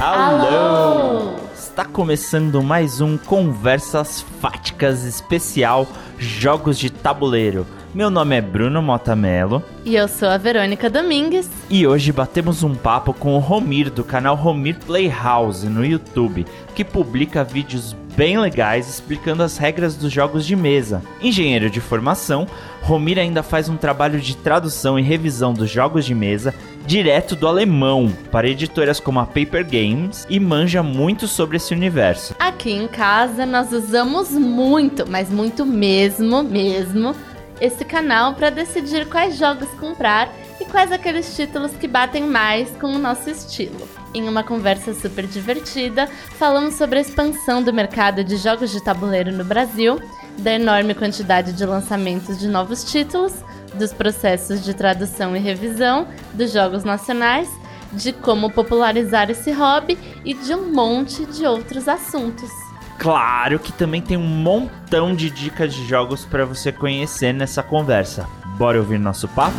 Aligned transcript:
Alô! 0.00 1.34
Está 1.54 1.84
começando 1.84 2.62
mais 2.62 3.00
um 3.00 3.16
Conversas 3.16 4.20
Fáticas 4.40 5.04
especial 5.04 5.86
Jogos 6.18 6.78
de 6.78 6.90
Tabuleiro. 6.90 7.66
Meu 7.94 8.10
nome 8.10 8.36
é 8.36 8.40
Bruno 8.40 8.82
Motamelo. 8.82 9.62
E 9.84 9.96
eu 9.96 10.06
sou 10.08 10.28
a 10.28 10.36
Verônica 10.36 10.90
Domingues. 10.90 11.48
E 11.70 11.86
hoje 11.86 12.12
batemos 12.12 12.62
um 12.62 12.74
papo 12.74 13.14
com 13.14 13.34
o 13.34 13.38
Romir, 13.38 13.90
do 13.90 14.04
canal 14.04 14.36
Romir 14.36 14.76
Playhouse 14.86 15.66
no 15.68 15.84
YouTube, 15.84 16.46
que 16.74 16.84
publica 16.84 17.42
vídeos 17.42 17.96
bem 18.14 18.36
legais 18.38 18.88
explicando 18.88 19.42
as 19.42 19.56
regras 19.56 19.96
dos 19.96 20.12
jogos 20.12 20.44
de 20.44 20.56
mesa. 20.56 21.02
Engenheiro 21.22 21.70
de 21.70 21.80
formação, 21.80 22.46
Romir 22.82 23.18
ainda 23.18 23.42
faz 23.42 23.68
um 23.68 23.76
trabalho 23.76 24.20
de 24.20 24.36
tradução 24.36 24.98
e 24.98 25.02
revisão 25.02 25.54
dos 25.54 25.70
jogos 25.70 26.04
de 26.04 26.14
mesa 26.14 26.52
direto 26.88 27.36
do 27.36 27.46
alemão 27.46 28.10
para 28.32 28.48
editoras 28.48 28.98
como 28.98 29.20
a 29.20 29.26
Paper 29.26 29.62
Games 29.62 30.26
e 30.26 30.40
manja 30.40 30.82
muito 30.82 31.28
sobre 31.28 31.58
esse 31.58 31.74
universo. 31.74 32.34
Aqui 32.38 32.72
em 32.72 32.88
casa 32.88 33.44
nós 33.44 33.70
usamos 33.74 34.30
muito, 34.30 35.04
mas 35.06 35.28
muito 35.28 35.66
mesmo, 35.66 36.42
mesmo 36.42 37.14
esse 37.60 37.84
canal 37.84 38.32
para 38.32 38.48
decidir 38.48 39.06
quais 39.06 39.36
jogos 39.36 39.68
comprar 39.78 40.32
e 40.58 40.64
quais 40.64 40.90
aqueles 40.90 41.36
títulos 41.36 41.72
que 41.72 41.86
batem 41.86 42.22
mais 42.22 42.70
com 42.80 42.86
o 42.86 42.98
nosso 42.98 43.28
estilo. 43.28 43.86
Em 44.14 44.26
uma 44.26 44.42
conversa 44.42 44.94
super 44.94 45.26
divertida, 45.26 46.08
falamos 46.38 46.76
sobre 46.76 47.00
a 47.00 47.02
expansão 47.02 47.62
do 47.62 47.70
mercado 47.70 48.24
de 48.24 48.38
jogos 48.38 48.70
de 48.70 48.82
tabuleiro 48.82 49.30
no 49.30 49.44
Brasil, 49.44 50.00
da 50.38 50.54
enorme 50.54 50.94
quantidade 50.94 51.52
de 51.52 51.66
lançamentos 51.66 52.38
de 52.38 52.48
novos 52.48 52.82
títulos, 52.82 53.34
dos 53.74 53.92
processos 53.92 54.64
de 54.64 54.74
tradução 54.74 55.36
e 55.36 55.38
revisão 55.38 56.06
dos 56.34 56.52
jogos 56.52 56.84
nacionais, 56.84 57.48
de 57.92 58.12
como 58.12 58.50
popularizar 58.50 59.30
esse 59.30 59.50
hobby 59.52 59.98
e 60.24 60.34
de 60.34 60.54
um 60.54 60.72
monte 60.72 61.24
de 61.26 61.46
outros 61.46 61.88
assuntos. 61.88 62.50
Claro 62.98 63.58
que 63.58 63.72
também 63.72 64.02
tem 64.02 64.16
um 64.16 64.26
montão 64.26 65.14
de 65.14 65.30
dicas 65.30 65.72
de 65.72 65.86
jogos 65.86 66.24
para 66.24 66.44
você 66.44 66.72
conhecer 66.72 67.32
nessa 67.32 67.62
conversa. 67.62 68.28
Bora 68.56 68.78
ouvir 68.78 68.98
nosso 68.98 69.28
papo? 69.28 69.56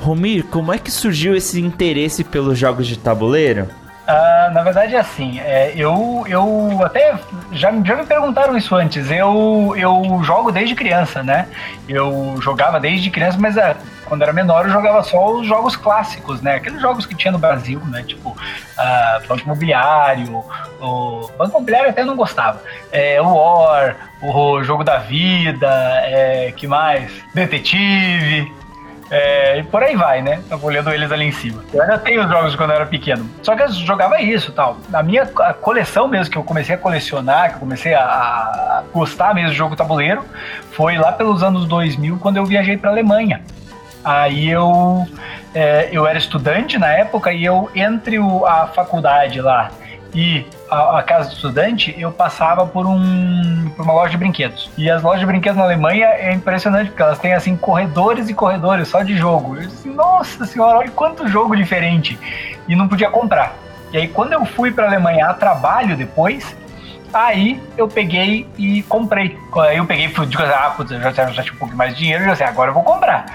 Romir, 0.00 0.44
como 0.44 0.72
é 0.72 0.78
que 0.78 0.90
surgiu 0.90 1.34
esse 1.34 1.58
interesse 1.58 2.22
pelos 2.22 2.58
jogos 2.58 2.86
de 2.86 2.98
tabuleiro? 2.98 3.66
Uh, 4.04 4.52
na 4.52 4.62
verdade 4.62 4.94
é 4.94 4.98
assim, 4.98 5.40
é, 5.40 5.72
eu, 5.74 6.24
eu 6.28 6.78
até 6.84 7.18
já, 7.52 7.72
já 7.82 7.96
me 7.96 8.04
perguntaram 8.04 8.54
isso 8.54 8.74
antes. 8.74 9.10
Eu, 9.10 9.74
eu 9.78 10.20
jogo 10.22 10.52
desde 10.52 10.74
criança, 10.74 11.22
né? 11.22 11.48
Eu 11.88 12.36
jogava 12.42 12.78
desde 12.78 13.10
criança, 13.10 13.38
mas 13.40 13.56
é, 13.56 13.74
quando 14.04 14.20
era 14.20 14.32
menor 14.32 14.66
eu 14.66 14.70
jogava 14.70 15.02
só 15.02 15.32
os 15.32 15.46
jogos 15.46 15.74
clássicos, 15.74 16.42
né? 16.42 16.56
Aqueles 16.56 16.82
jogos 16.82 17.06
que 17.06 17.14
tinha 17.14 17.32
no 17.32 17.38
Brasil, 17.38 17.80
né? 17.86 18.02
Tipo 18.02 18.30
uh, 18.30 19.26
Banco 19.26 19.42
Imobiliário, 19.42 20.44
o 20.80 21.30
Banco 21.38 21.56
Imobiliário 21.56 21.88
até 21.88 22.04
não 22.04 22.14
gostava. 22.14 22.60
É, 22.92 23.22
o 23.22 23.34
War, 23.34 23.96
o 24.20 24.62
Jogo 24.62 24.84
da 24.84 24.98
Vida, 24.98 25.66
é, 26.04 26.52
que 26.54 26.66
mais? 26.66 27.10
Detetive. 27.32 28.52
É, 29.16 29.58
e 29.58 29.62
por 29.62 29.80
aí 29.80 29.94
vai, 29.94 30.20
né? 30.20 30.40
Eu 30.50 30.58
vou 30.58 30.68
olhando 30.68 30.90
eles 30.90 31.12
ali 31.12 31.24
em 31.24 31.30
cima. 31.30 31.62
Eu 31.72 31.82
ainda 31.82 31.96
tenho 31.98 32.24
os 32.24 32.28
jogos 32.28 32.50
de 32.50 32.56
quando 32.56 32.70
eu 32.70 32.76
era 32.76 32.86
pequeno. 32.86 33.30
Só 33.44 33.54
que 33.54 33.62
eu 33.62 33.70
jogava 33.70 34.20
isso 34.20 34.50
tal. 34.50 34.78
Na 34.88 35.04
minha 35.04 35.24
coleção 35.60 36.08
mesmo, 36.08 36.32
que 36.32 36.36
eu 36.36 36.42
comecei 36.42 36.74
a 36.74 36.78
colecionar, 36.78 37.50
que 37.50 37.54
eu 37.54 37.60
comecei 37.60 37.94
a, 37.94 38.02
a 38.02 38.82
gostar 38.92 39.32
mesmo 39.32 39.50
de 39.50 39.56
jogo 39.56 39.76
tabuleiro, 39.76 40.24
foi 40.72 40.98
lá 40.98 41.12
pelos 41.12 41.44
anos 41.44 41.64
2000, 41.66 42.18
quando 42.18 42.38
eu 42.38 42.44
viajei 42.44 42.76
para 42.76 42.90
Alemanha. 42.90 43.40
Aí 44.04 44.50
eu, 44.50 45.06
é, 45.54 45.90
eu 45.92 46.08
era 46.08 46.18
estudante 46.18 46.76
na 46.76 46.88
época 46.88 47.32
e 47.32 47.44
eu, 47.44 47.70
entre 47.72 48.18
o, 48.18 48.44
a 48.44 48.66
faculdade 48.66 49.40
lá 49.40 49.70
e 50.12 50.44
a, 50.74 50.98
a, 50.98 51.02
casa 51.02 51.28
do 51.28 51.34
estudante, 51.34 51.94
eu 51.98 52.10
passava 52.10 52.66
por, 52.66 52.86
um, 52.86 53.70
por 53.76 53.84
uma 53.84 53.94
loja 53.94 54.10
de 54.10 54.16
brinquedos. 54.16 54.70
E 54.76 54.90
as 54.90 55.02
lojas 55.02 55.20
de 55.20 55.26
brinquedos 55.26 55.56
na 55.56 55.64
Alemanha 55.64 56.06
é 56.06 56.32
impressionante, 56.32 56.88
porque 56.88 57.02
elas 57.02 57.18
têm 57.18 57.32
assim 57.32 57.56
corredores 57.56 58.28
e 58.28 58.34
corredores 58.34 58.88
só 58.88 59.02
de 59.02 59.16
jogo. 59.16 59.56
Eu 59.56 59.62
disse, 59.62 59.88
nossa 59.88 60.44
senhora, 60.44 60.78
olha 60.78 60.90
quanto 60.90 61.28
jogo 61.28 61.56
diferente. 61.56 62.18
E 62.66 62.74
não 62.74 62.88
podia 62.88 63.10
comprar. 63.10 63.54
E 63.92 63.98
aí, 63.98 64.08
quando 64.08 64.32
eu 64.32 64.44
fui 64.44 64.72
para 64.72 64.84
a 64.84 64.88
Alemanha 64.88 65.26
a 65.26 65.34
trabalho 65.34 65.96
depois, 65.96 66.56
aí 67.12 67.62
eu 67.76 67.86
peguei 67.86 68.46
e 68.58 68.82
comprei. 68.82 69.38
Aí 69.56 69.76
eu 69.76 69.86
peguei 69.86 70.08
fui, 70.08 70.28
ah, 70.36 70.72
putz, 70.76 70.90
eu 70.90 71.00
já, 71.00 71.12
já 71.12 71.42
tinha 71.42 71.54
um 71.54 71.58
pouco 71.58 71.76
mais 71.76 71.92
de 71.92 72.00
dinheiro, 72.00 72.24
já 72.24 72.34
sei, 72.34 72.46
agora 72.46 72.70
eu 72.70 72.74
vou 72.74 72.82
comprar 72.82 73.26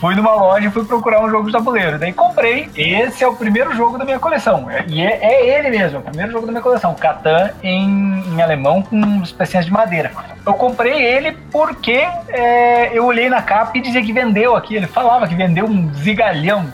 fui 0.00 0.14
numa 0.14 0.34
loja 0.34 0.66
e 0.66 0.70
fui 0.70 0.84
procurar 0.84 1.22
um 1.22 1.30
jogo 1.30 1.46
de 1.46 1.52
tabuleiro. 1.52 1.98
Daí 1.98 2.12
comprei. 2.12 2.68
Esse 2.76 3.24
é 3.24 3.28
o 3.28 3.34
primeiro 3.34 3.74
jogo 3.74 3.98
da 3.98 4.04
minha 4.04 4.18
coleção. 4.18 4.66
E 4.86 5.02
é, 5.02 5.18
é 5.22 5.58
ele 5.58 5.70
mesmo, 5.70 5.98
é 5.98 6.00
o 6.00 6.02
primeiro 6.02 6.32
jogo 6.32 6.46
da 6.46 6.52
minha 6.52 6.62
coleção. 6.62 6.94
Catan 6.94 7.50
em, 7.62 8.22
em 8.34 8.42
alemão 8.42 8.82
com 8.82 9.22
pecinhas 9.36 9.66
de 9.66 9.72
madeira. 9.72 10.12
Eu 10.46 10.54
comprei 10.54 11.02
ele 11.02 11.32
porque 11.50 12.06
é, 12.28 12.90
eu 12.92 13.04
olhei 13.04 13.28
na 13.28 13.42
capa 13.42 13.76
e 13.76 13.80
dizia 13.80 14.02
que 14.02 14.12
vendeu 14.12 14.56
aqui. 14.56 14.76
Ele 14.76 14.86
falava 14.86 15.26
que 15.26 15.34
vendeu 15.34 15.66
um 15.66 15.92
zigalhão. 15.94 16.66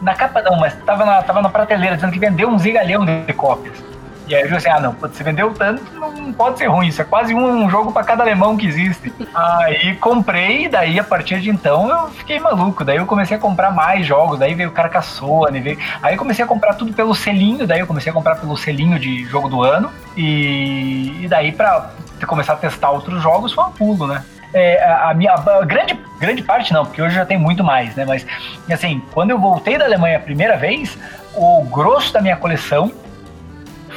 Na 0.00 0.14
capa 0.14 0.42
não, 0.42 0.58
mas 0.58 0.74
tava 0.84 1.04
na, 1.04 1.22
tava 1.22 1.40
na 1.40 1.48
prateleira 1.48 1.94
dizendo 1.94 2.12
que 2.12 2.18
vendeu 2.18 2.48
um 2.48 2.58
zigalhão 2.58 3.04
de 3.04 3.32
cópias. 3.32 3.91
E 4.32 4.34
aí 4.34 4.42
eu 4.44 4.48
disse, 4.48 4.66
ah, 4.66 4.80
não, 4.80 4.92
você 4.92 5.22
vendeu 5.22 5.52
tanto, 5.52 5.82
não 5.92 6.32
pode 6.32 6.56
ser 6.56 6.66
ruim, 6.66 6.86
isso 6.86 7.02
é 7.02 7.04
quase 7.04 7.34
um 7.34 7.68
jogo 7.68 7.92
para 7.92 8.02
cada 8.02 8.22
alemão 8.22 8.56
que 8.56 8.66
existe. 8.66 9.12
aí 9.34 9.94
comprei, 9.96 10.64
e 10.64 10.68
daí 10.70 10.98
a 10.98 11.04
partir 11.04 11.38
de 11.38 11.50
então 11.50 11.86
eu 11.90 12.08
fiquei 12.08 12.40
maluco, 12.40 12.82
daí 12.82 12.96
eu 12.96 13.04
comecei 13.04 13.36
a 13.36 13.40
comprar 13.40 13.70
mais 13.70 14.06
jogos, 14.06 14.38
daí 14.38 14.54
veio 14.54 14.70
Carcassonne, 14.70 15.60
veio... 15.60 15.78
aí 16.02 16.16
comecei 16.16 16.42
a 16.42 16.48
comprar 16.48 16.72
tudo 16.72 16.94
pelo 16.94 17.14
selinho, 17.14 17.66
daí 17.66 17.80
eu 17.80 17.86
comecei 17.86 18.08
a 18.08 18.14
comprar 18.14 18.36
pelo 18.36 18.56
selinho 18.56 18.98
de 18.98 19.22
jogo 19.26 19.50
do 19.50 19.62
ano, 19.62 19.90
e, 20.16 21.24
e 21.24 21.28
daí 21.28 21.52
para 21.52 21.90
começar 22.26 22.54
a 22.54 22.56
testar 22.56 22.88
outros 22.88 23.22
jogos 23.22 23.52
foi 23.52 23.64
um 23.64 23.72
pulo, 23.72 24.06
né? 24.06 24.24
É, 24.54 24.82
a 24.82 25.12
minha 25.12 25.32
a 25.34 25.64
grande, 25.66 25.98
grande 26.18 26.42
parte 26.42 26.72
não, 26.72 26.86
porque 26.86 27.02
hoje 27.02 27.14
já 27.14 27.26
tem 27.26 27.36
muito 27.36 27.62
mais, 27.62 27.94
né? 27.96 28.06
Mas 28.06 28.24
assim, 28.70 29.02
quando 29.12 29.28
eu 29.28 29.38
voltei 29.38 29.76
da 29.76 29.84
Alemanha 29.84 30.16
a 30.16 30.20
primeira 30.20 30.56
vez, 30.56 30.96
o 31.34 31.62
grosso 31.64 32.14
da 32.14 32.22
minha 32.22 32.36
coleção 32.36 32.90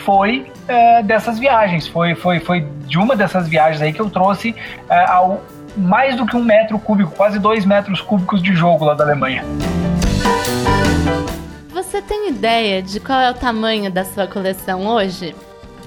foi 0.06 0.46
é, 0.68 1.02
dessas 1.02 1.40
viagens. 1.40 1.88
Foi, 1.88 2.16
foi, 2.16 2.40
foi 2.40 2.62
de 2.86 2.98
uma 2.98 3.16
dessas 3.16 3.48
viagens 3.48 3.82
aí 3.82 3.92
que 3.92 4.00
eu 4.00 4.10
trouxe 4.10 4.56
é, 4.90 5.06
ao 5.06 5.42
mais 5.76 6.16
do 6.16 6.26
que 6.26 6.38
um 6.38 6.44
metro 6.44 6.80
cúbico, 6.80 7.12
quase 7.12 7.38
dois 7.38 7.66
metros 7.66 8.00
cúbicos 8.00 8.42
de 8.42 8.54
jogo 8.54 8.86
lá 8.86 8.94
da 8.94 9.04
Alemanha. 9.04 9.44
Você 11.74 12.02
tem 12.02 12.30
ideia 12.30 12.82
de 12.82 13.00
qual 13.02 13.20
é 13.20 13.30
o 13.30 13.34
tamanho 13.34 13.92
da 13.92 14.06
sua 14.06 14.26
coleção 14.26 14.88
hoje? 14.88 15.36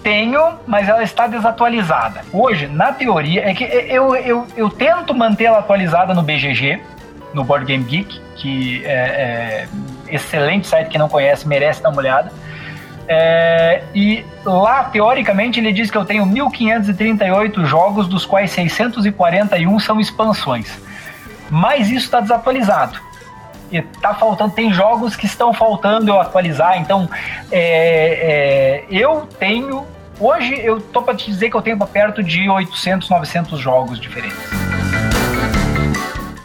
Tenho, 0.03 0.59
mas 0.67 0.89
ela 0.89 1.03
está 1.03 1.27
desatualizada. 1.27 2.21
Hoje, 2.33 2.67
na 2.67 2.93
teoria, 2.93 3.49
é 3.49 3.55
que 3.55 3.65
eu, 3.65 4.15
eu, 4.15 4.47
eu 4.56 4.69
tento 4.69 5.15
manter 5.15 5.45
ela 5.45 5.61
atualizada 5.61 6.12
no 6.12 6.23
BGG, 6.23 6.81
no 7.33 7.45
Board 7.45 7.65
Game 7.65 7.85
Geek, 7.85 8.21
que 8.37 8.85
é, 8.85 8.91
é 8.91 9.69
excelente 10.09 10.67
site, 10.67 10.89
quem 10.89 10.99
não 10.99 11.09
conhece 11.09 11.49
merece 11.49 11.83
dar 11.83 11.89
uma 11.89 11.99
olhada. 11.99 12.31
É, 13.08 13.82
e 13.94 14.24
lá, 14.44 14.84
teoricamente, 14.84 15.58
ele 15.58 15.72
diz 15.72 15.91
que 15.91 15.96
eu 15.96 16.04
tenho 16.04 16.26
1538 16.26 17.64
jogos, 17.64 18.06
dos 18.06 18.26
quais 18.26 18.50
641 18.50 19.80
são 19.80 19.98
expansões. 19.98 20.78
Mas 21.50 21.88
isso 21.88 22.04
está 22.04 22.20
desatualizado. 22.20 23.00
E 23.72 23.80
tá 23.82 24.14
faltando, 24.14 24.52
tem 24.52 24.72
jogos 24.72 25.16
que 25.16 25.26
estão 25.26 25.52
faltando 25.52 26.10
eu 26.10 26.20
atualizar. 26.20 26.78
Então, 26.78 27.08
é, 27.50 28.82
é, 28.82 28.84
eu 28.91 29.26
tenho. 29.38 29.86
Hoje 30.20 30.58
eu 30.62 30.80
tô 30.80 31.00
para 31.00 31.14
te 31.14 31.26
dizer 31.26 31.48
que 31.50 31.56
eu 31.56 31.62
tenho 31.62 31.78
perto 31.78 32.22
de 32.22 32.48
800, 32.48 33.08
900 33.08 33.58
jogos 33.58 34.00
diferentes. 34.00 34.78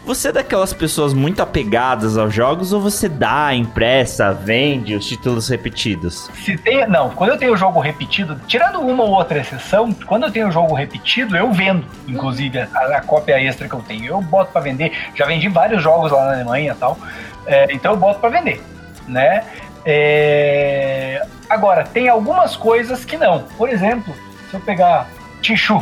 Você 0.06 0.28
é 0.28 0.32
daquelas 0.34 0.74
pessoas 0.74 1.14
muito 1.14 1.42
apegadas 1.42 2.18
aos 2.18 2.34
jogos 2.34 2.74
ou 2.74 2.82
você 2.82 3.08
dá, 3.08 3.54
impressa, 3.56 4.34
vende 4.34 4.96
os 4.96 5.08
títulos 5.08 5.48
repetidos? 5.48 6.30
Se 6.44 6.58
tem, 6.58 6.86
não, 6.90 7.12
quando 7.12 7.30
eu 7.30 7.38
tenho 7.38 7.56
jogo 7.56 7.80
repetido, 7.80 8.38
tirando 8.46 8.82
uma 8.82 9.04
ou 9.04 9.12
outra 9.12 9.40
exceção, 9.40 9.94
quando 10.06 10.24
eu 10.24 10.32
tenho 10.32 10.52
jogo 10.52 10.74
repetido, 10.74 11.38
eu 11.38 11.54
vendo, 11.54 11.88
inclusive 12.06 12.60
a, 12.60 12.98
a 12.98 13.02
cópia 13.02 13.42
extra 13.42 13.70
que 13.70 13.74
eu 13.74 13.82
tenho, 13.82 14.06
eu 14.08 14.22
boto 14.22 14.52
para 14.52 14.60
vender. 14.60 14.92
Já 15.16 15.26
vendi 15.26 15.48
vários 15.48 15.82
jogos 15.82 16.12
lá 16.12 16.26
na 16.26 16.34
Alemanha 16.34 16.74
e 16.74 16.76
tal, 16.76 17.00
é, 17.46 17.74
então 17.74 17.94
eu 17.94 17.98
boto 17.98 18.20
para 18.20 18.30
vender, 18.30 18.62
né? 19.08 19.46
É... 19.86 21.26
Agora, 21.50 21.86
tem 21.86 22.10
algumas 22.10 22.58
coisas 22.58 23.06
que 23.06 23.16
não. 23.16 23.44
Por 23.58 23.70
exemplo, 23.70 24.14
se 24.50 24.56
eu 24.56 24.60
pegar 24.60 25.08
Tichu, 25.42 25.82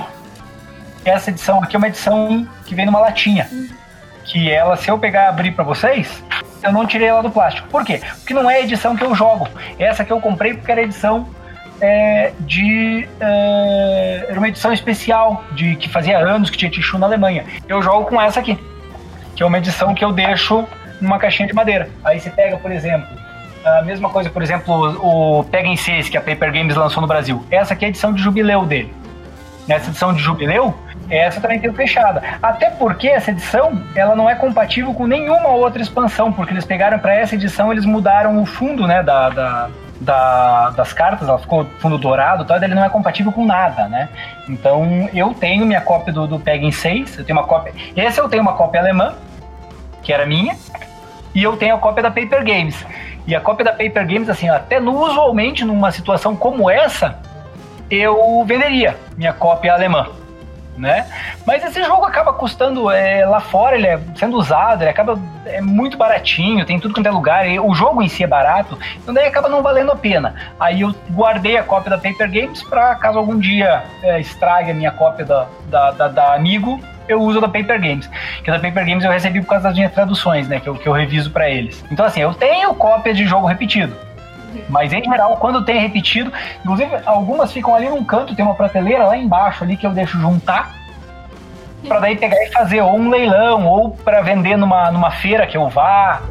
essa 1.03 1.31
edição 1.31 1.63
aqui 1.63 1.75
é 1.75 1.79
uma 1.79 1.87
edição 1.87 2.47
que 2.65 2.75
vem 2.75 2.85
numa 2.85 2.99
latinha. 2.99 3.49
Uhum 3.51 3.80
que 4.31 4.49
ela, 4.49 4.77
se 4.77 4.89
eu 4.89 4.97
pegar 4.97 5.23
e 5.23 5.27
abrir 5.27 5.51
para 5.51 5.65
vocês, 5.65 6.23
eu 6.63 6.71
não 6.71 6.87
tirei 6.87 7.09
ela 7.09 7.21
do 7.21 7.29
plástico. 7.29 7.67
Por 7.67 7.83
quê? 7.83 7.99
Porque 8.19 8.33
não 8.33 8.49
é 8.49 8.55
a 8.55 8.61
edição 8.61 8.95
que 8.95 9.03
eu 9.03 9.13
jogo. 9.13 9.47
Essa 9.77 10.05
que 10.05 10.11
eu 10.11 10.21
comprei 10.21 10.53
porque 10.53 10.71
era 10.71 10.81
edição 10.81 11.27
é, 11.81 12.31
de. 12.39 13.09
É, 13.19 14.25
era 14.29 14.39
uma 14.39 14.47
edição 14.47 14.71
especial, 14.71 15.43
de 15.51 15.75
que 15.75 15.89
fazia 15.89 16.17
anos 16.17 16.49
que 16.49 16.57
tinha 16.57 16.71
Tichu 16.71 16.97
na 16.97 17.07
Alemanha. 17.07 17.43
Eu 17.67 17.81
jogo 17.81 18.05
com 18.05 18.21
essa 18.21 18.39
aqui, 18.39 18.57
que 19.35 19.43
é 19.43 19.45
uma 19.45 19.57
edição 19.57 19.93
que 19.93 20.05
eu 20.05 20.13
deixo 20.13 20.65
numa 21.01 21.19
caixinha 21.19 21.47
de 21.47 21.53
madeira. 21.53 21.89
Aí 22.01 22.17
você 22.17 22.29
pega, 22.29 22.55
por 22.55 22.71
exemplo, 22.71 23.07
A 23.65 23.81
mesma 23.81 24.09
coisa, 24.09 24.29
por 24.29 24.41
exemplo, 24.41 24.73
o 25.03 25.43
Pega 25.43 25.67
em 25.67 25.75
6 25.75 26.09
que 26.09 26.17
a 26.17 26.21
Paper 26.21 26.53
Games 26.53 26.75
lançou 26.75 27.01
no 27.01 27.07
Brasil. 27.07 27.45
Essa 27.51 27.73
aqui 27.73 27.83
é 27.83 27.87
a 27.87 27.89
edição 27.89 28.13
de 28.13 28.21
jubileu 28.21 28.65
dele. 28.65 28.93
Nessa 29.67 29.89
edição 29.89 30.13
de 30.13 30.21
jubileu, 30.21 30.75
essa 31.09 31.39
também 31.41 31.59
tem 31.59 31.71
fechada. 31.73 32.21
Até 32.41 32.69
porque 32.69 33.07
essa 33.07 33.31
edição, 33.31 33.81
ela 33.95 34.15
não 34.15 34.29
é 34.29 34.35
compatível 34.35 34.93
com 34.93 35.05
nenhuma 35.05 35.49
outra 35.49 35.81
expansão, 35.81 36.31
porque 36.31 36.53
eles 36.53 36.65
pegaram 36.65 36.97
para 36.99 37.13
essa 37.13 37.35
edição, 37.35 37.71
eles 37.71 37.85
mudaram 37.85 38.41
o 38.41 38.45
fundo, 38.45 38.87
né, 38.87 39.03
da, 39.03 39.29
da, 39.29 39.69
da, 39.99 40.69
das 40.71 40.93
cartas, 40.93 41.27
ela 41.27 41.37
ficou 41.37 41.65
fundo 41.79 41.97
dourado, 41.97 42.45
tal, 42.45 42.57
ele 42.57 42.73
não 42.73 42.83
é 42.83 42.89
compatível 42.89 43.31
com 43.31 43.45
nada, 43.45 43.87
né? 43.87 44.09
Então, 44.49 45.09
eu 45.13 45.33
tenho 45.33 45.65
minha 45.65 45.81
cópia 45.81 46.13
do, 46.13 46.25
do 46.25 46.39
Peggy 46.39 46.71
6, 46.71 47.19
eu 47.19 47.25
tenho 47.25 47.37
uma 47.37 47.47
cópia, 47.47 47.73
esse 47.95 48.19
eu 48.19 48.27
tenho 48.27 48.41
uma 48.41 48.53
cópia 48.53 48.79
alemã, 48.79 49.13
que 50.01 50.11
era 50.11 50.25
minha, 50.25 50.55
e 51.35 51.43
eu 51.43 51.55
tenho 51.55 51.75
a 51.75 51.77
cópia 51.77 52.03
da 52.03 52.09
Paper 52.09 52.43
Games. 52.43 52.85
E 53.27 53.35
a 53.35 53.39
cópia 53.39 53.65
da 53.65 53.71
Paper 53.71 54.07
Games, 54.07 54.29
assim, 54.29 54.49
até 54.49 54.79
usualmente 54.79 55.63
numa 55.63 55.91
situação 55.91 56.35
como 56.35 56.69
essa, 56.69 57.19
eu 57.95 58.43
venderia 58.45 58.97
minha 59.17 59.33
cópia 59.33 59.73
alemã. 59.73 60.07
Né? 60.77 61.05
Mas 61.45 61.63
esse 61.63 61.83
jogo 61.83 62.05
acaba 62.05 62.33
custando 62.33 62.89
é, 62.89 63.25
lá 63.25 63.39
fora, 63.39 63.75
ele 63.75 63.85
é 63.85 63.99
sendo 64.15 64.37
usado, 64.37 64.81
ele 64.81 64.89
acaba 64.89 65.19
é 65.45 65.61
muito 65.61 65.97
baratinho, 65.97 66.65
tem 66.65 66.79
tudo 66.79 66.93
quanto 66.93 67.05
é 67.05 67.11
lugar, 67.11 67.47
e 67.47 67.59
o 67.59 67.73
jogo 67.75 68.01
em 68.01 68.07
si 68.07 68.23
é 68.23 68.27
barato, 68.27 68.79
então 68.97 69.13
daí 69.13 69.27
acaba 69.27 69.49
não 69.49 69.61
valendo 69.61 69.91
a 69.91 69.95
pena. 69.95 70.33
Aí 70.59 70.81
eu 70.81 70.95
guardei 71.11 71.57
a 71.57 71.63
cópia 71.63 71.91
da 71.91 71.97
Paper 71.97 72.31
Games 72.31 72.63
para 72.63 72.95
caso 72.95 73.19
algum 73.19 73.37
dia 73.37 73.83
é, 74.01 74.19
estrague 74.19 74.71
a 74.71 74.73
minha 74.73 74.91
cópia 74.91 75.25
da, 75.25 75.47
da, 75.65 75.91
da, 75.91 76.07
da 76.07 76.33
Amigo, 76.33 76.79
eu 77.07 77.21
uso 77.21 77.41
da 77.41 77.47
Paper 77.47 77.79
Games. 77.79 78.09
Que 78.43 78.49
da 78.49 78.59
Paper 78.59 78.85
Games 78.85 79.03
eu 79.03 79.11
recebi 79.11 79.41
por 79.41 79.49
causa 79.49 79.67
das 79.67 79.75
minhas 79.75 79.91
traduções, 79.91 80.47
né? 80.47 80.59
Que 80.59 80.69
eu, 80.69 80.75
que 80.75 80.87
eu 80.87 80.93
reviso 80.93 81.29
para 81.31 81.49
eles. 81.49 81.83
Então, 81.91 82.05
assim, 82.05 82.21
eu 82.21 82.33
tenho 82.33 82.73
cópia 82.73 83.13
de 83.13 83.25
jogo 83.25 83.47
repetido. 83.47 83.95
Mas 84.69 84.93
em 84.93 85.03
geral, 85.03 85.37
quando 85.37 85.63
tem 85.63 85.79
repetido, 85.79 86.31
inclusive 86.59 86.91
algumas 87.05 87.51
ficam 87.51 87.75
ali 87.75 87.89
num 87.89 88.03
canto, 88.03 88.35
tem 88.35 88.43
uma 88.43 88.55
prateleira 88.55 89.05
lá 89.05 89.17
embaixo 89.17 89.63
ali 89.63 89.77
que 89.77 89.85
eu 89.85 89.91
deixo 89.91 90.19
juntar 90.19 90.81
para 91.87 91.99
daí 91.99 92.15
pegar 92.15 92.41
e 92.43 92.51
fazer 92.51 92.81
ou 92.81 92.95
um 92.95 93.09
leilão 93.09 93.65
ou 93.65 93.91
para 93.91 94.21
vender 94.21 94.57
numa, 94.57 94.91
numa 94.91 95.11
feira 95.11 95.47
que 95.47 95.57
eu 95.57 95.67
vá. 95.67 96.21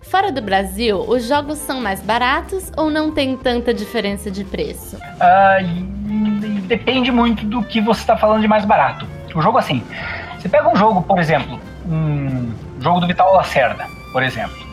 Fora 0.00 0.30
do 0.30 0.42
Brasil, 0.42 1.00
os 1.08 1.26
jogos 1.26 1.58
são 1.58 1.80
mais 1.80 2.02
baratos 2.02 2.70
ou 2.76 2.90
não 2.90 3.10
tem 3.10 3.36
tanta 3.36 3.72
diferença 3.72 4.30
de 4.30 4.44
preço? 4.44 4.96
Uh, 4.96 6.62
depende 6.66 7.10
muito 7.10 7.44
do 7.46 7.62
que 7.62 7.80
você 7.80 8.00
está 8.00 8.16
falando 8.16 8.42
de 8.42 8.48
mais 8.48 8.64
barato. 8.64 9.06
O 9.34 9.40
jogo 9.40 9.56
assim, 9.56 9.82
você 10.38 10.48
pega 10.48 10.68
um 10.68 10.76
jogo, 10.76 11.02
por 11.02 11.18
exemplo, 11.18 11.58
um 11.88 12.52
jogo 12.78 13.00
do 13.00 13.06
Vital 13.06 13.34
Lacerda, 13.34 13.86
por 14.12 14.22
exemplo 14.22 14.71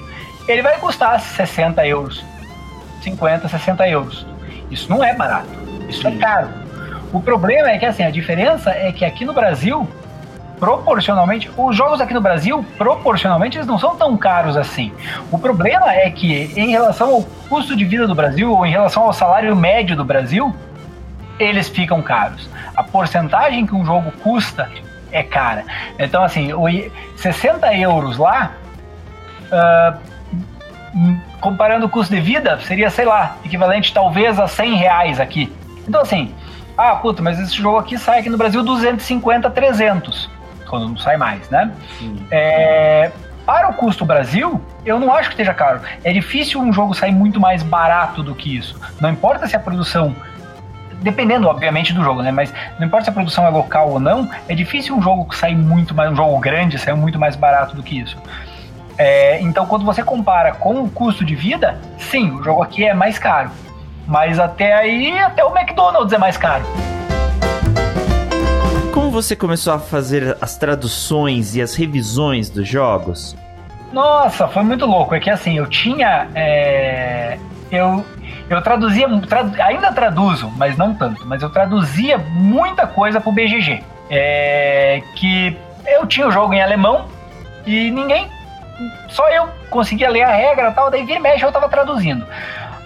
ele 0.49 0.61
vai 0.61 0.77
custar 0.79 1.19
60 1.19 1.85
euros, 1.85 2.25
50, 3.01 3.47
60 3.47 3.87
euros. 3.87 4.25
Isso 4.71 4.89
não 4.89 5.03
é 5.03 5.13
barato, 5.13 5.49
isso 5.87 6.07
é 6.07 6.11
caro. 6.17 6.49
O 7.13 7.19
problema 7.19 7.69
é 7.69 7.77
que 7.77 7.85
assim, 7.85 8.03
a 8.03 8.09
diferença 8.09 8.71
é 8.71 8.91
que 8.91 9.05
aqui 9.05 9.25
no 9.25 9.33
Brasil, 9.33 9.87
proporcionalmente, 10.59 11.49
os 11.55 11.75
jogos 11.75 12.01
aqui 12.01 12.13
no 12.13 12.21
Brasil, 12.21 12.65
proporcionalmente, 12.77 13.57
eles 13.57 13.67
não 13.67 13.79
são 13.79 13.95
tão 13.95 14.17
caros 14.17 14.57
assim. 14.57 14.91
O 15.31 15.37
problema 15.37 15.93
é 15.93 16.09
que, 16.09 16.51
em 16.55 16.69
relação 16.69 17.13
ao 17.13 17.23
custo 17.47 17.75
de 17.75 17.85
vida 17.85 18.07
do 18.07 18.15
Brasil, 18.15 18.51
ou 18.51 18.65
em 18.65 18.71
relação 18.71 19.03
ao 19.03 19.13
salário 19.13 19.55
médio 19.55 19.95
do 19.95 20.03
Brasil, 20.03 20.53
eles 21.39 21.69
ficam 21.69 22.01
caros. 22.01 22.49
A 22.75 22.83
porcentagem 22.83 23.65
que 23.65 23.73
um 23.73 23.85
jogo 23.85 24.11
custa 24.23 24.69
é 25.11 25.23
cara. 25.23 25.63
Então, 25.97 26.23
assim, 26.23 26.49
60 27.15 27.73
euros 27.75 28.17
lá, 28.17 28.51
uh, 29.45 29.97
comparando 31.39 31.85
o 31.85 31.89
custo 31.89 32.13
de 32.13 32.21
vida, 32.21 32.59
seria, 32.61 32.89
sei 32.89 33.05
lá, 33.05 33.37
equivalente 33.43 33.93
talvez 33.93 34.39
a 34.39 34.47
100 34.47 34.75
reais 34.75 35.19
aqui. 35.19 35.51
Então, 35.87 36.01
assim, 36.01 36.33
ah, 36.77 36.95
puta, 36.95 37.21
mas 37.21 37.39
esse 37.39 37.55
jogo 37.55 37.77
aqui 37.77 37.97
sai 37.97 38.19
aqui 38.19 38.29
no 38.29 38.37
Brasil 38.37 38.63
250, 38.63 39.49
300, 39.49 40.29
quando 40.67 40.87
não 40.87 40.97
sai 40.97 41.17
mais, 41.17 41.49
né? 41.49 41.71
É, 42.31 43.11
para 43.45 43.67
o 43.69 43.73
custo 43.73 44.05
Brasil, 44.05 44.61
eu 44.85 44.99
não 44.99 45.13
acho 45.13 45.29
que 45.29 45.33
esteja 45.33 45.53
caro. 45.53 45.81
É 46.03 46.13
difícil 46.13 46.61
um 46.61 46.71
jogo 46.71 46.93
sair 46.93 47.11
muito 47.11 47.39
mais 47.39 47.63
barato 47.63 48.21
do 48.21 48.35
que 48.35 48.55
isso. 48.55 48.79
Não 49.01 49.09
importa 49.09 49.47
se 49.47 49.55
a 49.55 49.59
produção 49.59 50.15
dependendo, 51.01 51.47
obviamente, 51.47 51.93
do 51.93 52.03
jogo, 52.03 52.21
né? 52.21 52.31
Mas 52.31 52.53
não 52.77 52.85
importa 52.85 53.05
se 53.05 53.09
a 53.09 53.13
produção 53.13 53.45
é 53.45 53.49
local 53.49 53.89
ou 53.89 53.99
não, 53.99 54.29
é 54.47 54.53
difícil 54.53 54.95
um 54.95 55.01
jogo 55.01 55.33
sair 55.33 55.55
muito 55.55 55.95
mais, 55.95 56.11
um 56.11 56.15
jogo 56.15 56.37
grande 56.39 56.77
sair 56.77 56.93
muito 56.93 57.17
mais 57.17 57.35
barato 57.35 57.75
do 57.75 57.83
que 57.83 57.99
isso. 57.99 58.17
É, 58.99 59.39
então, 59.39 59.65
quando 59.65 59.85
você 59.85 60.03
compara 60.03 60.51
com 60.51 60.83
o 60.83 60.89
custo 60.89 61.23
de 61.23 61.33
vida, 61.33 61.79
sim, 61.97 62.31
o 62.31 62.43
jogo 62.43 62.61
aqui 62.61 62.83
é 62.83 62.93
mais 62.93 63.17
caro. 63.17 63.49
Mas 64.05 64.37
até 64.37 64.73
aí, 64.73 65.17
até 65.17 65.41
o 65.41 65.57
McDonald's 65.57 66.11
é 66.11 66.17
mais 66.17 66.35
caro. 66.35 66.65
Como 68.93 69.09
você 69.09 69.37
começou 69.37 69.71
a 69.71 69.79
fazer 69.79 70.35
as 70.41 70.57
traduções 70.57 71.55
e 71.55 71.61
as 71.61 71.75
revisões 71.75 72.49
dos 72.49 72.67
jogos? 72.67 73.37
Nossa, 73.93 74.49
foi 74.49 74.63
muito 74.63 74.85
louco. 74.85 75.15
É 75.15 75.19
que 75.21 75.29
assim, 75.29 75.57
eu 75.57 75.67
tinha. 75.67 76.27
É, 76.35 77.39
eu, 77.71 78.05
eu 78.49 78.61
traduzia. 78.61 79.07
Trad, 79.21 79.61
ainda 79.61 79.93
traduzo, 79.93 80.51
mas 80.57 80.75
não 80.75 80.93
tanto. 80.93 81.25
Mas 81.25 81.41
eu 81.41 81.49
traduzia 81.49 82.17
muita 82.17 82.85
coisa 82.85 83.21
pro 83.21 83.31
BGG. 83.31 83.81
É, 84.09 85.01
que 85.15 85.55
eu 85.87 86.05
tinha 86.05 86.27
o 86.27 86.31
jogo 86.31 86.53
em 86.53 86.61
alemão 86.61 87.05
e 87.65 87.89
ninguém 87.91 88.27
só 89.07 89.27
eu 89.29 89.49
conseguia 89.69 90.09
ler 90.09 90.23
a 90.23 90.31
regra 90.31 90.69
e 90.69 90.73
tal, 90.73 90.89
daí 90.89 91.03
vira 91.05 91.19
e 91.19 91.21
mexe 91.21 91.43
eu 91.43 91.51
tava 91.51 91.69
traduzindo. 91.69 92.25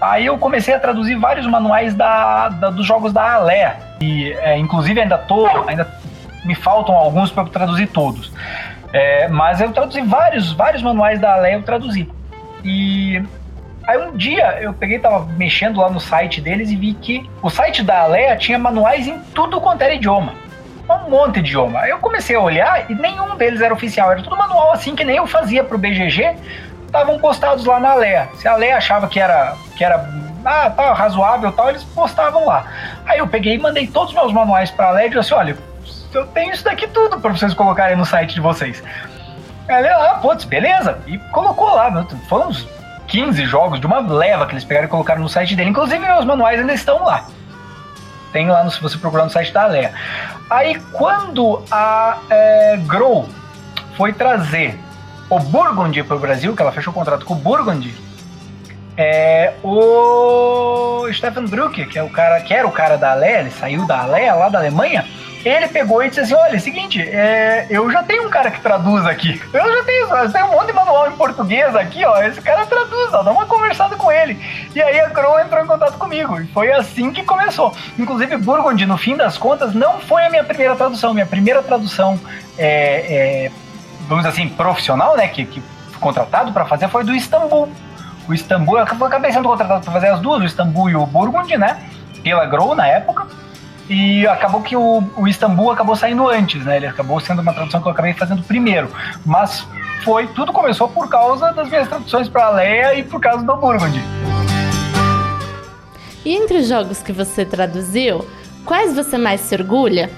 Aí 0.02 0.26
eu 0.26 0.38
comecei 0.38 0.74
a 0.74 0.80
traduzir 0.80 1.16
vários 1.16 1.48
manuais 1.48 1.96
da, 1.96 2.50
da 2.50 2.70
dos 2.70 2.86
jogos 2.86 3.14
da 3.14 3.36
Alé. 3.36 3.78
E 4.02 4.34
é, 4.34 4.58
inclusive 4.58 5.00
ainda 5.00 5.18
tô. 5.18 5.48
Ainda 5.68 5.88
me 6.44 6.56
faltam 6.56 6.94
alguns 6.94 7.32
para 7.32 7.46
traduzir 7.46 7.88
todos. 7.88 8.32
É, 8.92 9.28
mas 9.30 9.62
eu 9.62 9.72
traduzi 9.72 10.02
vários, 10.02 10.52
vários 10.52 10.84
manuais 10.84 11.22
da 11.22 11.36
Alé, 11.36 11.56
eu 11.56 11.64
traduzi. 11.64 12.10
E 12.66 13.24
aí 13.88 13.98
um 13.98 14.18
dia 14.18 14.60
eu 14.62 14.74
peguei, 14.74 15.00
tava 15.00 15.26
mexendo 15.38 15.80
lá 15.80 15.90
no 15.90 16.00
site 16.02 16.42
deles 16.42 16.70
e 16.70 16.76
vi 16.76 16.94
que 16.94 17.30
o 17.42 17.50
site 17.50 17.82
da 17.82 18.02
Alea 18.02 18.36
tinha 18.36 18.60
manuais 18.60 19.08
em 19.08 19.18
tudo 19.34 19.62
quanto 19.62 19.82
era 19.84 19.94
idioma 19.94 20.43
um 20.90 21.10
monte 21.10 21.36
de 21.36 21.40
idioma. 21.40 21.88
Eu 21.88 22.00
comecei 22.00 22.36
a 22.36 22.40
olhar 22.40 22.90
e 22.90 22.96
nenhum 22.96 23.36
deles 23.36 23.62
era 23.62 23.74
oficial, 23.74 24.12
era 24.12 24.22
tudo 24.22 24.36
manual 24.36 24.74
assim 24.74 24.96
que 24.96 25.04
nem 25.04 25.18
eu 25.18 25.28
fazia 25.28 25.64
pro 25.64 25.78
BGG, 25.78 26.36
estavam 26.86 27.18
postados 27.20 27.66
lá 27.66 27.80
na 27.80 27.96
Lea. 27.96 28.30
Se 28.36 28.48
a 28.48 28.56
Lea 28.56 28.78
achava 28.78 29.08
que 29.08 29.20
era 29.20 29.56
que 29.76 29.84
era 29.84 30.08
ah, 30.46 30.70
tá 30.70 30.94
razoável, 30.94 31.52
tal, 31.52 31.70
eles 31.70 31.84
postavam 31.84 32.46
lá. 32.46 32.66
Aí 33.06 33.20
eu 33.20 33.28
peguei 33.28 33.56
e 33.56 33.58
mandei 33.58 33.88
todos 33.88 34.10
os 34.10 34.16
meus 34.16 34.34
manuais 34.34 34.70
para 34.70 34.88
a 34.88 34.92
Lea 34.92 35.06
e 35.06 35.10
disse 35.10 35.20
assim, 35.20 35.34
olha, 35.34 35.58
eu 36.14 36.28
tenho 36.28 36.54
isso 36.54 36.64
daqui 36.64 36.88
tudo 36.88 37.20
para 37.20 37.32
vocês 37.32 37.54
colocarem 37.54 37.96
no 37.96 38.06
site 38.06 38.36
de 38.36 38.42
vocês. 38.42 38.84
Ela, 39.68 40.12
ah, 40.12 40.16
putz, 40.16 40.44
beleza. 40.44 41.00
E 41.08 41.18
colocou 41.32 41.74
lá, 41.74 42.06
foram 42.28 42.50
uns 42.50 42.68
15 43.08 43.46
jogos 43.46 43.80
de 43.80 43.86
uma 43.86 44.00
leva 44.00 44.46
que 44.46 44.54
eles 44.54 44.64
pegaram 44.64 44.88
e 44.88 44.90
colocaram 44.90 45.22
no 45.22 45.30
site 45.30 45.56
dele. 45.56 45.70
Inclusive, 45.70 46.00
meus 46.00 46.26
manuais 46.26 46.60
ainda 46.60 46.74
estão 46.74 47.04
lá. 47.04 47.26
Tem 48.34 48.50
lá 48.50 48.64
no, 48.64 48.72
se 48.72 48.82
você 48.82 48.98
procurar 48.98 49.24
no 49.24 49.30
site 49.30 49.54
da 49.54 49.64
Alea. 49.64 49.94
Aí 50.50 50.82
quando 50.92 51.64
a 51.72 52.18
é, 52.30 52.78
Grow 52.86 53.30
foi 53.96 54.12
trazer 54.12 54.78
o 55.30 55.40
Burgundy 55.40 56.04
para 56.04 56.18
o 56.18 56.20
Brasil, 56.20 56.56
que 56.56 56.62
ela 56.62 56.72
fechou 56.72 56.92
o 56.92 56.94
contrato 56.94 57.26
com 57.26 57.36
o 57.36 57.38
Burgundy, 57.38 57.96
é, 58.98 59.54
o 59.64 61.08
Stefan 61.12 61.46
Druck, 61.46 61.86
que 61.86 61.98
é 61.98 62.04
o 62.04 62.10
cara 62.10 62.42
que 62.42 62.54
era 62.54 62.68
o 62.68 62.72
cara 62.72 62.98
da 62.98 63.12
Alea, 63.12 63.40
ele 63.40 63.52
saiu 63.52 63.88
da 63.88 64.02
Alea 64.02 64.34
lá 64.36 64.50
da 64.50 64.60
Alemanha, 64.60 65.08
ele 65.44 65.68
pegou 65.68 66.04
e 66.04 66.10
disse 66.10 66.22
assim: 66.22 66.34
olha, 66.34 66.56
é 66.56 66.60
seguinte, 66.60 67.02
é, 67.02 67.68
eu 67.70 67.90
já 67.92 68.04
tenho 68.04 68.26
um 68.26 68.30
cara 68.30 68.50
que 68.50 68.62
traduz 68.62 69.06
aqui. 69.06 69.42
Eu 69.54 69.74
já 69.74 69.84
tenho, 69.84 70.08
eu 70.08 70.32
tenho 70.32 70.46
um 70.48 70.52
monte 70.52 70.68
de 70.68 70.74
manual 70.74 71.08
em 71.08 71.12
português 71.12 71.76
aqui, 71.76 72.06
ó. 72.06 72.22
Esse 72.22 72.42
cara 72.42 72.66
traduz, 72.66 73.14
ó, 73.14 73.24
dá 73.24 73.32
uma 73.32 73.46
conversada 73.46 73.96
com 73.96 74.12
ele. 74.12 74.40
E 74.74 74.82
aí 74.82 75.00
a 75.00 75.10
Crow 75.10 75.40
entrou 75.40 75.64
em 75.64 75.68
contato 75.68 75.98
comigo. 75.98 76.40
E 76.40 76.48
foi 76.48 76.72
assim 76.72 77.12
que 77.12 77.24
começou. 77.24 77.76
Inclusive, 77.98 78.38
Burgundy, 78.38 78.86
no 78.86 78.98
fim 78.98 79.16
das 79.16 79.38
contas, 79.38 79.74
não 79.74 80.00
foi 80.00 80.26
a 80.26 80.30
minha 80.30 80.44
primeira 80.44 80.76
tradução. 80.76 81.14
Minha 81.14 81.26
primeira 81.26 81.62
tradução 81.62 82.20
é, 82.58 83.48
é 83.48 83.52
vamos 84.08 84.26
dizer 84.26 84.30
assim, 84.30 84.50
profissional, 84.50 85.16
né? 85.16 85.28
Que, 85.28 85.46
que 85.46 85.62
contratado 86.00 86.52
para 86.52 86.66
fazer 86.66 86.88
foi 86.90 87.04
do 87.04 87.14
Istambul. 87.16 87.72
O 88.28 88.34
Istambul, 88.34 88.78
eu 88.78 88.84
acabei 88.84 89.32
sendo 89.32 89.48
contratado 89.48 89.84
para 89.84 89.94
fazer 89.94 90.08
as 90.08 90.20
duas, 90.20 90.42
o 90.42 90.46
Istambul 90.46 90.90
e 90.90 90.96
o 90.96 91.06
Burgundy, 91.06 91.58
né? 91.58 91.82
Pela 92.24 92.46
Grow 92.46 92.76
na 92.76 92.88
época. 92.88 93.28
E 93.90 94.26
acabou 94.28 94.62
que 94.62 94.76
o, 94.76 95.04
o 95.18 95.28
Istambul 95.28 95.72
acabou 95.72 95.96
saindo 95.96 96.28
antes, 96.30 96.64
né? 96.66 96.78
Ele 96.78 96.88
acabou 96.88 97.20
sendo 97.20 97.42
uma 97.42 97.54
tradução 97.54 97.82
que 97.82 97.88
eu 97.88 97.92
acabei 97.92 98.14
fazendo 98.14 98.42
primeiro. 98.44 98.90
Mas 99.26 99.68
foi, 100.04 100.28
tudo 100.28 100.54
começou 100.54 100.88
por 100.88 101.10
causa 101.10 101.52
das 101.52 101.70
minhas 101.70 101.88
traduções 101.88 102.30
para 102.30 102.46
a 102.46 102.50
Leia 102.50 102.96
e 102.96 103.04
por 103.04 103.20
causa 103.20 103.44
do 103.44 103.56
Burgundy. 103.56 104.02
E 106.26 106.36
entre 106.36 106.58
os 106.58 106.68
jogos 106.68 107.02
que 107.02 107.12
você 107.12 107.46
traduziu, 107.46 108.26
quais 108.66 108.96
você 108.96 109.18
mais 109.18 109.42
se 109.42 109.56
orgulha? 109.56 110.10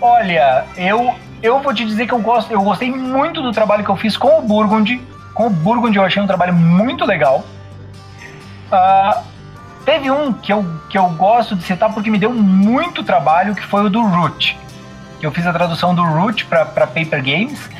Olha, 0.00 0.64
eu 0.76 1.14
eu 1.42 1.58
vou 1.60 1.74
te 1.74 1.84
dizer 1.84 2.06
que 2.06 2.14
eu 2.14 2.20
gosto, 2.20 2.52
eu 2.52 2.62
gostei 2.62 2.90
muito 2.90 3.42
do 3.42 3.50
trabalho 3.50 3.84
que 3.84 3.90
eu 3.90 3.96
fiz 3.96 4.16
com 4.16 4.38
o 4.38 4.42
Burgundy, 4.42 5.00
com 5.34 5.48
o 5.48 5.50
Burgundy 5.50 5.98
eu 5.98 6.04
achei 6.04 6.22
um 6.22 6.26
trabalho 6.26 6.54
muito 6.54 7.04
legal. 7.04 7.44
Uh, 8.70 9.31
teve 9.84 10.10
um 10.10 10.32
que 10.32 10.52
eu, 10.52 10.64
que 10.88 10.96
eu 10.96 11.08
gosto 11.10 11.54
de 11.54 11.62
citar 11.62 11.92
porque 11.92 12.10
me 12.10 12.18
deu 12.18 12.32
muito 12.32 13.02
trabalho, 13.02 13.54
que 13.54 13.64
foi 13.64 13.84
o 13.84 13.90
do 13.90 14.02
Root. 14.02 14.58
Eu 15.20 15.30
fiz 15.30 15.46
a 15.46 15.52
tradução 15.52 15.94
do 15.94 16.02
Root 16.02 16.46
para 16.46 16.64
Paper 16.64 17.22
Games. 17.22 17.70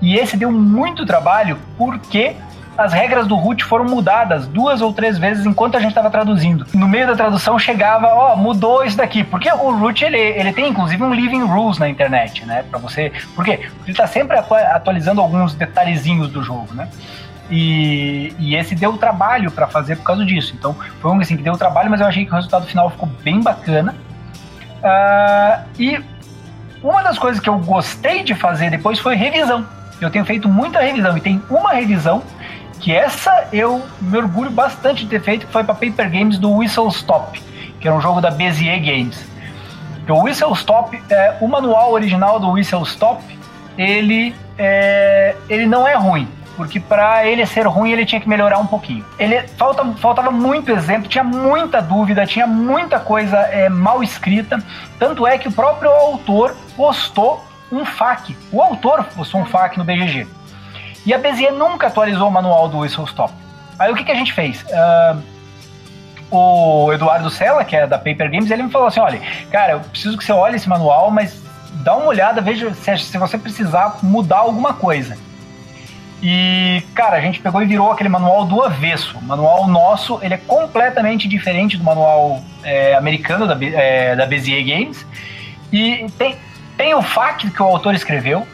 E 0.00 0.16
esse 0.16 0.36
deu 0.36 0.50
muito 0.50 1.04
trabalho 1.04 1.58
porque 1.76 2.36
as 2.78 2.92
regras 2.92 3.26
do 3.26 3.34
root 3.34 3.64
foram 3.64 3.84
mudadas 3.84 4.46
duas 4.46 4.80
ou 4.80 4.92
três 4.92 5.18
vezes 5.18 5.44
enquanto 5.44 5.76
a 5.76 5.80
gente 5.80 5.88
estava 5.88 6.08
traduzindo. 6.08 6.64
No 6.72 6.86
meio 6.86 7.08
da 7.08 7.16
tradução 7.16 7.58
chegava, 7.58 8.06
ó, 8.06 8.32
oh, 8.32 8.36
mudou 8.36 8.84
isso 8.84 8.96
daqui. 8.96 9.24
Porque 9.24 9.50
o 9.50 9.76
root 9.76 10.04
ele, 10.04 10.16
ele 10.16 10.52
tem 10.52 10.68
inclusive 10.68 11.02
um 11.02 11.12
living 11.12 11.42
rules 11.42 11.78
na 11.78 11.88
internet, 11.88 12.46
né? 12.46 12.64
Para 12.70 12.78
você, 12.78 13.10
por 13.34 13.44
quê? 13.44 13.56
Porque 13.56 13.90
ele 13.90 13.92
está 13.92 14.06
sempre 14.06 14.38
atualizando 14.38 15.20
alguns 15.20 15.54
detalhezinhos 15.54 16.28
do 16.28 16.40
jogo, 16.40 16.72
né? 16.72 16.88
E, 17.50 18.34
e, 18.38 18.54
esse 18.54 18.74
deu 18.74 18.98
trabalho 18.98 19.50
para 19.50 19.66
fazer 19.66 19.96
por 19.96 20.04
causa 20.04 20.24
disso. 20.24 20.54
Então, 20.56 20.76
foi 21.00 21.10
um 21.10 21.20
assim 21.20 21.36
que 21.36 21.42
deu 21.42 21.56
trabalho, 21.56 21.90
mas 21.90 22.00
eu 22.00 22.06
achei 22.06 22.24
que 22.26 22.30
o 22.30 22.34
resultado 22.34 22.66
final 22.66 22.90
ficou 22.90 23.08
bem 23.24 23.40
bacana. 23.40 23.94
Uh, 24.78 25.64
e 25.78 26.00
uma 26.82 27.02
das 27.02 27.18
coisas 27.18 27.40
que 27.40 27.48
eu 27.48 27.58
gostei 27.58 28.22
de 28.22 28.34
fazer 28.34 28.70
depois 28.70 28.98
foi 28.98 29.16
revisão. 29.16 29.66
Eu 30.00 30.10
tenho 30.10 30.24
feito 30.24 30.48
muita 30.48 30.80
revisão 30.80 31.16
e 31.16 31.20
tem 31.20 31.42
uma 31.50 31.72
revisão 31.72 32.22
que 32.78 32.94
essa 32.94 33.48
eu 33.52 33.84
me 34.00 34.16
orgulho 34.16 34.50
bastante 34.50 35.04
de 35.04 35.10
ter 35.10 35.20
feito, 35.20 35.46
que 35.46 35.52
foi 35.52 35.64
para 35.64 35.74
Paper 35.74 36.10
Games 36.10 36.38
do 36.38 36.52
Whistle 36.52 36.88
Stop, 36.88 37.42
que 37.80 37.88
era 37.88 37.96
um 37.96 38.00
jogo 38.00 38.20
da 38.20 38.30
Bezier 38.30 38.78
Games. 38.80 39.26
O 40.08 40.22
Whistle 40.22 40.52
Stop, 40.52 40.98
é, 41.10 41.36
o 41.40 41.48
manual 41.48 41.92
original 41.92 42.38
do 42.38 42.50
Whistle 42.50 42.82
Stop, 42.84 43.22
ele, 43.76 44.34
é, 44.56 45.36
ele 45.48 45.66
não 45.66 45.86
é 45.86 45.94
ruim, 45.94 46.28
porque 46.58 46.80
para 46.80 47.24
ele 47.24 47.46
ser 47.46 47.68
ruim 47.68 47.92
ele 47.92 48.04
tinha 48.04 48.20
que 48.20 48.28
melhorar 48.28 48.58
um 48.58 48.66
pouquinho. 48.66 49.04
Ele 49.16 49.46
falta, 49.56 49.84
faltava 49.94 50.28
muito 50.28 50.72
exemplo, 50.72 51.08
tinha 51.08 51.22
muita 51.22 51.80
dúvida, 51.80 52.26
tinha 52.26 52.48
muita 52.48 52.98
coisa 52.98 53.38
é, 53.38 53.68
mal 53.68 54.02
escrita, 54.02 54.58
tanto 54.98 55.24
é 55.24 55.38
que 55.38 55.46
o 55.46 55.52
próprio 55.52 55.88
autor 55.88 56.56
postou 56.76 57.46
um 57.70 57.84
FAQ. 57.84 58.36
O 58.50 58.60
autor 58.60 59.04
postou 59.14 59.40
um 59.40 59.44
FAQ 59.44 59.78
no 59.78 59.84
BGG. 59.84 60.26
E 61.06 61.14
a 61.14 61.18
Bezier 61.18 61.52
nunca 61.52 61.86
atualizou 61.86 62.26
o 62.26 62.30
manual 62.30 62.68
do 62.68 62.78
Whistle 62.78 63.04
Stop. 63.04 63.32
Aí 63.78 63.92
o 63.92 63.94
que, 63.94 64.02
que 64.02 64.10
a 64.10 64.16
gente 64.16 64.32
fez? 64.32 64.62
Uh, 64.64 65.22
o 66.28 66.92
Eduardo 66.92 67.30
Sella, 67.30 67.64
que 67.64 67.76
é 67.76 67.86
da 67.86 67.98
Paper 67.98 68.28
Games, 68.28 68.50
ele 68.50 68.64
me 68.64 68.70
falou 68.70 68.88
assim: 68.88 68.98
olha, 68.98 69.22
cara, 69.48 69.74
eu 69.74 69.80
preciso 69.80 70.18
que 70.18 70.24
você 70.24 70.32
olhe 70.32 70.56
esse 70.56 70.68
manual, 70.68 71.12
mas 71.12 71.40
dá 71.84 71.94
uma 71.94 72.06
olhada, 72.06 72.40
veja 72.40 72.74
se, 72.74 72.98
se 72.98 73.16
você 73.16 73.38
precisar 73.38 73.98
mudar 74.02 74.38
alguma 74.38 74.74
coisa. 74.74 75.16
E, 76.22 76.82
cara, 76.94 77.16
a 77.16 77.20
gente 77.20 77.40
pegou 77.40 77.62
e 77.62 77.66
virou 77.66 77.92
aquele 77.92 78.08
manual 78.08 78.44
do 78.44 78.62
avesso. 78.62 79.16
O 79.18 79.22
manual 79.22 79.68
nosso, 79.68 80.18
ele 80.22 80.34
é 80.34 80.38
completamente 80.38 81.28
diferente 81.28 81.76
do 81.76 81.84
manual 81.84 82.42
é, 82.64 82.94
americano 82.96 83.46
da, 83.46 83.56
é, 83.64 84.16
da 84.16 84.26
Bezier 84.26 84.64
Games. 84.64 85.06
E 85.72 86.06
tem, 86.18 86.36
tem 86.76 86.94
o 86.94 87.02
FAQ 87.02 87.50
que 87.50 87.62
o 87.62 87.66
autor 87.66 87.94
escreveu, 87.94 88.46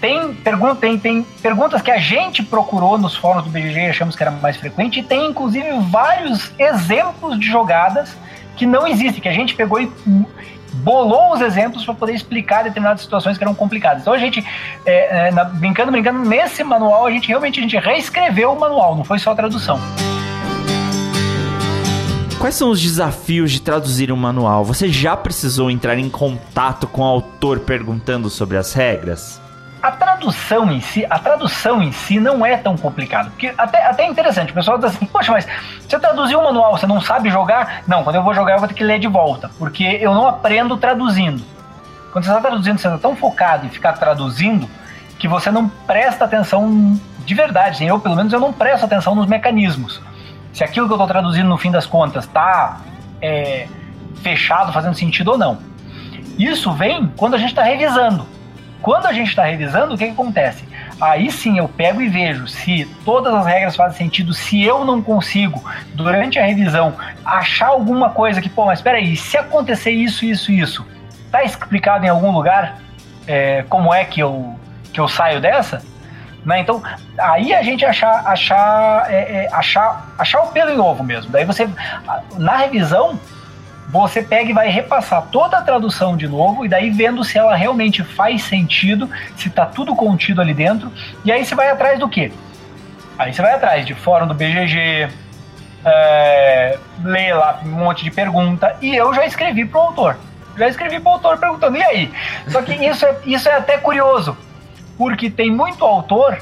tem, 0.00 0.34
pergun 0.34 0.74
tem, 0.74 0.98
tem 0.98 1.22
perguntas 1.40 1.80
que 1.80 1.90
a 1.90 1.98
gente 1.98 2.42
procurou 2.42 2.98
nos 2.98 3.14
fóruns 3.14 3.44
do 3.44 3.50
BGG 3.50 3.78
e 3.78 3.88
achamos 3.88 4.16
que 4.16 4.22
era 4.22 4.32
mais 4.32 4.56
frequente, 4.56 4.98
e 4.98 5.02
tem 5.02 5.30
inclusive 5.30 5.68
vários 5.90 6.50
exemplos 6.58 7.38
de 7.38 7.46
jogadas 7.46 8.16
que 8.56 8.66
não 8.66 8.84
existem, 8.84 9.22
que 9.22 9.28
a 9.28 9.32
gente 9.32 9.54
pegou 9.54 9.80
e 9.80 9.86
bolou 10.72 11.32
os 11.32 11.40
exemplos 11.40 11.84
para 11.84 11.94
poder 11.94 12.14
explicar 12.14 12.64
determinadas 12.64 13.02
situações 13.02 13.36
que 13.36 13.44
eram 13.44 13.54
complicadas. 13.54 14.02
Então 14.02 14.12
a 14.12 14.18
gente, 14.18 14.44
é, 14.86 15.28
é, 15.28 15.30
na, 15.30 15.44
brincando, 15.44 15.92
brincando, 15.92 16.20
nesse 16.20 16.64
manual 16.64 17.06
a 17.06 17.10
gente 17.10 17.28
realmente 17.28 17.58
a 17.58 17.62
gente 17.62 17.76
reescreveu 17.76 18.52
o 18.52 18.58
manual, 18.58 18.96
não 18.96 19.04
foi 19.04 19.18
só 19.18 19.32
a 19.32 19.34
tradução. 19.34 19.78
Quais 22.38 22.56
são 22.56 22.70
os 22.70 22.80
desafios 22.80 23.52
de 23.52 23.60
traduzir 23.60 24.10
um 24.10 24.16
manual? 24.16 24.64
Você 24.64 24.88
já 24.88 25.16
precisou 25.16 25.70
entrar 25.70 25.96
em 25.96 26.10
contato 26.10 26.88
com 26.88 27.02
o 27.02 27.04
autor 27.04 27.60
perguntando 27.60 28.28
sobre 28.28 28.56
as 28.56 28.72
regras? 28.72 29.41
A 29.82 29.90
tradução 29.90 30.70
em 30.70 30.80
si, 30.80 31.04
a 31.10 31.18
tradução 31.18 31.82
em 31.82 31.90
si 31.90 32.20
não 32.20 32.46
é 32.46 32.56
tão 32.56 32.76
complicado. 32.76 33.30
Porque 33.30 33.52
até, 33.58 33.84
até 33.84 34.04
é 34.04 34.06
interessante, 34.06 34.52
o 34.52 34.54
pessoal 34.54 34.78
diz 34.78 34.94
assim, 34.94 35.04
poxa, 35.06 35.32
mas 35.32 35.46
você 35.80 35.98
traduziu 35.98 36.38
o 36.38 36.44
manual, 36.44 36.78
você 36.78 36.86
não 36.86 37.00
sabe 37.00 37.30
jogar? 37.30 37.82
Não, 37.86 38.04
quando 38.04 38.16
eu 38.16 38.22
vou 38.22 38.32
jogar 38.32 38.54
eu 38.54 38.58
vou 38.60 38.68
ter 38.68 38.74
que 38.74 38.84
ler 38.84 39.00
de 39.00 39.08
volta, 39.08 39.50
porque 39.58 39.84
eu 40.00 40.14
não 40.14 40.28
aprendo 40.28 40.76
traduzindo. 40.76 41.42
Quando 42.12 42.24
você 42.24 42.30
está 42.30 42.40
traduzindo, 42.40 42.78
você 42.78 42.86
está 42.86 42.98
tão 42.98 43.16
focado 43.16 43.66
em 43.66 43.70
ficar 43.70 43.94
traduzindo 43.94 44.68
que 45.18 45.26
você 45.26 45.50
não 45.50 45.68
presta 45.68 46.26
atenção 46.26 47.00
de 47.24 47.34
verdade. 47.34 47.76
Assim, 47.76 47.88
eu, 47.88 47.98
pelo 47.98 48.14
menos, 48.14 48.32
eu 48.32 48.38
não 48.38 48.52
presto 48.52 48.84
atenção 48.84 49.14
nos 49.14 49.26
mecanismos. 49.26 50.00
Se 50.52 50.62
aquilo 50.62 50.86
que 50.86 50.92
eu 50.92 50.96
estou 50.96 51.08
traduzindo, 51.08 51.48
no 51.48 51.56
fim 51.56 51.70
das 51.70 51.86
contas, 51.86 52.24
está 52.24 52.80
é, 53.20 53.66
fechado, 54.22 54.72
fazendo 54.72 54.94
sentido 54.94 55.32
ou 55.32 55.38
não. 55.38 55.58
Isso 56.38 56.70
vem 56.72 57.10
quando 57.16 57.34
a 57.34 57.38
gente 57.38 57.50
está 57.50 57.62
revisando. 57.62 58.26
Quando 58.82 59.06
a 59.06 59.12
gente 59.12 59.28
está 59.28 59.44
revisando, 59.44 59.94
o 59.94 59.98
que, 59.98 60.06
que 60.06 60.10
acontece? 60.10 60.64
Aí 61.00 61.30
sim 61.30 61.58
eu 61.58 61.68
pego 61.68 62.02
e 62.02 62.08
vejo 62.08 62.48
se 62.48 62.84
todas 63.04 63.32
as 63.32 63.46
regras 63.46 63.76
fazem 63.76 63.96
sentido, 63.96 64.34
se 64.34 64.62
eu 64.62 64.84
não 64.84 65.00
consigo, 65.00 65.62
durante 65.94 66.38
a 66.38 66.44
revisão, 66.44 66.94
achar 67.24 67.68
alguma 67.68 68.10
coisa 68.10 68.40
que, 68.40 68.48
pô, 68.48 68.66
mas 68.66 68.80
espera 68.80 68.98
aí, 68.98 69.16
se 69.16 69.38
acontecer 69.38 69.92
isso, 69.92 70.24
isso, 70.24 70.50
isso, 70.50 70.86
tá 71.30 71.44
explicado 71.44 72.04
em 72.04 72.08
algum 72.08 72.32
lugar 72.32 72.78
é, 73.26 73.64
como 73.68 73.94
é 73.94 74.04
que 74.04 74.20
eu, 74.20 74.58
que 74.92 74.98
eu 74.98 75.08
saio 75.08 75.40
dessa? 75.40 75.82
Né? 76.44 76.60
Então, 76.60 76.82
aí 77.18 77.54
a 77.54 77.62
gente 77.62 77.84
achar, 77.84 78.26
achar, 78.26 79.06
é, 79.08 79.44
é, 79.44 79.48
achar, 79.52 80.12
achar 80.18 80.40
o 80.42 80.48
pelo 80.48 80.70
em 80.70 80.78
ovo 80.78 81.04
mesmo. 81.04 81.30
Daí 81.30 81.44
você, 81.44 81.68
na 82.36 82.56
revisão, 82.56 83.18
você 83.92 84.22
pega 84.22 84.50
e 84.50 84.54
vai 84.54 84.68
repassar 84.68 85.26
toda 85.30 85.58
a 85.58 85.62
tradução 85.62 86.16
de 86.16 86.26
novo, 86.26 86.64
e 86.64 86.68
daí 86.68 86.88
vendo 86.88 87.22
se 87.22 87.36
ela 87.36 87.54
realmente 87.54 88.02
faz 88.02 88.42
sentido, 88.42 89.08
se 89.36 89.50
tá 89.50 89.66
tudo 89.66 89.94
contido 89.94 90.40
ali 90.40 90.54
dentro, 90.54 90.90
e 91.22 91.30
aí 91.30 91.44
você 91.44 91.54
vai 91.54 91.68
atrás 91.68 91.98
do 91.98 92.08
quê? 92.08 92.32
Aí 93.18 93.34
você 93.34 93.42
vai 93.42 93.52
atrás 93.52 93.84
de 93.84 93.94
fórum 93.94 94.26
do 94.26 94.32
BGG, 94.32 95.10
é, 95.84 96.78
lê 97.04 97.34
lá 97.34 97.60
um 97.62 97.68
monte 97.68 98.02
de 98.02 98.10
pergunta, 98.10 98.74
e 98.80 98.96
eu 98.96 99.12
já 99.12 99.26
escrevi 99.26 99.66
pro 99.66 99.80
autor. 99.80 100.16
Já 100.56 100.68
escrevi 100.68 100.98
pro 100.98 101.10
autor 101.10 101.36
perguntando, 101.36 101.76
e 101.76 101.82
aí? 101.82 102.10
Só 102.48 102.62
que 102.62 102.72
isso 102.72 103.04
é, 103.04 103.16
isso 103.26 103.46
é 103.46 103.56
até 103.56 103.76
curioso, 103.76 104.34
porque 104.96 105.28
tem 105.28 105.50
muito 105.50 105.84
autor 105.84 106.38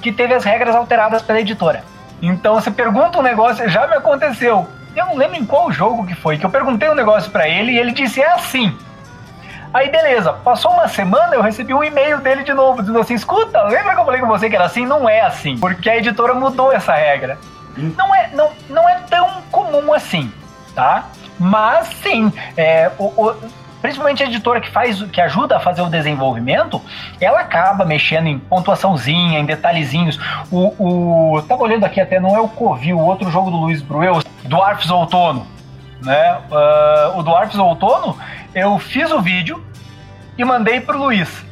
que 0.00 0.10
teve 0.10 0.32
as 0.32 0.44
regras 0.44 0.74
alteradas 0.74 1.20
pela 1.20 1.40
editora. 1.40 1.84
Então 2.22 2.54
você 2.54 2.70
pergunta 2.70 3.18
um 3.18 3.22
negócio, 3.22 3.68
já 3.68 3.86
me 3.86 3.94
aconteceu 3.94 4.66
eu 4.96 5.06
não 5.06 5.16
lembro 5.16 5.36
em 5.36 5.44
qual 5.44 5.70
jogo 5.72 6.06
que 6.06 6.14
foi, 6.14 6.38
que 6.38 6.46
eu 6.46 6.50
perguntei 6.50 6.88
um 6.88 6.94
negócio 6.94 7.30
para 7.30 7.48
ele 7.48 7.72
e 7.72 7.78
ele 7.78 7.92
disse: 7.92 8.20
é 8.20 8.32
assim. 8.32 8.76
Aí 9.72 9.90
beleza, 9.90 10.32
passou 10.32 10.70
uma 10.70 10.86
semana, 10.86 11.34
eu 11.34 11.42
recebi 11.42 11.74
um 11.74 11.82
e-mail 11.82 12.18
dele 12.18 12.44
de 12.44 12.54
novo, 12.54 12.80
dizendo 12.80 13.00
assim: 13.00 13.14
escuta, 13.14 13.62
lembra 13.64 13.94
que 13.94 14.00
eu 14.00 14.04
falei 14.04 14.20
com 14.20 14.28
você 14.28 14.48
que 14.48 14.56
era 14.56 14.66
assim? 14.66 14.86
Não 14.86 15.08
é 15.08 15.22
assim, 15.22 15.58
porque 15.58 15.90
a 15.90 15.96
editora 15.96 16.34
mudou 16.34 16.72
essa 16.72 16.94
regra. 16.94 17.38
Não 17.76 18.14
é, 18.14 18.30
não, 18.32 18.52
não 18.70 18.88
é 18.88 19.00
tão 19.10 19.42
comum 19.50 19.92
assim, 19.92 20.32
tá? 20.74 21.06
Mas 21.40 21.88
sim, 22.02 22.32
é, 22.56 22.92
o, 22.98 23.06
o 23.06 23.36
principalmente 23.84 24.22
a 24.22 24.26
editora 24.26 24.62
que 24.62 24.70
faz, 24.70 25.02
que 25.02 25.20
ajuda 25.20 25.58
a 25.58 25.60
fazer 25.60 25.82
o 25.82 25.90
desenvolvimento, 25.90 26.80
ela 27.20 27.40
acaba 27.40 27.84
mexendo 27.84 28.28
em 28.28 28.38
pontuaçãozinha, 28.38 29.38
em 29.38 29.44
detalhezinhos. 29.44 30.18
O, 30.50 31.34
o 31.36 31.42
tava 31.42 31.64
olhando 31.64 31.84
aqui 31.84 32.00
até, 32.00 32.18
não 32.18 32.34
é 32.34 32.40
o 32.40 32.48
Covil, 32.48 32.96
o 32.96 33.04
outro 33.04 33.30
jogo 33.30 33.50
do 33.50 33.58
Luiz 33.58 33.82
Bruel, 33.82 34.22
Dwarfs 34.44 34.90
Outono, 34.90 35.46
né? 36.02 36.38
Uh, 36.50 37.18
o 37.18 37.22
Dwarfs 37.22 37.58
Outono, 37.58 38.16
eu 38.54 38.78
fiz 38.78 39.12
o 39.12 39.20
vídeo 39.20 39.62
e 40.38 40.44
mandei 40.46 40.80
pro 40.80 40.96
Luiz 40.96 41.44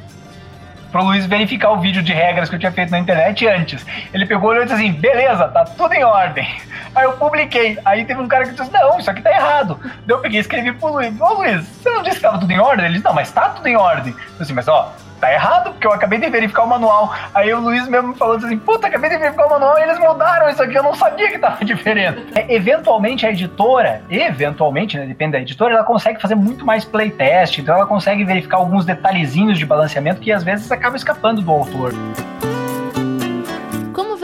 pro 0.90 1.02
Luiz 1.04 1.24
verificar 1.24 1.70
o 1.72 1.80
vídeo 1.80 2.02
de 2.02 2.12
regras 2.12 2.50
que 2.50 2.54
eu 2.54 2.58
tinha 2.58 2.70
feito 2.70 2.90
na 2.90 2.98
internet 2.98 3.46
antes. 3.48 3.84
Ele 4.12 4.26
pegou 4.26 4.54
e 4.54 4.60
disse 4.60 4.74
assim: 4.74 4.92
beleza, 4.92 5.48
tá 5.48 5.64
tudo 5.64 5.94
em 5.94 6.04
ordem. 6.04 6.46
Aí 6.94 7.04
eu 7.04 7.12
publiquei. 7.12 7.78
Aí 7.84 8.04
teve 8.04 8.20
um 8.20 8.28
cara 8.28 8.44
que 8.44 8.52
disse: 8.52 8.72
não, 8.72 8.98
isso 8.98 9.10
aqui 9.10 9.22
tá 9.22 9.30
errado. 9.30 9.78
Daí 9.82 10.16
eu 10.16 10.18
peguei 10.18 10.38
e 10.38 10.40
escrevi 10.40 10.72
pro 10.72 10.92
Luiz: 10.92 11.20
Ô 11.20 11.34
Luiz, 11.34 11.66
você 11.66 11.90
não 11.90 12.02
disse 12.02 12.16
que 12.16 12.22
tava 12.22 12.38
tudo 12.38 12.52
em 12.52 12.60
ordem? 12.60 12.84
Ele 12.84 12.94
disse: 12.94 13.04
não, 13.04 13.14
mas 13.14 13.30
tá 13.30 13.48
tudo 13.50 13.66
em 13.66 13.76
ordem. 13.76 14.12
Eu 14.12 14.38
disse: 14.38 14.52
mas 14.52 14.68
ó, 14.68 14.92
tá 15.22 15.32
errado, 15.32 15.70
porque 15.70 15.86
eu 15.86 15.92
acabei 15.92 16.18
de 16.18 16.28
verificar 16.28 16.64
o 16.64 16.66
manual. 16.68 17.14
Aí 17.32 17.54
o 17.54 17.60
Luiz 17.60 17.86
mesmo 17.88 18.12
falou 18.14 18.36
assim: 18.36 18.58
puta, 18.58 18.88
acabei 18.88 19.08
de 19.08 19.16
verificar 19.16 19.46
o 19.46 19.50
manual 19.50 19.78
e 19.78 19.82
eles 19.82 19.98
mudaram 19.98 20.50
isso 20.50 20.60
aqui, 20.60 20.74
eu 20.76 20.82
não 20.82 20.94
sabia 20.94 21.30
que 21.30 21.38
tava 21.38 21.62
diferente. 21.64 22.26
É, 22.34 22.52
eventualmente 22.52 23.24
a 23.24 23.30
editora, 23.30 24.02
eventualmente, 24.10 24.98
né, 24.98 25.06
depende 25.06 25.32
da 25.32 25.40
editora, 25.40 25.74
ela 25.74 25.84
consegue 25.84 26.20
fazer 26.20 26.34
muito 26.34 26.66
mais 26.66 26.84
playtest, 26.84 27.58
então 27.58 27.76
ela 27.76 27.86
consegue 27.86 28.24
verificar 28.24 28.56
alguns 28.56 28.84
detalhezinhos 28.84 29.58
de 29.58 29.64
balanceamento 29.64 30.20
que 30.20 30.32
às 30.32 30.42
vezes 30.42 30.70
acaba 30.72 30.96
escapando 30.96 31.40
do 31.40 31.50
autor. 31.52 31.92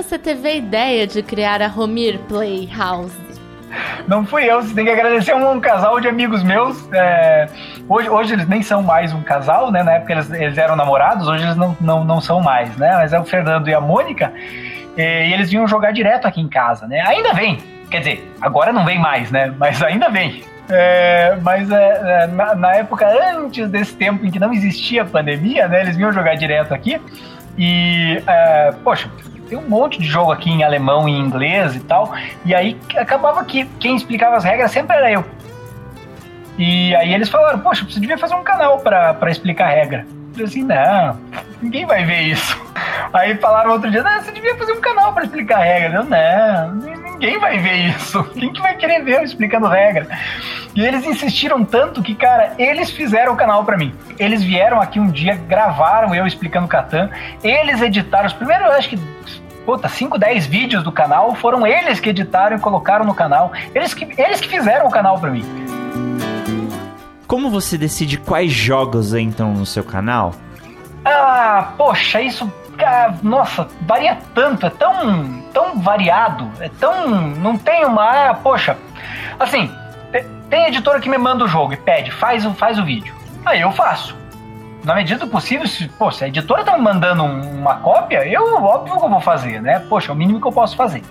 Você 0.09 0.19
teve 0.19 0.49
a 0.49 0.55
ideia 0.55 1.07
de 1.07 1.23
criar 1.23 1.61
a 1.61 1.67
Romir 1.67 2.19
Playhouse? 2.21 3.15
Não 4.07 4.25
fui 4.25 4.51
eu, 4.51 4.63
você 4.63 4.75
tem 4.75 4.87
que 4.87 4.91
agradecer 4.91 5.35
um, 5.35 5.53
um 5.53 5.61
casal 5.61 6.01
de 6.01 6.09
amigos 6.09 6.43
meus. 6.43 6.91
É, 6.95 7.47
hoje, 7.87 8.09
hoje 8.09 8.33
eles 8.33 8.49
nem 8.49 8.63
são 8.63 8.83
mais 8.83 9.13
um 9.13 9.21
casal, 9.21 9.71
né? 9.71 9.83
Na 9.83 9.93
época 9.93 10.15
eles, 10.15 10.31
eles 10.33 10.57
eram 10.57 10.77
namorados, 10.77 11.29
hoje 11.29 11.45
eles 11.45 11.57
não, 11.57 11.77
não, 11.79 12.05
não 12.05 12.23
são 12.23 12.41
mais, 12.41 12.75
né? 12.79 12.91
Mas 12.95 13.13
é 13.13 13.21
o 13.21 13.25
Fernando 13.25 13.69
e 13.69 13.75
a 13.75 13.83
Mônica. 13.83 14.33
E 14.97 15.31
eles 15.31 15.51
vinham 15.51 15.69
jogar 15.69 15.93
direto 15.93 16.27
aqui 16.27 16.41
em 16.41 16.49
casa, 16.49 16.87
né? 16.87 17.03
Ainda 17.07 17.35
vem. 17.35 17.59
Quer 17.91 17.99
dizer, 17.99 18.33
agora 18.41 18.73
não 18.73 18.87
vem 18.87 18.99
mais, 18.99 19.31
né? 19.31 19.53
Mas 19.59 19.83
ainda 19.83 20.09
vem. 20.09 20.43
É, 20.71 21.37
mas 21.43 21.71
é, 21.71 22.23
é, 22.23 22.27
na, 22.29 22.55
na, 22.55 22.77
época 22.77 23.07
antes 23.37 23.69
desse 23.69 23.95
tempo 23.95 24.25
em 24.25 24.31
que 24.31 24.39
não 24.39 24.55
existia 24.55 25.05
pandemia, 25.05 25.69
né? 25.69 25.83
Eles 25.83 25.97
vinham 25.97 26.11
jogar 26.15 26.35
direto 26.35 26.73
aqui. 26.73 26.99
E, 27.59 28.23
é, 28.27 28.73
poxa, 28.83 29.11
tem 29.49 29.59
um 29.59 29.69
monte 29.69 29.99
de 29.99 30.07
jogo 30.07 30.31
aqui 30.31 30.51
em 30.51 30.63
alemão 30.63 31.09
e 31.09 31.13
inglês 31.13 31.75
e 31.75 31.81
tal. 31.81 32.13
E 32.45 32.55
aí 32.55 32.79
acabava 32.97 33.45
que 33.45 33.65
quem 33.81 33.97
explicava 33.97 34.37
as 34.37 34.45
regras 34.45 34.71
sempre 34.71 34.97
era 34.97 35.11
eu. 35.11 35.25
E 36.59 36.95
aí 36.97 37.15
eles 37.15 37.29
falaram, 37.29 37.61
poxa, 37.61 37.87
você 37.89 38.01
devia 38.01 38.19
fazer 38.19 38.35
um 38.35 38.43
canal 38.43 38.81
para 38.81 39.31
explicar 39.31 39.67
a 39.67 39.71
regra. 39.71 40.07
Eu 40.37 40.45
assim, 40.45 40.63
não, 40.63 41.19
ninguém 41.63 41.87
vai 41.87 42.05
ver 42.05 42.21
isso. 42.23 42.61
Aí 43.13 43.35
falaram 43.37 43.73
outro 43.73 43.91
dia, 43.91 44.03
você 44.03 44.31
devia 44.33 44.57
fazer 44.57 44.73
um 44.73 44.81
canal 44.81 45.13
para 45.13 45.25
explicar 45.25 45.59
a 45.59 45.65
regra. 45.65 45.99
Eu, 45.99 46.05
não, 46.05 46.75
ninguém 47.19 47.39
vai 47.39 47.59
ver 47.59 47.89
isso. 47.89 48.23
Quem 48.25 48.53
que 48.53 48.63
vai 48.63 48.77
querer 48.77 49.05
ver 49.05 49.17
eu 49.17 49.25
explicando 49.25 49.67
regra? 49.67 50.07
E 50.75 50.81
eles 50.81 51.05
insistiram 51.05 51.65
tanto 51.65 52.03
que, 52.03 52.15
cara, 52.15 52.55
eles 52.59 52.91
fizeram 52.91 53.33
o 53.35 53.37
canal 53.37 53.65
para 53.65 53.77
mim. 53.77 53.93
Eles 54.19 54.43
vieram 54.43 54.81
aqui 54.81 55.01
um 55.01 55.11
dia, 55.11 55.35
gravaram 55.35 56.15
eu 56.15 56.27
explicando 56.27 56.69
Catan. 56.69 57.11
Eles 57.43 57.83
editaram 57.83 58.27
os 58.27 58.33
primeiros, 58.33 58.69
acho 58.71 58.91
que 58.91 58.99
puta, 59.67 59.89
5, 59.89 60.17
10 60.17 60.47
vídeos 60.47 60.83
do 60.83 60.91
canal, 60.91 61.35
foram 61.35 61.67
eles 61.67 62.01
que 62.01 62.09
editaram 62.09 62.57
e 62.57 62.61
colocaram 62.61 63.05
no 63.05 63.15
canal. 63.15 63.53
Eles 63.75 63.93
que, 63.93 64.09
eles 64.17 64.41
que 64.41 64.49
fizeram 64.49 64.87
o 64.87 64.91
canal 64.91 65.19
para 65.19 65.31
mim. 65.31 65.45
Como 67.27 67.51
você 67.51 67.77
decide 67.77 68.17
quais 68.17 68.51
jogos 68.51 69.13
entram 69.13 69.53
no 69.53 69.67
seu 69.67 69.85
canal? 69.85 70.35
Ah, 71.05 71.73
poxa, 71.77 72.23
isso 72.23 72.51
nossa, 73.23 73.69
varia 73.83 74.19
tanto, 74.35 74.67
é 74.67 74.71
tão, 74.71 75.43
tão 75.53 75.81
variado, 75.81 76.51
é 76.61 76.69
tão. 76.69 77.09
Não 77.09 77.57
tem 77.57 77.85
uma. 77.85 78.31
Ah, 78.31 78.35
poxa, 78.35 78.77
assim, 79.39 79.71
tem 80.49 80.67
editora 80.67 81.01
que 81.01 81.09
me 81.09 81.19
manda 81.19 81.45
o 81.45 81.49
jogo 81.49 81.73
e 81.73 81.77
pede, 81.77 82.11
faz, 82.11 82.45
faz 82.57 82.79
o 82.79 82.85
vídeo. 82.85 83.15
Aí 83.45 83.61
eu 83.61 83.73
faço. 83.73 84.17
Na 84.85 84.95
medida 84.95 85.27
do 85.27 85.31
possível, 85.31 85.67
se, 85.67 85.89
pô, 85.89 86.11
se 86.11 86.25
a 86.25 86.29
editora 86.29 86.65
tá 86.65 86.77
me 86.77 86.83
mandando 86.83 87.25
uma 87.25 87.77
cópia, 87.77 88.27
eu 88.27 88.63
óbvio 88.63 88.97
que 88.97 89.05
eu 89.05 89.11
vou 89.11 89.21
fazer, 89.21 89.61
né? 89.61 89.81
Poxa, 89.89 90.11
é 90.11 90.15
o 90.15 90.17
mínimo 90.17 90.41
que 90.41 90.47
eu 90.47 90.53
posso 90.53 90.77
fazer. 90.77 91.03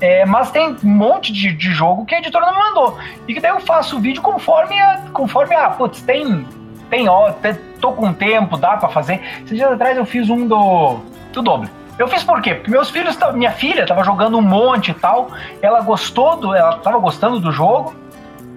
É, 0.00 0.24
mas 0.26 0.50
tem 0.50 0.76
um 0.84 0.88
monte 0.88 1.32
de, 1.32 1.52
de 1.52 1.72
jogo 1.72 2.04
que 2.04 2.14
a 2.14 2.18
editora 2.18 2.46
não 2.46 2.54
me 2.54 2.60
mandou. 2.60 2.98
E 3.26 3.34
que 3.34 3.40
daí 3.40 3.50
eu 3.50 3.60
faço 3.60 3.96
o 3.96 4.00
vídeo 4.00 4.22
conforme 4.22 4.78
a, 4.78 4.98
conforme 5.12 5.54
a, 5.54 5.70
putz, 5.70 6.02
tem, 6.02 6.46
tem, 6.90 7.08
ó, 7.08 7.32
tô 7.80 7.92
com 7.92 8.12
tempo, 8.12 8.56
dá 8.56 8.76
para 8.76 8.88
fazer. 8.88 9.20
Esses 9.44 9.56
dias 9.56 9.70
atrás 9.70 9.96
eu 9.96 10.04
fiz 10.04 10.28
um 10.30 10.46
do, 10.46 10.98
do 11.32 11.42
doble. 11.42 11.70
Eu 11.98 12.06
fiz 12.06 12.22
por 12.22 12.40
quê? 12.40 12.54
Porque 12.54 12.70
meus 12.70 12.90
filhos, 12.90 13.18
minha 13.34 13.50
filha 13.50 13.84
tava 13.84 14.04
jogando 14.04 14.38
um 14.38 14.42
monte 14.42 14.92
e 14.92 14.94
tal, 14.94 15.30
ela 15.60 15.80
gostou 15.80 16.36
do, 16.36 16.54
ela 16.54 16.76
tava 16.76 16.98
gostando 16.98 17.40
do 17.40 17.50
jogo. 17.50 17.94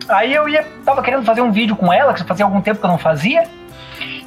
Aí 0.08 0.34
eu 0.34 0.48
ia, 0.48 0.66
tava 0.86 1.02
querendo 1.02 1.24
fazer 1.24 1.42
um 1.42 1.52
vídeo 1.52 1.76
com 1.76 1.92
ela, 1.92 2.14
que 2.14 2.24
fazia 2.24 2.46
algum 2.46 2.62
tempo 2.62 2.80
que 2.80 2.86
eu 2.86 2.90
não 2.90 2.98
fazia. 2.98 3.44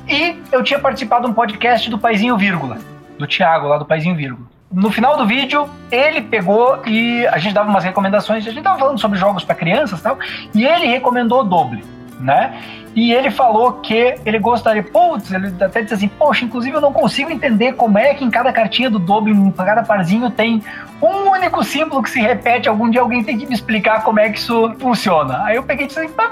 E 0.08 0.42
eu 0.50 0.62
tinha 0.62 0.78
participado 0.78 1.24
de 1.24 1.30
um 1.30 1.34
podcast 1.34 1.88
do 1.88 1.98
Paizinho 1.98 2.36
Vírgula, 2.36 2.78
do 3.18 3.26
Thiago, 3.26 3.68
lá 3.68 3.78
do 3.78 3.84
Paizinho 3.84 4.16
Vírgula. 4.16 4.46
No 4.70 4.90
final 4.90 5.16
do 5.16 5.24
vídeo, 5.24 5.68
ele 5.90 6.20
pegou 6.20 6.82
e 6.84 7.24
a 7.28 7.38
gente 7.38 7.54
dava 7.54 7.70
umas 7.70 7.84
recomendações, 7.84 8.44
a 8.44 8.50
gente 8.50 8.62
tava 8.62 8.78
falando 8.78 8.98
sobre 8.98 9.16
jogos 9.16 9.44
para 9.44 9.54
crianças 9.54 10.00
e 10.00 10.02
tal, 10.02 10.18
e 10.52 10.66
ele 10.66 10.86
recomendou 10.86 11.40
o 11.40 11.44
Doble, 11.44 11.84
né? 12.20 12.60
E 12.94 13.12
ele 13.12 13.30
falou 13.30 13.72
que 13.74 14.14
ele 14.24 14.38
gostaria, 14.38 14.82
putz, 14.82 15.32
ele 15.32 15.52
até 15.60 15.82
disse 15.82 15.94
assim, 15.94 16.08
poxa, 16.08 16.44
inclusive 16.44 16.76
eu 16.76 16.80
não 16.80 16.92
consigo 16.92 17.30
entender 17.30 17.72
como 17.74 17.98
é 17.98 18.14
que 18.14 18.24
em 18.24 18.30
cada 18.30 18.52
cartinha 18.52 18.88
do 18.88 18.98
Doble, 18.98 19.32
em 19.32 19.50
cada 19.50 19.82
parzinho, 19.82 20.30
tem 20.30 20.62
um 21.02 21.30
único 21.30 21.64
símbolo 21.64 22.02
que 22.02 22.10
se 22.10 22.20
repete. 22.20 22.68
Algum 22.68 22.88
dia 22.88 23.00
alguém 23.00 23.24
tem 23.24 23.36
que 23.36 23.46
me 23.46 23.54
explicar 23.54 24.04
como 24.04 24.20
é 24.20 24.30
que 24.30 24.38
isso 24.38 24.74
funciona. 24.78 25.42
Aí 25.44 25.56
eu 25.56 25.62
peguei 25.64 25.86
e 25.86 25.88
disse 25.88 26.00
assim, 26.00 26.12
tá, 26.12 26.30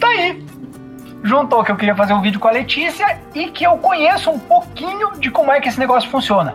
tá 0.00 0.08
aí 0.08 0.42
juntou 1.22 1.64
que 1.64 1.70
eu 1.70 1.76
queria 1.76 1.94
fazer 1.94 2.12
um 2.12 2.20
vídeo 2.20 2.38
com 2.38 2.48
a 2.48 2.52
Letícia 2.52 3.18
e 3.34 3.48
que 3.48 3.64
eu 3.64 3.76
conheço 3.78 4.30
um 4.30 4.38
pouquinho 4.38 5.12
de 5.18 5.30
como 5.30 5.52
é 5.52 5.60
que 5.60 5.68
esse 5.68 5.78
negócio 5.78 6.08
funciona. 6.08 6.54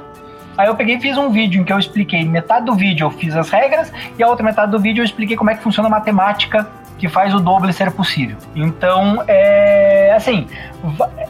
Aí 0.57 0.67
eu 0.67 0.75
peguei 0.75 0.95
e 0.95 1.01
fiz 1.01 1.17
um 1.17 1.29
vídeo 1.29 1.61
em 1.61 1.63
que 1.63 1.73
eu 1.73 1.79
expliquei 1.79 2.23
metade 2.25 2.65
do 2.65 2.75
vídeo 2.75 3.05
eu 3.05 3.11
fiz 3.11 3.35
as 3.35 3.49
regras 3.49 3.91
e 4.17 4.23
a 4.23 4.27
outra 4.27 4.45
metade 4.45 4.71
do 4.71 4.79
vídeo 4.79 5.01
eu 5.01 5.05
expliquei 5.05 5.35
como 5.35 5.49
é 5.49 5.55
que 5.55 5.63
funciona 5.63 5.87
a 5.87 5.91
matemática 5.91 6.67
que 7.03 7.09
faz 7.09 7.33
o 7.33 7.39
doble 7.41 7.73
ser 7.73 7.91
possível. 7.91 8.37
Então, 8.55 9.21
é 9.27 10.13
assim, 10.15 10.47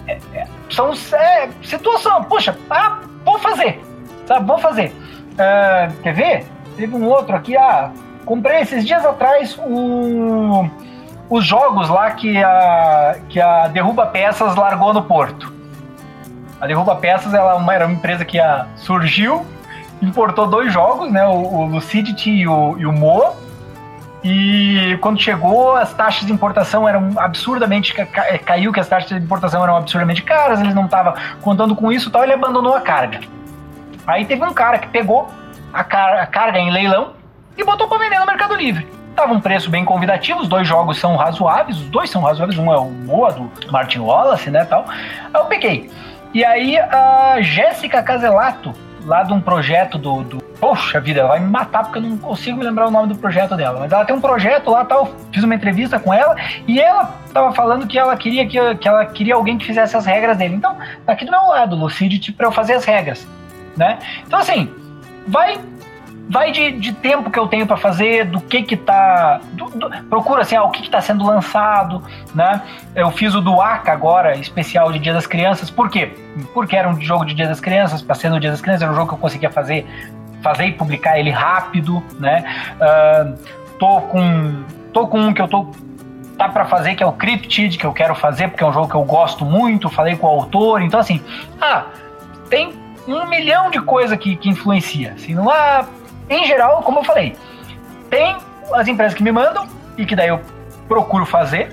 é, 0.08 0.20
é, 0.32 0.48
são 0.70 0.94
é, 1.14 1.50
situação, 1.64 2.24
puxa, 2.26 2.56
ah, 2.70 3.00
vou 3.26 3.40
fazer, 3.40 3.82
sabe, 4.28 4.46
vou 4.46 4.60
fazer. 4.60 4.94
Uh, 5.32 6.02
quer 6.04 6.14
ver? 6.14 6.46
Teve 6.78 6.96
um 6.96 7.08
outro 7.08 7.36
aqui, 7.36 7.58
ah, 7.58 7.90
comprei 8.24 8.60
esses 8.60 8.86
dias 8.86 9.04
atrás 9.04 9.60
os 11.28 11.44
jogos 11.44 11.90
lá 11.90 12.12
que 12.12 12.38
a, 12.38 13.16
que 13.28 13.42
a 13.42 13.68
Derruba 13.68 14.06
Peças 14.06 14.56
largou 14.56 14.94
no 14.94 15.02
Porto. 15.02 15.52
A 16.62 16.68
Derruba 16.68 16.96
Peças 16.98 17.34
ela 17.34 17.54
era 17.74 17.88
uma 17.88 17.96
empresa 17.96 18.24
que 18.24 18.40
a, 18.40 18.68
surgiu, 18.76 19.44
importou 20.04 20.46
dois 20.46 20.72
jogos, 20.72 21.12
né, 21.12 21.26
o, 21.26 21.32
o 21.32 21.66
Lucidity 21.66 22.30
e 22.30 22.48
o, 22.48 22.78
e 22.78 22.86
o 22.86 22.92
Moa, 22.92 23.42
e 24.24 24.98
quando 25.02 25.20
chegou, 25.20 25.76
as 25.76 25.94
taxas 25.94 26.26
de 26.26 26.32
importação 26.32 26.88
eram 26.88 27.12
absurdamente. 27.18 27.94
É, 28.00 28.38
caiu 28.38 28.72
que 28.72 28.80
as 28.80 28.88
taxas 28.88 29.10
de 29.10 29.24
importação 29.24 29.62
eram 29.62 29.76
absurdamente 29.76 30.24
caras, 30.24 30.62
eles 30.62 30.74
não 30.74 30.86
estavam 30.86 31.14
contando 31.42 31.76
com 31.76 31.92
isso 31.92 32.08
e 32.08 32.12
tal, 32.12 32.24
ele 32.24 32.34
abandonou 32.34 32.74
a 32.74 32.80
carga. 32.80 33.20
Aí 34.08 34.24
teve 34.26 34.44
um 34.44 34.54
cara 34.54 34.78
que 34.78 34.88
pegou 34.88 35.30
a, 35.74 35.84
car 35.84 36.22
a 36.22 36.26
carga 36.26 36.58
em 36.58 36.72
leilão 36.72 37.14
e 37.58 37.64
botou 37.64 37.88
para 37.88 37.98
vender 37.98 38.18
no 38.18 38.26
Mercado 38.26 38.56
Livre. 38.56 38.88
Tava 39.14 39.34
um 39.34 39.42
preço 39.42 39.70
bem 39.70 39.84
convidativo, 39.84 40.40
os 40.40 40.48
dois 40.48 40.68
jogos 40.68 40.98
são 41.00 41.16
razoáveis, 41.18 41.78
os 41.78 41.88
dois 41.88 42.10
são 42.10 42.22
razoáveis, 42.22 42.58
um 42.58 42.74
é 42.74 42.78
o 42.78 42.90
Moa 42.90 43.32
do 43.32 43.52
Martin 43.72 44.00
Wallace, 44.00 44.50
né, 44.50 44.66
tal. 44.66 44.86
Aí 44.90 45.42
eu 45.42 45.46
peguei. 45.46 45.92
E 46.34 46.44
aí 46.44 46.80
a 46.80 47.38
Jéssica 47.42 48.02
Caselato, 48.02 48.74
lá 49.06 49.24
de 49.24 49.34
um 49.34 49.42
projeto 49.42 49.98
do, 49.98 50.24
do, 50.24 50.44
Poxa 50.60 51.00
vida, 51.00 51.28
vai 51.28 51.42
me 51.42 51.50
matar 51.50 51.84
porque 51.84 51.98
eu 51.98 52.04
não 52.04 52.18
consigo 52.18 52.58
me 52.58 52.64
lembrar 52.64 52.88
o 52.88 52.92
nome 52.92 53.10
do 53.10 53.16
projeto 53.20 53.56
dela. 53.56 53.82
Mas 53.82 53.92
ela 53.92 54.06
tem 54.06 54.16
um 54.16 54.22
projeto 54.22 54.72
lá, 54.72 54.86
tal. 54.86 55.14
Fiz 55.30 55.44
uma 55.44 55.56
entrevista 55.56 56.00
com 56.00 56.14
ela 56.14 56.38
e 56.66 56.80
ela 56.80 57.20
tava 57.34 57.54
falando 57.54 57.86
que 57.86 58.00
ela 58.00 58.16
queria 58.16 58.48
que, 58.48 58.76
que 58.76 58.88
ela 58.88 59.06
queria 59.06 59.36
alguém 59.36 59.58
que 59.58 59.66
fizesse 59.66 59.98
as 59.98 60.06
regras 60.06 60.38
dele. 60.38 60.56
Então, 60.56 60.78
tá 61.06 61.12
aqui 61.12 61.26
do 61.26 61.32
meu 61.32 61.48
lado, 61.48 61.76
Lucidity, 61.76 62.32
para 62.32 62.48
eu 62.48 62.52
fazer 62.52 62.76
as 62.76 62.86
regras, 62.86 63.28
né? 63.76 64.00
Então 64.26 64.40
assim, 64.40 64.74
vai 65.28 65.60
vai 66.30 66.52
de, 66.52 66.72
de 66.72 66.94
tempo 66.94 67.30
que 67.30 67.38
eu 67.38 67.48
tenho 67.48 67.68
para 67.68 67.78
fazer, 67.78 68.26
do 68.26 68.40
que 68.40 68.64
que 68.64 68.78
tá. 68.78 69.42
Do, 69.52 69.70
do, 69.70 69.90
procura 70.06 70.42
assim, 70.42 70.56
ah, 70.56 70.64
o 70.64 70.72
que 70.72 70.82
que 70.82 70.90
tá 70.90 71.02
sendo 71.02 71.26
lançado, 71.26 72.02
né? 72.34 72.62
Eu 72.96 73.12
fiz 73.12 73.36
o 73.36 73.42
do 73.42 73.62
Aka 73.62 73.92
agora, 73.92 74.36
especial 74.38 74.92
de 74.92 75.00
Dia 75.00 75.14
das 75.14 75.28
Crianças, 75.28 75.70
por 75.70 75.90
quê? 75.90 76.14
Porque 76.54 76.76
era 76.76 76.88
um 76.88 77.00
jogo 77.00 77.26
de 77.26 77.34
Dia 77.34 77.48
das 77.48 77.60
Crianças, 77.60 78.02
para 78.02 78.16
ser 78.16 78.30
no 78.30 78.40
Dia 78.40 78.52
das 78.52 78.62
Crianças, 78.62 78.84
era 78.84 78.92
um 78.92 78.96
jogo 78.96 79.10
que 79.10 79.14
eu 79.16 79.20
conseguia 79.20 79.52
fazer, 79.52 79.86
fazer 80.42 80.66
e 80.66 80.72
publicar 80.72 81.20
ele 81.20 81.30
rápido, 81.30 82.04
né? 82.20 82.44
Uh, 82.76 83.38
tô 83.78 84.02
com. 84.02 84.64
tô 84.92 85.08
com 85.08 85.20
um 85.20 85.34
que 85.34 85.42
eu 85.42 85.48
tô 85.48 85.72
tá 86.38 86.50
para 86.50 86.66
fazer, 86.66 86.96
que 86.96 87.04
é 87.04 87.06
o 87.06 87.12
Cryptid, 87.12 87.78
que 87.78 87.86
eu 87.86 87.94
quero 87.94 88.16
fazer, 88.16 88.48
porque 88.48 88.64
é 88.64 88.68
um 88.68 88.74
jogo 88.74 88.88
que 88.88 88.96
eu 88.96 89.04
gosto 89.04 89.46
muito, 89.46 89.88
falei 89.88 90.16
com 90.16 90.26
o 90.26 90.30
autor, 90.30 90.82
então 90.82 91.00
assim, 91.00 91.22
ah, 91.62 91.86
tem 92.50 92.74
um 93.08 93.28
milhão 93.28 93.70
de 93.70 93.80
coisa 93.82 94.18
que, 94.18 94.36
que 94.36 94.50
influencia. 94.50 95.14
Assim, 95.14 95.36
não 95.36 95.50
há 95.50 95.86
em 96.30 96.46
geral, 96.46 96.82
como 96.84 97.00
eu 97.00 97.04
falei, 97.04 97.36
tem 98.10 98.38
as 98.74 98.88
empresas 98.88 99.14
que 99.14 99.24
me 99.24 99.32
mandam 99.32 99.68
e 99.98 100.06
que 100.06 100.16
daí 100.16 100.30
eu 100.30 100.40
procuro 100.88 101.26
fazer 101.26 101.72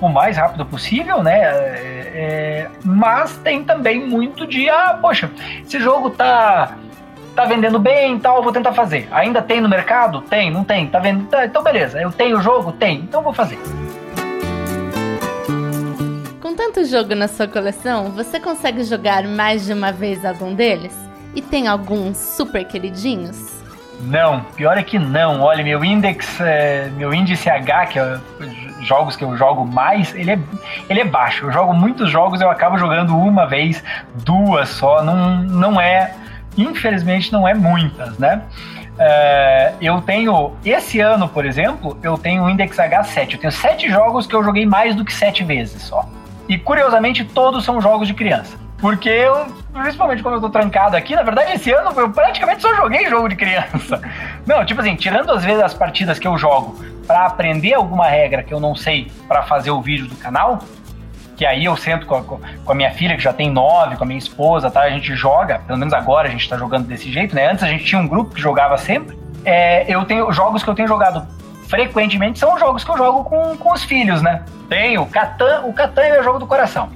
o 0.00 0.08
mais 0.08 0.36
rápido 0.36 0.66
possível, 0.66 1.22
né? 1.22 1.40
É, 1.40 2.10
é, 2.14 2.70
mas 2.84 3.36
tem 3.38 3.64
também 3.64 4.06
muito 4.06 4.46
de, 4.46 4.68
ah, 4.68 4.98
poxa, 5.00 5.30
esse 5.64 5.78
jogo 5.78 6.10
tá 6.10 6.76
tá 7.34 7.44
vendendo 7.44 7.80
bem 7.80 8.16
e 8.16 8.20
tal, 8.20 8.42
vou 8.42 8.52
tentar 8.52 8.72
fazer. 8.72 9.08
Ainda 9.10 9.42
tem 9.42 9.60
no 9.60 9.68
mercado? 9.68 10.20
Tem, 10.22 10.50
não 10.50 10.62
tem, 10.62 10.86
tá 10.86 11.00
vendo? 11.00 11.26
Tá, 11.26 11.44
então 11.44 11.62
beleza, 11.62 12.00
eu 12.00 12.12
tenho 12.12 12.38
o 12.38 12.40
jogo? 12.40 12.72
Tem, 12.72 13.00
então 13.00 13.22
vou 13.22 13.32
fazer. 13.32 13.58
Com 16.40 16.54
tanto 16.54 16.84
jogo 16.84 17.14
na 17.14 17.26
sua 17.26 17.48
coleção, 17.48 18.12
você 18.12 18.38
consegue 18.38 18.84
jogar 18.84 19.24
mais 19.24 19.66
de 19.66 19.72
uma 19.72 19.90
vez 19.90 20.24
algum 20.24 20.54
deles? 20.54 20.94
E 21.34 21.42
tem 21.42 21.66
alguns 21.66 22.16
super 22.16 22.64
queridinhos? 22.64 23.53
Não, 24.00 24.40
pior 24.56 24.76
é 24.76 24.82
que 24.82 24.98
não. 24.98 25.40
Olha, 25.40 25.64
meu 25.64 25.84
index, 25.84 26.40
é, 26.40 26.90
meu 26.96 27.14
índice 27.14 27.48
H, 27.48 27.86
que 27.86 27.98
é 27.98 28.18
jogos 28.80 29.16
que 29.16 29.24
eu 29.24 29.36
jogo 29.36 29.64
mais, 29.64 30.14
ele 30.14 30.32
é, 30.32 30.38
ele 30.88 31.00
é 31.00 31.04
baixo. 31.04 31.46
Eu 31.46 31.52
jogo 31.52 31.72
muitos 31.72 32.10
jogos, 32.10 32.40
eu 32.40 32.50
acabo 32.50 32.76
jogando 32.76 33.16
uma 33.16 33.46
vez, 33.46 33.82
duas 34.16 34.68
só. 34.68 35.02
Não, 35.02 35.38
não 35.42 35.80
é, 35.80 36.14
infelizmente, 36.56 37.32
não 37.32 37.48
é 37.48 37.54
muitas, 37.54 38.18
né? 38.18 38.42
É, 38.98 39.72
eu 39.80 40.00
tenho, 40.02 40.52
esse 40.64 41.00
ano, 41.00 41.28
por 41.28 41.44
exemplo, 41.44 41.98
eu 42.02 42.16
tenho 42.16 42.44
o 42.44 42.50
index 42.50 42.76
H7. 42.76 43.34
Eu 43.34 43.40
tenho 43.40 43.52
sete 43.52 43.88
jogos 43.88 44.26
que 44.26 44.34
eu 44.34 44.44
joguei 44.44 44.66
mais 44.66 44.94
do 44.94 45.04
que 45.04 45.12
sete 45.12 45.42
vezes 45.42 45.82
só. 45.82 46.08
E 46.48 46.58
curiosamente, 46.58 47.24
todos 47.24 47.64
são 47.64 47.80
jogos 47.80 48.06
de 48.06 48.14
criança. 48.14 48.63
Porque 48.78 49.08
eu 49.08 49.46
principalmente 49.72 50.22
quando 50.22 50.34
eu 50.34 50.40
tô 50.40 50.50
trancado 50.50 50.96
aqui, 50.96 51.16
na 51.16 51.22
verdade 51.22 51.52
esse 51.52 51.70
ano 51.72 51.92
eu 51.98 52.10
praticamente 52.10 52.62
só 52.62 52.74
joguei 52.74 53.08
jogo 53.08 53.28
de 53.28 53.36
criança. 53.36 54.00
Não, 54.46 54.64
tipo 54.64 54.80
assim, 54.80 54.94
tirando 54.94 55.30
às 55.30 55.44
vezes 55.44 55.62
as 55.62 55.74
partidas 55.74 56.18
que 56.18 56.28
eu 56.28 56.36
jogo 56.36 56.78
para 57.06 57.26
aprender 57.26 57.74
alguma 57.74 58.06
regra 58.06 58.42
que 58.42 58.52
eu 58.52 58.60
não 58.60 58.74
sei 58.74 59.10
para 59.28 59.42
fazer 59.42 59.70
o 59.70 59.80
vídeo 59.80 60.06
do 60.06 60.16
canal, 60.16 60.60
que 61.36 61.44
aí 61.44 61.64
eu 61.64 61.76
sento 61.76 62.06
com 62.06 62.14
a, 62.14 62.22
com 62.22 62.72
a, 62.72 62.74
minha 62.74 62.90
filha, 62.92 63.16
que 63.16 63.22
já 63.22 63.32
tem 63.32 63.50
nove, 63.50 63.96
com 63.96 64.04
a 64.04 64.06
minha 64.06 64.18
esposa, 64.18 64.70
tá? 64.70 64.80
A 64.80 64.90
gente 64.90 65.14
joga, 65.14 65.58
pelo 65.66 65.78
menos 65.78 65.92
agora 65.92 66.28
a 66.28 66.30
gente 66.30 66.48
tá 66.48 66.56
jogando 66.56 66.86
desse 66.86 67.12
jeito, 67.12 67.34
né? 67.34 67.50
Antes 67.50 67.62
a 67.62 67.68
gente 67.68 67.84
tinha 67.84 68.00
um 68.00 68.08
grupo 68.08 68.34
que 68.34 68.40
jogava 68.40 68.78
sempre. 68.78 69.18
É, 69.44 69.84
eu 69.86 70.04
tenho 70.04 70.32
jogos 70.32 70.62
que 70.62 70.70
eu 70.70 70.74
tenho 70.74 70.88
jogado 70.88 71.26
frequentemente 71.68 72.38
são 72.38 72.58
jogos 72.58 72.84
que 72.84 72.90
eu 72.90 72.96
jogo 72.96 73.24
com, 73.24 73.56
com 73.56 73.72
os 73.72 73.82
filhos, 73.84 74.22
né? 74.22 74.44
Tenho 74.68 75.04
Catan, 75.06 75.62
o 75.64 75.72
Catan 75.72 76.02
é 76.02 76.20
o 76.20 76.22
jogo 76.22 76.38
do 76.38 76.46
coração. 76.46 76.88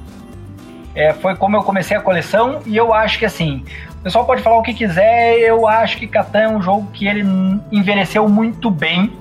É, 0.99 1.13
foi 1.13 1.37
como 1.37 1.57
eu 1.57 1.63
comecei 1.63 1.97
a 1.97 2.01
coleção 2.01 2.61
e 2.67 2.77
eu 2.77 2.93
acho 2.93 3.21
que 3.21 3.25
assim, 3.25 3.63
o 4.01 4.03
pessoal 4.03 4.25
pode 4.25 4.43
falar 4.43 4.59
o 4.59 4.63
que 4.65 4.75
quiser, 4.75 5.39
eu 5.39 5.69
acho 5.69 5.97
que 5.97 6.09
Catan 6.09 6.41
é 6.41 6.49
um 6.49 6.61
jogo 6.61 6.89
que 6.93 7.07
ele 7.07 7.25
envelheceu 7.71 8.29
muito 8.29 8.69
bem, 8.69 9.13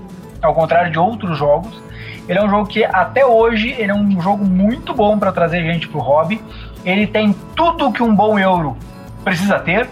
ao 0.42 0.56
contrário 0.56 0.92
de 0.92 0.98
outros 0.98 1.38
jogos. 1.38 1.80
Ele 2.28 2.40
é 2.40 2.44
um 2.44 2.50
jogo 2.50 2.66
que 2.66 2.84
até 2.84 3.24
hoje 3.24 3.76
ele 3.78 3.92
é 3.92 3.94
um 3.94 4.20
jogo 4.20 4.44
muito 4.44 4.92
bom 4.92 5.20
para 5.20 5.32
trazer 5.32 5.62
gente 5.72 5.88
pro 5.88 6.00
hobby. 6.00 6.42
Ele 6.84 7.06
tem 7.06 7.32
tudo 7.56 7.92
que 7.92 8.02
um 8.02 8.16
bom 8.16 8.40
euro 8.40 8.76
precisa 9.24 9.60
ter. 9.60 9.88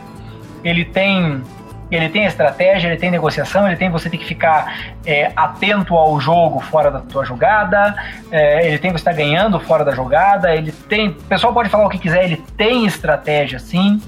Ele 0.63 0.83
tem 0.83 1.43
ele 1.91 2.09
tem 2.09 2.25
estratégia, 2.25 2.87
ele 2.87 2.97
tem 2.97 3.11
negociação, 3.11 3.67
ele 3.67 3.75
tem 3.75 3.89
você 3.89 4.09
tem 4.09 4.19
que 4.19 4.25
ficar 4.25 4.95
é, 5.05 5.31
atento 5.35 5.95
ao 5.95 6.19
jogo 6.19 6.59
fora 6.59 6.89
da 6.89 6.99
tua 6.99 7.23
jogada, 7.25 7.95
é, 8.31 8.67
ele 8.67 8.77
tem 8.77 8.91
que 8.91 8.97
estar 8.97 9.13
ganhando 9.13 9.59
fora 9.59 9.83
da 9.85 9.91
jogada, 9.91 10.55
ele 10.55 10.71
tem. 10.71 11.09
O 11.09 11.13
pessoal 11.13 11.53
pode 11.53 11.69
falar 11.69 11.85
o 11.85 11.89
que 11.89 11.99
quiser, 11.99 12.25
ele 12.25 12.37
tem 12.57 12.85
estratégia 12.85 13.59
sim. 13.59 14.01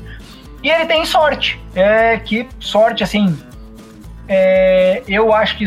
E 0.63 0.69
ele 0.69 0.85
tem 0.85 1.05
sorte. 1.05 1.59
É 1.75 2.17
que 2.17 2.47
sorte, 2.59 3.03
assim. 3.03 3.37
É, 4.27 5.03
eu 5.07 5.33
acho 5.33 5.57
que 5.57 5.65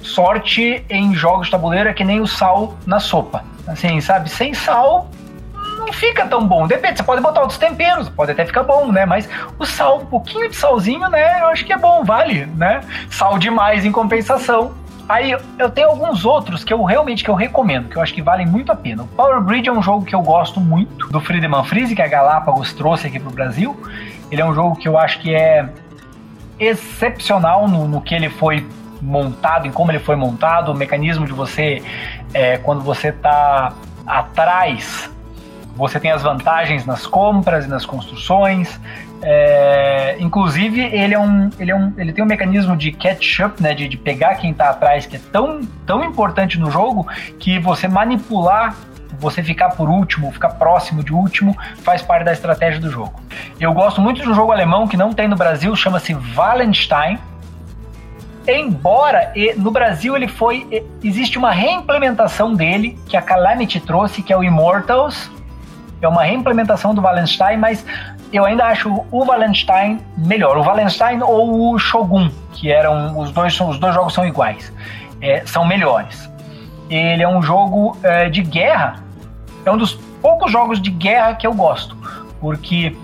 sorte 0.00 0.84
em 0.88 1.14
jogos 1.14 1.46
de 1.46 1.50
tabuleiro 1.50 1.88
é 1.88 1.92
que 1.92 2.04
nem 2.04 2.20
o 2.20 2.26
sal 2.26 2.76
na 2.86 3.00
sopa. 3.00 3.44
Assim, 3.66 4.00
sabe? 4.00 4.30
Sem 4.30 4.54
sal 4.54 5.10
não 5.82 5.92
fica 5.92 6.26
tão 6.26 6.46
bom. 6.46 6.66
Depende, 6.66 6.98
você 6.98 7.02
pode 7.02 7.20
botar 7.20 7.40
outros 7.40 7.58
temperos, 7.58 8.08
pode 8.08 8.32
até 8.32 8.44
ficar 8.44 8.62
bom, 8.62 8.90
né? 8.90 9.04
Mas 9.04 9.28
o 9.58 9.64
sal, 9.64 10.00
um 10.00 10.06
pouquinho 10.06 10.48
de 10.48 10.56
salzinho, 10.56 11.08
né? 11.08 11.40
Eu 11.40 11.46
acho 11.46 11.64
que 11.64 11.72
é 11.72 11.76
bom, 11.76 12.04
vale, 12.04 12.46
né? 12.46 12.80
Sal 13.10 13.38
demais 13.38 13.84
em 13.84 13.92
compensação. 13.92 14.74
Aí 15.08 15.36
eu 15.58 15.68
tenho 15.68 15.88
alguns 15.88 16.24
outros 16.24 16.64
que 16.64 16.72
eu 16.72 16.82
realmente 16.84 17.24
que 17.24 17.28
eu 17.28 17.34
recomendo, 17.34 17.88
que 17.88 17.96
eu 17.96 18.02
acho 18.02 18.14
que 18.14 18.22
valem 18.22 18.46
muito 18.46 18.72
a 18.72 18.76
pena. 18.76 19.02
O 19.02 19.08
Power 19.08 19.40
Bridge 19.40 19.68
é 19.68 19.72
um 19.72 19.82
jogo 19.82 20.04
que 20.04 20.14
eu 20.14 20.22
gosto 20.22 20.60
muito, 20.60 21.08
do 21.08 21.20
Friedemann 21.20 21.64
Friese, 21.64 21.94
que 21.94 22.02
a 22.02 22.08
Galápagos 22.08 22.72
trouxe 22.72 23.08
aqui 23.08 23.18
pro 23.18 23.30
Brasil. 23.30 23.76
Ele 24.30 24.40
é 24.40 24.44
um 24.44 24.54
jogo 24.54 24.76
que 24.76 24.88
eu 24.88 24.96
acho 24.96 25.18
que 25.20 25.34
é 25.34 25.68
excepcional 26.58 27.68
no, 27.68 27.88
no 27.88 28.00
que 28.00 28.14
ele 28.14 28.30
foi 28.30 28.66
montado, 29.02 29.66
em 29.66 29.72
como 29.72 29.90
ele 29.90 29.98
foi 29.98 30.14
montado, 30.14 30.70
o 30.70 30.74
mecanismo 30.74 31.26
de 31.26 31.32
você, 31.32 31.82
é, 32.32 32.56
quando 32.58 32.82
você 32.82 33.08
está 33.08 33.72
atrás, 34.06 35.10
você 35.76 35.98
tem 35.98 36.10
as 36.10 36.22
vantagens 36.22 36.84
nas 36.84 37.06
compras 37.06 37.64
e 37.64 37.68
nas 37.68 37.84
construções. 37.84 38.80
É, 39.22 40.16
inclusive, 40.18 40.80
ele, 40.80 41.14
é 41.14 41.18
um, 41.18 41.50
ele, 41.58 41.70
é 41.70 41.76
um, 41.76 41.92
ele 41.96 42.12
tem 42.12 42.24
um 42.24 42.26
mecanismo 42.26 42.76
de 42.76 42.90
catch-up, 42.92 43.62
né, 43.62 43.72
de, 43.72 43.88
de 43.88 43.96
pegar 43.96 44.34
quem 44.34 44.50
está 44.50 44.70
atrás, 44.70 45.06
que 45.06 45.16
é 45.16 45.20
tão, 45.30 45.60
tão 45.86 46.04
importante 46.04 46.58
no 46.58 46.70
jogo 46.70 47.06
que 47.38 47.58
você 47.58 47.86
manipular 47.88 48.74
você 49.18 49.42
ficar 49.42 49.70
por 49.70 49.88
último, 49.88 50.32
ficar 50.32 50.50
próximo 50.50 51.04
de 51.04 51.12
último, 51.12 51.56
faz 51.82 52.02
parte 52.02 52.24
da 52.24 52.32
estratégia 52.32 52.80
do 52.80 52.90
jogo. 52.90 53.20
Eu 53.60 53.72
gosto 53.72 54.00
muito 54.00 54.20
de 54.20 54.28
um 54.28 54.34
jogo 54.34 54.50
alemão 54.50 54.88
que 54.88 54.96
não 54.96 55.12
tem 55.12 55.28
no 55.28 55.36
Brasil, 55.36 55.74
chama-se 55.76 56.16
Wallenstein. 56.36 57.18
Embora 58.46 59.32
no 59.56 59.70
Brasil 59.70 60.16
ele 60.16 60.26
foi. 60.26 60.84
Existe 61.02 61.38
uma 61.38 61.52
reimplementação 61.52 62.52
dele, 62.52 62.98
que 63.06 63.16
a 63.16 63.22
Calamity 63.22 63.78
trouxe, 63.78 64.20
que 64.20 64.32
é 64.32 64.36
o 64.36 64.42
Immortals. 64.42 65.30
É 66.02 66.08
uma 66.08 66.24
reimplementação 66.24 66.92
do 66.92 67.00
Wallenstein, 67.00 67.56
mas 67.58 67.86
eu 68.32 68.44
ainda 68.44 68.64
acho 68.66 69.06
o 69.10 69.24
Wallenstein 69.24 70.00
melhor. 70.18 70.56
O 70.58 70.62
Wallenstein 70.62 71.22
ou 71.22 71.72
o 71.72 71.78
Shogun, 71.78 72.28
que 72.52 72.72
eram. 72.72 73.16
Os 73.16 73.30
dois, 73.30 73.58
os 73.60 73.78
dois 73.78 73.94
jogos 73.94 74.12
são 74.12 74.26
iguais. 74.26 74.72
É, 75.20 75.46
são 75.46 75.64
melhores. 75.64 76.28
Ele 76.90 77.22
é 77.22 77.28
um 77.28 77.40
jogo 77.40 77.96
é, 78.02 78.28
de 78.28 78.42
guerra. 78.42 78.96
É 79.64 79.70
um 79.70 79.76
dos 79.76 79.94
poucos 80.20 80.50
jogos 80.50 80.82
de 80.82 80.90
guerra 80.90 81.34
que 81.34 81.46
eu 81.46 81.54
gosto. 81.54 81.96
Porque 82.40 82.96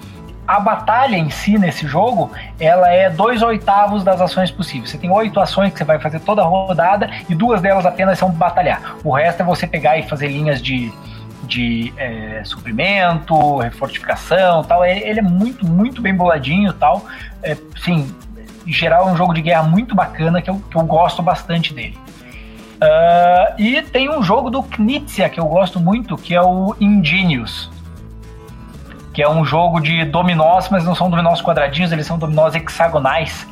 a 0.45 0.59
batalha 0.59 1.15
em 1.15 1.31
si 1.31 1.57
nesse 1.57 1.87
jogo, 1.87 2.33
ela 2.59 2.91
é 2.91 3.09
dois 3.09 3.43
oitavos 3.43 4.03
das 4.03 4.21
ações 4.21 4.51
possíveis. 4.51 4.91
Você 4.91 4.99
tem 4.99 5.11
oito 5.11 5.39
ações 5.39 5.71
que 5.73 5.79
você 5.79 5.85
vai 5.85 6.01
fazer 6.01 6.19
toda 6.21 6.43
a 6.43 6.45
rodada 6.45 7.09
e 7.29 7.35
duas 7.35 7.61
delas 7.61 7.87
apenas 7.87 8.19
são 8.19 8.31
batalhar. 8.31 8.97
O 9.05 9.13
resto 9.13 9.43
é 9.43 9.45
você 9.45 9.69
pegar 9.69 9.99
e 9.99 10.03
fazer 10.03 10.27
linhas 10.27 10.61
de, 10.61 10.91
de 11.49 11.93
é, 11.97 12.43
suprimento, 12.45 13.59
refortificação 13.59 14.63
tal. 14.63 14.85
Ele 14.85 15.19
é 15.19 15.23
muito, 15.23 15.67
muito 15.67 16.01
bem 16.01 16.15
boladinho 16.15 16.73
tal. 16.73 17.07
É, 17.43 17.57
sim, 17.83 18.15
em 18.67 18.73
geral 18.73 19.09
é 19.09 19.13
um 19.13 19.17
jogo 19.17 19.35
de 19.35 19.41
guerra 19.41 19.63
muito 19.63 19.95
bacana 19.95 20.41
que 20.41 20.51
eu, 20.51 20.63
que 20.71 20.77
eu 20.77 20.83
gosto 20.83 21.23
bastante 21.23 21.75
dele. 21.75 21.99
Uh, 22.77 23.61
e 23.61 23.83
tem 23.83 24.09
um 24.09 24.23
jogo 24.23 24.51
do 24.51 24.63
Knizia 24.63 25.29
que 25.29 25.41
eu 25.41 25.47
gosto 25.47 25.81
muito, 25.81 26.17
que 26.17 26.33
é 26.33 26.41
o 26.41 26.77
Ingenious 26.81 27.69
que 29.19 29.23
é 29.25 29.29
um 29.29 29.45
jogo 29.45 29.81
de 29.81 30.05
dominós, 30.05 30.69
mas 30.69 30.85
não 30.85 30.95
são 30.95 31.11
dominós 31.11 31.43
quadradinhos, 31.43 31.91
eles 31.91 32.07
são 32.07 32.17
dominós 32.17 32.55
hexagonais, 32.55 33.45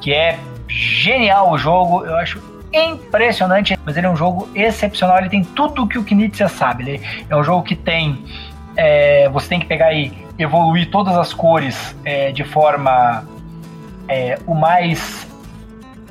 que 0.00 0.14
é 0.14 0.38
genial 0.68 1.50
o 1.50 1.58
jogo, 1.58 2.04
eu 2.04 2.14
acho 2.14 2.40
impressionante, 2.72 3.78
mas 3.84 3.96
ele 3.96 4.06
é 4.06 4.10
um 4.10 4.16
jogo 4.16 4.48
excepcional, 4.54 5.18
ele 5.18 5.28
tem 5.28 5.42
tudo 5.44 5.82
o 5.82 5.88
que 5.88 5.98
o 5.98 6.04
Knizia 6.04 6.48
sabe, 6.48 6.82
ele 6.82 7.06
é 7.28 7.36
um 7.36 7.42
jogo 7.42 7.62
que 7.62 7.74
tem, 7.74 8.24
é, 8.76 9.28
você 9.28 9.48
tem 9.48 9.60
que 9.60 9.66
pegar 9.66 9.92
e 9.92 10.12
evoluir 10.38 10.90
todas 10.90 11.16
as 11.16 11.32
cores 11.32 11.94
é, 12.04 12.32
de 12.32 12.44
forma 12.44 13.24
é, 14.08 14.38
o 14.46 14.54
mais 14.54 15.26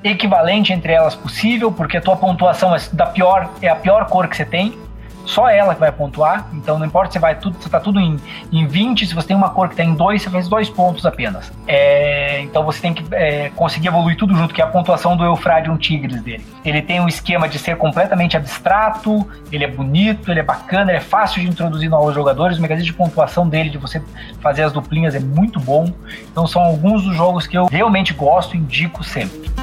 equivalente 0.04 0.72
entre 0.72 0.94
elas 0.94 1.16
possível, 1.16 1.72
porque 1.72 1.98
a 1.98 2.02
tua 2.02 2.16
pontuação 2.16 2.76
é 2.76 2.80
da 2.94 3.06
pior 3.06 3.50
é 3.62 3.68
a 3.68 3.76
pior 3.76 4.06
cor 4.08 4.28
que 4.28 4.38
você 4.38 4.46
tem 4.46 4.78
só 5.26 5.50
ela 5.50 5.74
que 5.74 5.80
vai 5.80 5.92
pontuar. 5.92 6.48
Então 6.54 6.80
não 6.80 6.86
importa 6.86 7.14
se 7.14 7.20
vai 7.20 7.36
tudo, 7.36 7.62
se 7.62 7.70
tá 7.70 7.80
tudo 7.80 8.00
em, 8.00 8.18
em 8.52 8.66
20, 8.66 9.06
se 9.06 9.16
você 9.16 9.28
tem 9.28 9.38
uma 9.38 9.50
cor 9.50 9.68
que 9.68 9.74
está 9.74 9.84
em 9.84 9.94
2, 9.94 10.22
você 10.22 10.30
faz 10.30 10.48
dois 10.48 10.70
pontos 10.70 11.06
apenas. 11.06 11.52
É, 11.68 12.42
então 12.42 12.64
você 12.64 12.82
tem 12.82 12.94
que 12.94 13.04
é, 13.14 13.50
conseguir 13.56 13.88
evoluir 13.88 14.18
tudo 14.18 14.36
junto, 14.36 14.54
que 14.54 14.62
é 14.62 14.64
a 14.64 14.68
pontuação 14.68 15.16
do 15.16 15.24
Eufradium 15.24 15.78
Tigres 15.78 16.22
dele. 16.22 16.46
Ele 16.66 16.82
tem 16.82 17.00
um 17.00 17.08
esquema 17.08 17.48
de 17.48 17.60
ser 17.60 17.78
completamente 17.78 18.36
abstrato, 18.36 19.28
ele 19.52 19.64
é 19.64 19.68
bonito, 19.68 20.32
ele 20.32 20.40
é 20.40 20.44
bacana, 20.44 20.92
ele 20.92 20.98
é 20.98 21.02
fácil 21.02 21.42
de 21.42 21.48
introduzir 21.48 21.90
novos 21.90 22.14
jogadores. 22.14 22.58
O 22.58 22.62
mecanismo 22.62 22.92
de 22.92 22.94
pontuação 22.94 23.48
dele, 23.48 23.70
de 23.70 23.78
você 23.78 24.02
fazer 24.42 24.64
as 24.64 24.74
duplinhas, 24.74 25.16
é 25.16 25.20
muito 25.20 25.60
bom. 25.60 25.92
Então 26.32 26.48
são 26.48 26.62
alguns 26.62 27.04
dos 27.04 27.16
jogos 27.16 27.46
que 27.46 27.58
eu 27.58 27.66
realmente 27.66 28.14
gosto 28.14 28.56
e 28.56 28.60
indico 28.60 29.04
sempre. 29.04 29.59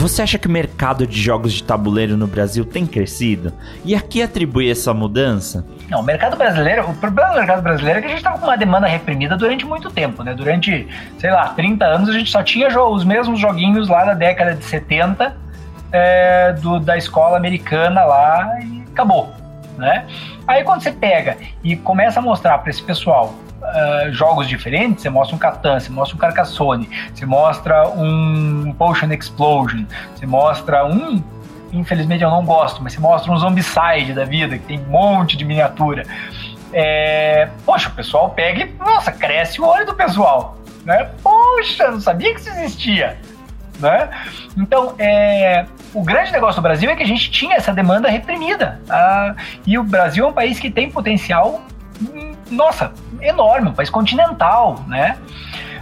Você 0.00 0.22
acha 0.22 0.38
que 0.38 0.46
o 0.46 0.50
mercado 0.50 1.06
de 1.06 1.20
jogos 1.20 1.52
de 1.52 1.62
tabuleiro 1.62 2.16
no 2.16 2.26
Brasil 2.26 2.64
tem 2.64 2.86
crescido? 2.86 3.52
E 3.84 3.94
a 3.94 4.00
que 4.00 4.22
atribui 4.22 4.70
essa 4.70 4.94
mudança? 4.94 5.62
Não, 5.90 6.00
o 6.00 6.02
mercado 6.02 6.38
brasileiro, 6.38 6.88
o 6.88 6.94
problema 6.94 7.32
do 7.32 7.36
mercado 7.36 7.60
brasileiro 7.60 7.98
é 7.98 8.00
que 8.00 8.06
a 8.06 8.08
gente 8.08 8.20
estava 8.20 8.38
com 8.38 8.46
uma 8.46 8.56
demanda 8.56 8.86
reprimida 8.86 9.36
durante 9.36 9.66
muito 9.66 9.90
tempo, 9.90 10.22
né? 10.22 10.32
Durante, 10.32 10.88
sei 11.18 11.30
lá, 11.30 11.50
30 11.50 11.84
anos 11.84 12.08
a 12.08 12.12
gente 12.12 12.30
só 12.30 12.42
tinha 12.42 12.68
os 12.82 13.04
mesmos 13.04 13.38
joguinhos 13.38 13.90
lá 13.90 14.06
da 14.06 14.14
década 14.14 14.54
de 14.54 14.64
70 14.64 15.36
é, 15.92 16.54
do, 16.54 16.80
da 16.80 16.96
escola 16.96 17.36
americana 17.36 18.02
lá 18.02 18.58
e 18.62 18.82
acabou, 18.90 19.34
né? 19.80 20.06
Aí 20.46 20.62
quando 20.62 20.82
você 20.82 20.92
pega 20.92 21.36
e 21.64 21.74
começa 21.74 22.20
a 22.20 22.22
mostrar 22.22 22.58
para 22.58 22.70
esse 22.70 22.82
pessoal 22.82 23.34
uh, 23.62 24.12
jogos 24.12 24.46
diferentes, 24.46 25.02
você 25.02 25.10
mostra 25.10 25.34
um 25.34 25.38
Catan, 25.38 25.80
você 25.80 25.90
mostra 25.90 26.16
um 26.16 26.18
Carcassonne, 26.20 26.88
você 27.12 27.26
mostra 27.26 27.88
um 27.88 28.72
Potion 28.78 29.10
Explosion, 29.12 29.84
você 30.14 30.26
mostra 30.26 30.86
um 30.86 31.22
infelizmente 31.72 32.22
eu 32.22 32.30
não 32.30 32.44
gosto, 32.44 32.82
mas 32.82 32.94
você 32.94 33.00
mostra 33.00 33.32
um 33.32 33.38
Zombicide 33.38 34.12
da 34.12 34.24
vida, 34.24 34.58
que 34.58 34.64
tem 34.64 34.80
um 34.80 34.90
monte 34.90 35.36
de 35.36 35.44
miniatura. 35.44 36.04
É, 36.72 37.48
poxa, 37.64 37.88
o 37.88 37.92
pessoal 37.92 38.30
pega 38.30 38.62
e, 38.62 38.74
nossa, 38.78 39.12
cresce 39.12 39.60
o 39.60 39.66
olho 39.66 39.86
do 39.86 39.94
pessoal. 39.94 40.56
Né? 40.84 41.10
Poxa, 41.22 41.90
não 41.90 42.00
sabia 42.00 42.34
que 42.34 42.40
isso 42.40 42.50
existia. 42.50 43.18
Né? 43.78 44.10
Então, 44.56 44.94
é, 44.98 45.64
o 45.92 46.02
grande 46.02 46.32
negócio 46.32 46.60
do 46.60 46.62
Brasil 46.62 46.90
é 46.90 46.96
que 46.96 47.02
a 47.02 47.06
gente 47.06 47.30
tinha 47.30 47.56
essa 47.56 47.72
demanda 47.72 48.08
reprimida. 48.08 48.80
Ah, 48.88 49.34
e 49.66 49.78
o 49.78 49.82
Brasil 49.82 50.24
é 50.24 50.28
um 50.28 50.32
país 50.32 50.58
que 50.58 50.70
tem 50.70 50.90
potencial 50.90 51.62
nossa, 52.50 52.92
enorme, 53.20 53.68
um 53.68 53.72
país 53.72 53.88
continental, 53.88 54.84
né? 54.88 55.16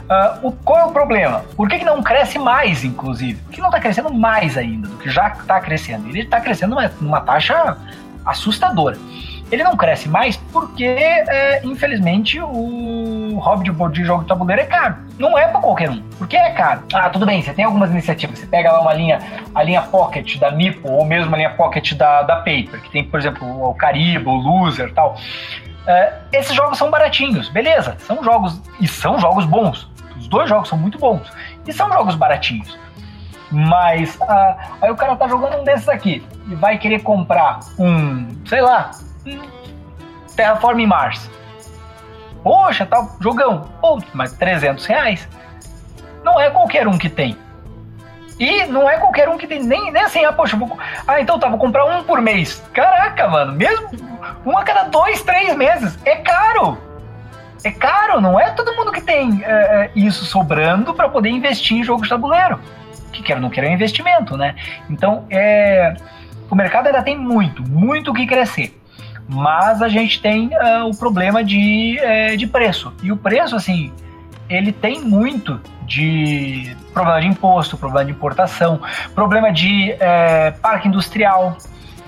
Uh, 0.08 0.48
o, 0.48 0.52
qual 0.52 0.78
é 0.78 0.84
o 0.84 0.90
problema? 0.90 1.44
Por 1.54 1.68
que, 1.68 1.78
que 1.78 1.84
não 1.84 2.02
cresce 2.02 2.38
mais, 2.38 2.82
inclusive? 2.82 3.38
Por 3.42 3.52
que 3.52 3.60
não 3.60 3.68
está 3.68 3.78
crescendo 3.78 4.12
mais 4.12 4.56
ainda 4.56 4.88
do 4.88 4.96
que 4.96 5.10
já 5.10 5.28
está 5.28 5.60
crescendo? 5.60 6.08
Ele 6.08 6.20
está 6.20 6.40
crescendo 6.40 6.74
numa, 6.74 6.90
numa 7.00 7.20
taxa 7.20 7.76
assustadora. 8.24 8.96
Ele 9.50 9.62
não 9.62 9.76
cresce 9.76 10.08
mais 10.08 10.36
porque, 10.36 10.84
é, 10.84 11.60
infelizmente, 11.64 12.40
o 12.40 13.38
hobby 13.38 13.70
de, 13.70 13.88
de 13.92 14.04
jogo 14.04 14.22
de 14.22 14.28
tabuleiro 14.28 14.62
é 14.62 14.66
caro. 14.66 14.96
Não 15.18 15.38
é 15.38 15.48
para 15.48 15.60
qualquer 15.60 15.90
um, 15.90 16.02
porque 16.18 16.36
é 16.36 16.50
caro. 16.50 16.82
Ah, 16.92 17.08
tudo 17.08 17.24
bem, 17.24 17.40
você 17.40 17.52
tem 17.52 17.64
algumas 17.64 17.90
iniciativas. 17.90 18.38
Você 18.38 18.46
pega 18.46 18.72
lá 18.72 18.80
uma 18.80 18.92
linha, 18.92 19.18
a 19.54 19.62
linha 19.62 19.82
Pocket 19.82 20.38
da 20.38 20.50
Mipo, 20.50 20.90
ou 20.90 21.04
mesmo 21.04 21.34
a 21.34 21.38
linha 21.38 21.50
Pocket 21.50 21.94
da, 21.94 22.22
da 22.22 22.36
Paper, 22.36 22.82
que 22.82 22.90
tem, 22.90 23.04
por 23.04 23.18
exemplo, 23.18 23.70
o 23.70 23.74
Caribe, 23.74 24.28
o 24.28 24.32
Loser 24.32 24.92
tal. 24.92 25.16
É, 25.86 26.12
esses 26.32 26.54
jogos 26.54 26.76
são 26.76 26.90
baratinhos, 26.90 27.48
beleza, 27.48 27.96
são 28.00 28.22
jogos, 28.22 28.60
e 28.78 28.86
são 28.86 29.18
jogos 29.18 29.46
bons. 29.46 29.88
Os 30.18 30.28
dois 30.28 30.48
jogos 30.48 30.68
são 30.68 30.76
muito 30.76 30.98
bons, 30.98 31.30
e 31.66 31.72
são 31.72 31.90
jogos 31.90 32.14
baratinhos. 32.14 32.78
Mas 33.50 34.20
ah, 34.20 34.56
aí 34.82 34.90
o 34.90 34.94
cara 34.94 35.16
tá 35.16 35.26
jogando 35.26 35.60
um 35.60 35.64
desses 35.64 35.88
aqui 35.88 36.22
e 36.50 36.54
vai 36.54 36.76
querer 36.76 37.00
comprar 37.00 37.60
um, 37.78 38.28
sei 38.44 38.60
lá, 38.60 38.90
Terraform 40.36 40.86
Mars. 40.86 41.28
Poxa, 42.42 42.86
tá 42.86 43.06
jogão. 43.20 43.68
Pô, 43.80 43.98
mas 44.14 44.32
300 44.34 44.86
reais. 44.86 45.28
Não 46.24 46.40
é 46.40 46.48
qualquer 46.50 46.86
um 46.86 46.96
que 46.96 47.08
tem. 47.08 47.36
E 48.38 48.64
não 48.66 48.88
é 48.88 48.98
qualquer 48.98 49.28
um 49.28 49.36
que 49.36 49.48
tem, 49.48 49.60
nem, 49.60 49.90
nem 49.90 50.02
assim, 50.02 50.24
ah, 50.24 50.32
poxa, 50.32 50.56
vou, 50.56 50.78
ah, 51.08 51.20
então 51.20 51.40
tá, 51.40 51.48
vou 51.48 51.58
comprar 51.58 51.84
um 51.86 52.04
por 52.04 52.20
mês. 52.20 52.62
Caraca, 52.72 53.26
mano, 53.26 53.52
mesmo 53.52 53.88
um 54.46 54.56
a 54.56 54.62
cada 54.62 54.84
dois, 54.84 55.22
três 55.22 55.56
meses. 55.56 55.98
É 56.04 56.16
caro. 56.16 56.78
É 57.64 57.72
caro, 57.72 58.20
não 58.20 58.38
é 58.38 58.50
todo 58.52 58.76
mundo 58.76 58.92
que 58.92 59.00
tem 59.00 59.42
é, 59.44 59.90
isso 59.96 60.24
sobrando 60.24 60.94
para 60.94 61.08
poder 61.08 61.30
investir 61.30 61.78
em 61.78 61.82
jogos 61.82 62.04
de 62.04 62.10
tabuleiro. 62.10 62.60
Que 63.12 63.24
quer 63.24 63.40
não 63.40 63.50
quer 63.50 63.64
um 63.64 63.72
investimento, 63.72 64.36
né? 64.36 64.54
Então, 64.88 65.26
é, 65.30 65.96
o 66.48 66.54
mercado 66.54 66.86
ainda 66.86 67.02
tem 67.02 67.18
muito, 67.18 67.68
muito 67.68 68.12
o 68.12 68.14
que 68.14 68.24
crescer 68.24 68.77
mas 69.28 69.82
a 69.82 69.88
gente 69.88 70.20
tem 70.22 70.48
uh, 70.48 70.88
o 70.88 70.96
problema 70.96 71.44
de, 71.44 71.98
é, 72.00 72.34
de 72.34 72.46
preço. 72.46 72.92
E 73.02 73.12
o 73.12 73.16
preço, 73.16 73.54
assim, 73.54 73.92
ele 74.48 74.72
tem 74.72 75.00
muito 75.00 75.60
de 75.82 76.74
problema 76.92 77.20
de 77.20 77.26
imposto, 77.26 77.76
problema 77.76 78.04
de 78.06 78.12
importação, 78.12 78.80
problema 79.14 79.52
de 79.52 79.92
é, 80.00 80.50
parque 80.62 80.88
industrial. 80.88 81.56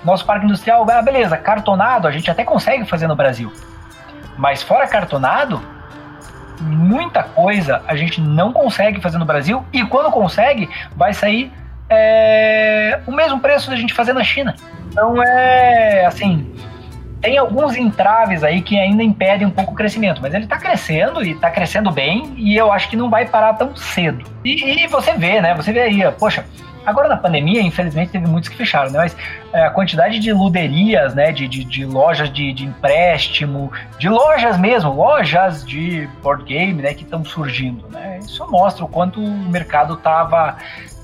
Nosso 0.03 0.25
parque 0.25 0.45
industrial, 0.45 0.85
ah, 0.89 1.01
beleza, 1.01 1.37
cartonado 1.37 2.07
a 2.07 2.11
gente 2.11 2.29
até 2.29 2.43
consegue 2.43 2.85
fazer 2.85 3.07
no 3.07 3.15
Brasil. 3.15 3.51
Mas 4.35 4.63
fora 4.63 4.87
cartonado, 4.87 5.61
muita 6.59 7.23
coisa 7.23 7.83
a 7.87 7.95
gente 7.95 8.19
não 8.19 8.51
consegue 8.51 8.99
fazer 8.99 9.19
no 9.19 9.25
Brasil 9.25 9.63
e 9.71 9.83
quando 9.85 10.11
consegue, 10.11 10.67
vai 10.95 11.13
sair 11.13 11.51
é, 11.89 12.99
o 13.05 13.11
mesmo 13.11 13.39
preço 13.39 13.69
da 13.69 13.75
gente 13.75 13.93
fazer 13.93 14.13
na 14.13 14.23
China. 14.23 14.55
Então 14.89 15.21
é 15.21 16.05
assim, 16.05 16.51
tem 17.21 17.37
alguns 17.37 17.77
entraves 17.77 18.43
aí 18.43 18.61
que 18.61 18.77
ainda 18.79 19.03
impedem 19.03 19.47
um 19.47 19.51
pouco 19.51 19.73
o 19.73 19.75
crescimento, 19.75 20.21
mas 20.21 20.33
ele 20.33 20.45
está 20.45 20.57
crescendo 20.57 21.23
e 21.23 21.31
está 21.31 21.51
crescendo 21.51 21.91
bem 21.91 22.33
e 22.35 22.57
eu 22.57 22.71
acho 22.73 22.89
que 22.89 22.95
não 22.95 23.09
vai 23.09 23.27
parar 23.27 23.53
tão 23.53 23.75
cedo. 23.75 24.25
E, 24.43 24.83
e, 24.83 24.87
você 24.87 25.13
vê, 25.13 25.39
né? 25.39 25.53
Você 25.53 25.71
vê 25.71 25.81
aí, 25.81 26.11
poxa, 26.13 26.43
agora 26.83 27.07
na 27.07 27.15
pandemia, 27.15 27.61
infelizmente, 27.61 28.11
teve 28.11 28.25
muitos 28.27 28.49
que 28.49 28.57
fecharam, 28.57 28.89
né? 28.89 28.97
Mas 28.97 29.15
é, 29.53 29.65
a 29.65 29.69
quantidade 29.69 30.17
de 30.17 30.33
luderias, 30.33 31.13
né? 31.13 31.31
De, 31.31 31.47
de, 31.47 31.63
de 31.63 31.85
lojas 31.85 32.31
de, 32.33 32.51
de, 32.53 32.65
empréstimo, 32.65 33.71
de 33.99 34.09
lojas 34.09 34.57
mesmo, 34.57 34.91
lojas 34.91 35.63
de 35.63 36.09
board 36.23 36.43
game, 36.43 36.81
né? 36.81 36.93
Que 36.95 37.03
estão 37.03 37.23
surgindo, 37.23 37.87
né? 37.89 38.19
Isso 38.23 38.49
mostra 38.49 38.83
o 38.83 38.87
quanto 38.87 39.23
o 39.23 39.29
mercado 39.29 39.93
estava 39.93 40.57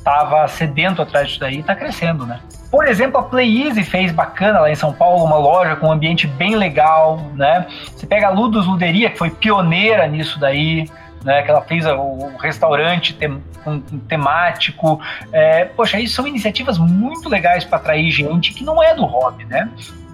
tava 0.07 0.47
sedento 0.47 1.01
atrás 1.01 1.27
disso 1.27 1.41
daí 1.41 1.59
está 1.59 1.75
crescendo, 1.75 2.25
né? 2.25 2.39
Por 2.71 2.87
exemplo, 2.87 3.19
a 3.19 3.23
Play 3.23 3.67
Easy 3.67 3.83
fez 3.83 4.09
bacana 4.09 4.61
lá 4.61 4.71
em 4.71 4.75
São 4.75 4.93
Paulo, 4.93 5.25
uma 5.25 5.35
loja 5.35 5.75
com 5.75 5.87
um 5.87 5.91
ambiente 5.91 6.25
bem 6.25 6.55
legal, 6.55 7.19
né? 7.35 7.67
Você 7.93 8.07
pega 8.07 8.27
a 8.27 8.29
Ludus 8.29 8.65
Luderia, 8.65 9.09
que 9.09 9.17
foi 9.17 9.29
pioneira 9.29 10.07
nisso 10.07 10.39
daí, 10.39 10.89
né? 11.25 11.41
Que 11.41 11.51
ela 11.51 11.59
fez 11.61 11.85
o 11.85 12.37
restaurante 12.39 13.15
tem, 13.15 13.43
um, 13.65 13.81
temático. 14.07 15.01
É, 15.33 15.65
poxa, 15.65 15.99
isso 15.99 16.15
são 16.15 16.25
iniciativas 16.25 16.77
muito 16.77 17.27
legais 17.27 17.65
para 17.65 17.77
atrair 17.77 18.09
gente 18.09 18.53
que 18.53 18.63
não 18.63 18.81
é 18.81 18.95
do 18.95 19.03
hobby, 19.03 19.43
né? 19.43 19.69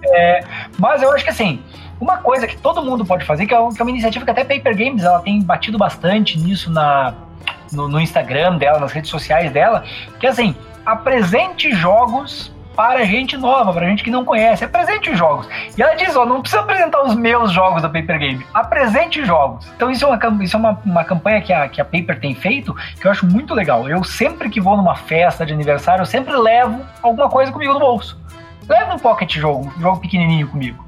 É, 0.06 0.40
mas 0.76 1.02
eu 1.02 1.12
acho 1.12 1.22
que 1.22 1.30
assim, 1.30 1.62
uma 2.00 2.16
coisa 2.16 2.48
que 2.48 2.56
todo 2.56 2.82
mundo 2.82 3.06
pode 3.06 3.24
fazer, 3.24 3.46
que 3.46 3.54
é, 3.54 3.56
é 3.56 3.60
uma 3.60 3.90
iniciativa 3.90 4.24
que 4.24 4.30
até 4.32 4.42
Paper 4.42 4.76
Games 4.76 5.04
ela 5.04 5.20
tem 5.20 5.40
batido 5.40 5.78
bastante 5.78 6.36
nisso 6.36 6.68
na, 6.68 7.14
no, 7.72 7.88
no 7.88 8.00
Instagram 8.00 8.56
dela, 8.56 8.78
nas 8.78 8.92
redes 8.92 9.10
sociais 9.10 9.50
dela, 9.52 9.84
que 10.18 10.26
assim, 10.26 10.54
apresente 10.84 11.72
jogos 11.72 12.54
para 12.74 13.04
gente 13.04 13.36
nova, 13.36 13.72
para 13.72 13.86
gente 13.86 14.02
que 14.02 14.10
não 14.10 14.24
conhece. 14.24 14.64
Apresente 14.64 15.14
jogos. 15.14 15.48
E 15.76 15.82
ela 15.82 15.94
diz: 15.94 16.14
ó, 16.16 16.26
não 16.26 16.40
precisa 16.40 16.62
apresentar 16.62 17.02
os 17.02 17.14
meus 17.14 17.52
jogos 17.52 17.82
da 17.82 17.88
Paper 17.88 18.18
Game, 18.18 18.46
apresente 18.52 19.24
jogos. 19.24 19.66
Então, 19.76 19.90
isso 19.90 20.04
é 20.04 20.08
uma, 20.08 20.44
isso 20.44 20.56
é 20.56 20.58
uma, 20.58 20.80
uma 20.84 21.04
campanha 21.04 21.40
que 21.40 21.52
a, 21.52 21.68
que 21.68 21.80
a 21.80 21.84
Paper 21.84 22.20
tem 22.20 22.34
feito 22.34 22.74
que 23.00 23.06
eu 23.06 23.10
acho 23.10 23.26
muito 23.26 23.54
legal. 23.54 23.88
Eu 23.88 24.02
sempre 24.04 24.50
que 24.50 24.60
vou 24.60 24.76
numa 24.76 24.96
festa 24.96 25.46
de 25.46 25.52
aniversário, 25.52 26.02
eu 26.02 26.06
sempre 26.06 26.34
levo 26.34 26.84
alguma 27.02 27.28
coisa 27.28 27.52
comigo 27.52 27.72
no 27.72 27.80
bolso. 27.80 28.20
Levo 28.68 28.94
um 28.94 28.98
pocket 28.98 29.36
jogo, 29.36 29.72
um 29.76 29.80
jogo 29.80 30.00
pequenininho 30.00 30.48
comigo. 30.48 30.84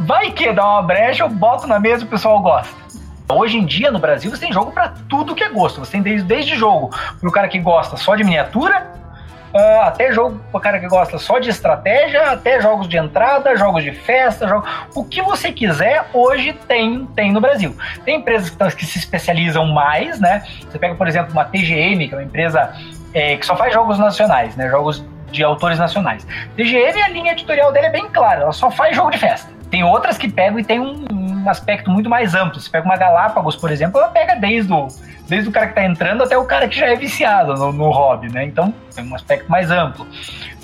Vai 0.00 0.30
que 0.30 0.52
dá 0.52 0.64
uma 0.64 0.82
brecha, 0.82 1.22
eu 1.22 1.28
boto 1.28 1.66
na 1.66 1.78
mesa 1.78 2.04
e 2.04 2.06
o 2.06 2.08
pessoal 2.08 2.40
gosta. 2.40 2.85
Hoje 3.28 3.58
em 3.58 3.66
dia, 3.66 3.90
no 3.90 3.98
Brasil, 3.98 4.30
você 4.30 4.38
tem 4.38 4.52
jogo 4.52 4.70
para 4.70 4.94
tudo 5.08 5.34
que 5.34 5.42
é 5.42 5.48
gosto. 5.48 5.80
Você 5.80 5.92
tem 5.92 6.02
desde, 6.02 6.26
desde 6.26 6.54
jogo 6.54 6.90
para 7.18 7.28
o 7.28 7.32
cara 7.32 7.48
que 7.48 7.58
gosta 7.58 7.96
só 7.96 8.14
de 8.14 8.24
miniatura, 8.24 8.94
Uh, 9.54 9.80
até 9.84 10.12
jogo 10.12 10.38
para 10.52 10.60
cara 10.60 10.80
que 10.80 10.86
gosta 10.86 11.16
só 11.16 11.38
de 11.38 11.48
estratégia, 11.48 12.32
até 12.32 12.60
jogos 12.60 12.86
de 12.86 12.98
entrada, 12.98 13.56
jogos 13.56 13.82
de 13.82 13.90
festa, 13.90 14.46
jogo, 14.46 14.66
o 14.94 15.02
que 15.02 15.22
você 15.22 15.50
quiser 15.50 16.04
hoje 16.12 16.52
tem 16.68 17.06
tem 17.14 17.32
no 17.32 17.40
Brasil. 17.40 17.74
Tem 18.04 18.16
empresas 18.16 18.50
que, 18.50 18.76
que 18.76 18.84
se 18.84 18.98
especializam 18.98 19.64
mais, 19.66 20.20
né? 20.20 20.44
Você 20.68 20.78
pega 20.78 20.94
por 20.94 21.08
exemplo 21.08 21.32
uma 21.32 21.44
TGM, 21.44 22.06
que 22.06 22.14
é 22.14 22.18
uma 22.18 22.24
empresa 22.24 22.74
é, 23.14 23.36
que 23.36 23.46
só 23.46 23.56
faz 23.56 23.72
jogos 23.72 23.98
nacionais, 23.98 24.54
né? 24.56 24.68
Jogos 24.68 25.02
de 25.30 25.42
autores 25.42 25.78
nacionais. 25.78 26.26
TGM 26.54 27.00
a 27.00 27.08
linha 27.08 27.32
editorial 27.32 27.72
dele 27.72 27.86
é 27.86 27.90
bem 27.90 28.10
clara, 28.10 28.42
ela 28.42 28.52
só 28.52 28.70
faz 28.70 28.94
jogo 28.94 29.10
de 29.10 29.16
festa. 29.16 29.50
Tem 29.70 29.82
outras 29.82 30.18
que 30.18 30.28
pegam 30.28 30.58
e 30.58 30.64
tem 30.64 30.80
um, 30.80 31.06
um 31.46 31.50
aspecto 31.50 31.90
muito 31.90 32.10
mais 32.10 32.34
amplo. 32.34 32.60
Você 32.60 32.68
pega 32.68 32.84
uma 32.84 32.96
Galápagos, 32.96 33.56
por 33.56 33.70
exemplo, 33.70 34.00
ela 34.00 34.08
pega 34.08 34.34
desde 34.34 34.72
o 34.72 34.88
desde 35.28 35.48
o 35.48 35.52
cara 35.52 35.66
que 35.66 35.72
está 35.72 35.84
entrando 35.84 36.22
até 36.22 36.38
o 36.38 36.44
cara 36.44 36.68
que 36.68 36.78
já 36.78 36.86
é 36.86 36.94
viciado 36.94 37.54
no, 37.54 37.72
no 37.72 37.90
hobby, 37.90 38.32
né? 38.32 38.44
Então 38.44 38.72
tem 38.94 39.04
um 39.04 39.14
aspecto 39.14 39.50
mais 39.50 39.70
amplo. 39.70 40.06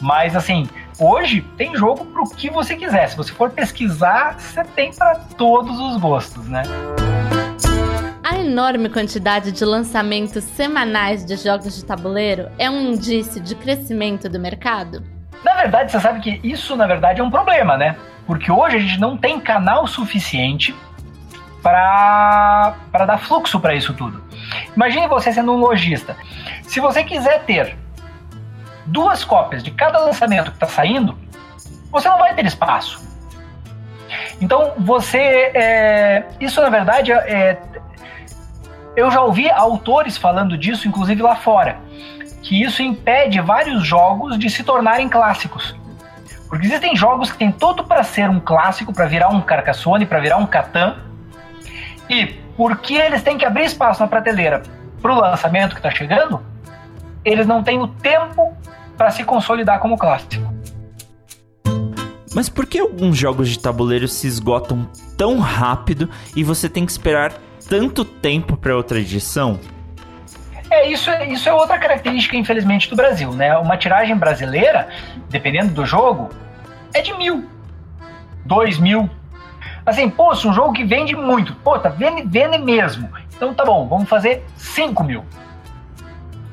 Mas 0.01 0.37
assim, 0.37 0.68
hoje 0.99 1.42
tem 1.57 1.77
jogo 1.77 2.05
para 2.05 2.23
o 2.23 2.31
que 2.31 2.49
você 2.49 2.77
quiser. 2.77 3.09
Se 3.09 3.16
você 3.16 3.33
for 3.33 3.51
pesquisar, 3.51 4.38
você 4.38 4.62
tem 4.62 4.92
para 4.92 5.16
todos 5.37 5.79
os 5.79 5.97
gostos, 6.01 6.49
né? 6.49 6.62
A 8.23 8.38
enorme 8.38 8.88
quantidade 8.88 9.51
de 9.51 9.64
lançamentos 9.64 10.45
semanais 10.45 11.25
de 11.25 11.37
jogos 11.37 11.75
de 11.75 11.85
tabuleiro 11.85 12.49
é 12.57 12.71
um 12.71 12.92
indício 12.92 13.40
de 13.40 13.55
crescimento 13.57 14.29
do 14.29 14.38
mercado? 14.38 15.03
Na 15.45 15.55
verdade, 15.55 15.90
você 15.90 15.99
sabe 15.99 16.21
que 16.21 16.40
isso, 16.47 16.77
na 16.77 16.87
verdade, 16.87 17.21
é 17.21 17.25
um 17.25 17.31
problema, 17.31 17.77
né? 17.77 17.97
Porque 18.27 18.51
hoje 18.51 18.77
a 18.77 18.81
gente 18.81 19.01
não 19.01 19.17
tem 19.17 19.41
canal 19.41 19.87
suficiente 19.87 20.75
para 21.63 22.75
dar 22.93 23.19
fluxo 23.19 23.61
para 23.61 23.75
isso 23.75 23.95
tudo. 23.95 24.23
Imagine 24.77 25.07
você 25.07 25.33
sendo 25.33 25.53
um 25.53 25.57
lojista. 25.57 26.17
Se 26.63 26.81
você 26.81 27.05
quiser 27.05 27.45
ter 27.45 27.77
duas 28.87 29.25
cópias 29.25 29.63
de 29.63 29.71
cada 29.71 29.99
lançamento 30.01 30.51
que 30.51 30.57
está 30.57 30.67
saindo, 30.67 31.17
você 31.91 32.09
não 32.09 32.19
vai 32.19 32.35
ter 32.35 32.45
espaço. 32.45 33.01
Então 34.41 34.73
você, 34.79 35.19
é, 35.55 36.27
isso 36.41 36.61
na 36.61 36.69
verdade 36.69 37.13
é, 37.13 37.59
eu 38.97 39.11
já 39.11 39.23
ouvi 39.23 39.51
autores 39.51 40.17
falando 40.17 40.59
disso, 40.59 40.89
inclusive 40.89 41.23
lá 41.23 41.37
fora, 41.37 41.79
que 42.43 42.61
isso 42.61 42.83
impede 42.83 43.41
vários 43.41 43.87
jogos 43.87 44.39
de 44.39 44.51
se 44.51 44.65
tornarem 44.65 45.09
clássicos. 45.09 45.75
Porque 46.53 46.67
existem 46.67 46.95
jogos 46.95 47.33
que 47.33 47.38
têm 47.38 47.51
tudo 47.51 47.83
para 47.83 48.03
ser 48.03 48.29
um 48.29 48.38
clássico, 48.38 48.93
para 48.93 49.07
virar 49.07 49.31
um 49.31 49.41
Carcassonne, 49.41 50.05
para 50.05 50.21
virar 50.21 50.37
um 50.37 50.45
Catan, 50.45 50.97
e 52.11 52.27
porque 52.55 52.93
eles 52.93 53.23
têm 53.23 53.38
que 53.38 53.47
abrir 53.47 53.65
espaço 53.65 54.03
na 54.03 54.07
prateleira 54.07 54.62
para 55.01 55.15
o 55.15 55.19
lançamento 55.19 55.71
que 55.71 55.79
está 55.79 55.91
chegando, 55.91 56.43
eles 57.25 57.47
não 57.47 57.62
têm 57.62 57.81
o 57.81 57.88
tempo 57.88 58.55
para 58.99 59.11
se 59.11 59.25
consolidar 59.25 59.81
como 59.81 59.97
clássico. 59.97 60.53
Mas 62.35 62.51
por 62.51 62.67
que 62.67 62.81
alguns 62.81 63.17
jogos 63.17 63.49
de 63.49 63.59
tabuleiro 63.59 64.07
se 64.07 64.27
esgotam 64.27 64.87
tão 65.17 65.38
rápido 65.38 66.11
e 66.37 66.45
você 66.45 66.69
tem 66.69 66.85
que 66.85 66.93
esperar 66.93 67.33
tanto 67.67 68.05
tempo 68.05 68.59
para 68.59 68.77
outra 68.77 69.01
edição? 69.01 69.59
É, 70.73 70.89
isso, 70.89 71.11
é, 71.11 71.27
isso 71.27 71.49
é 71.49 71.53
outra 71.53 71.79
característica, 71.79 72.35
infelizmente, 72.35 72.89
do 72.89 72.97
Brasil, 72.97 73.33
né? 73.33 73.57
Uma 73.59 73.77
tiragem 73.77 74.17
brasileira, 74.17 74.89
dependendo 75.29 75.75
do 75.75 75.85
jogo, 75.85 76.31
é 76.95 77.03
de 77.03 77.13
mil, 77.13 77.47
dois 78.45 78.79
mil, 78.79 79.09
Assim, 79.85 80.09
pô, 80.09 80.35
se 80.35 80.47
um 80.47 80.53
jogo 80.53 80.73
que 80.73 80.85
vende 80.85 81.17
muito, 81.17 81.55
pô, 81.57 81.79
tá 81.79 81.89
vende, 81.89 82.59
mesmo. 82.59 83.11
Então 83.35 83.53
tá 83.53 83.65
bom, 83.65 83.89
vamos 83.89 84.09
fazer 84.09 84.45
5 84.57 85.03
mil. 85.03 85.25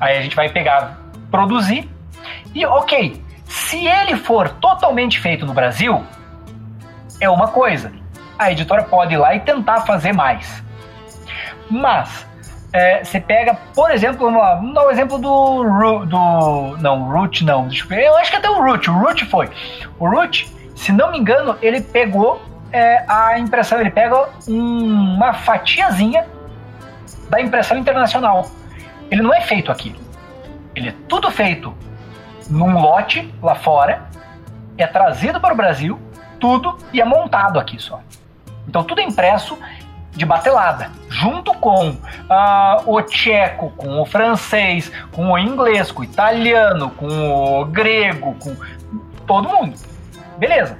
Aí 0.00 0.18
a 0.18 0.22
gente 0.22 0.34
vai 0.34 0.48
pegar, 0.48 0.98
produzir, 1.30 1.88
e 2.52 2.66
ok, 2.66 3.22
se 3.44 3.86
ele 3.86 4.16
for 4.16 4.48
totalmente 4.48 5.20
feito 5.20 5.46
no 5.46 5.54
Brasil, 5.54 6.04
é 7.20 7.30
uma 7.30 7.48
coisa. 7.48 7.92
A 8.36 8.50
editora 8.50 8.82
pode 8.82 9.14
ir 9.14 9.18
lá 9.18 9.34
e 9.34 9.40
tentar 9.40 9.82
fazer 9.82 10.12
mais. 10.12 10.64
Mas 11.70 12.26
é, 12.72 13.02
você 13.02 13.20
pega, 13.20 13.54
por 13.74 13.90
exemplo, 13.90 14.26
vamos 14.26 14.40
lá, 14.40 14.54
vamos 14.54 14.74
dar 14.74 14.84
o 14.84 14.88
um 14.88 14.90
exemplo 14.90 15.18
do, 15.18 16.04
do. 16.04 16.76
Não, 16.78 17.10
Root 17.10 17.44
não. 17.44 17.66
Deixa 17.66 17.94
eu. 17.94 18.00
Eu 18.00 18.16
acho 18.16 18.30
que 18.30 18.36
até 18.36 18.48
o 18.48 18.62
Root. 18.62 18.90
O 18.90 18.98
Root 18.98 19.24
foi. 19.26 19.50
O 19.98 20.08
Root, 20.08 20.48
se 20.76 20.92
não 20.92 21.10
me 21.10 21.18
engano, 21.18 21.56
ele 21.60 21.80
pegou 21.80 22.40
é, 22.72 23.04
a 23.08 23.38
impressão, 23.38 23.80
ele 23.80 23.90
pega 23.90 24.28
um, 24.48 25.14
uma 25.14 25.32
fatiazinha 25.32 26.26
da 27.28 27.40
impressão 27.40 27.76
internacional. 27.76 28.48
Ele 29.10 29.22
não 29.22 29.34
é 29.34 29.40
feito 29.40 29.72
aqui. 29.72 29.94
Ele 30.74 30.90
é 30.90 30.94
tudo 31.08 31.30
feito 31.30 31.74
num 32.48 32.80
lote 32.80 33.32
lá 33.42 33.54
fora, 33.54 34.08
é 34.78 34.86
trazido 34.86 35.40
para 35.40 35.52
o 35.52 35.56
Brasil, 35.56 35.98
tudo, 36.38 36.76
e 36.92 37.00
é 37.00 37.04
montado 37.04 37.58
aqui 37.58 37.80
só. 37.80 38.00
Então 38.66 38.84
tudo 38.84 39.00
é 39.00 39.04
impresso 39.04 39.58
de 40.12 40.24
batelada, 40.24 40.90
junto 41.08 41.54
com 41.54 41.90
uh, 41.90 41.96
o 42.84 43.00
tcheco, 43.02 43.70
com 43.76 44.00
o 44.00 44.04
francês, 44.04 44.90
com 45.12 45.30
o 45.30 45.38
inglês, 45.38 45.92
com 45.92 46.02
o 46.02 46.04
italiano, 46.04 46.90
com 46.90 47.60
o 47.60 47.64
grego, 47.64 48.34
com 48.34 48.56
todo 49.26 49.48
mundo. 49.48 49.78
Beleza. 50.38 50.76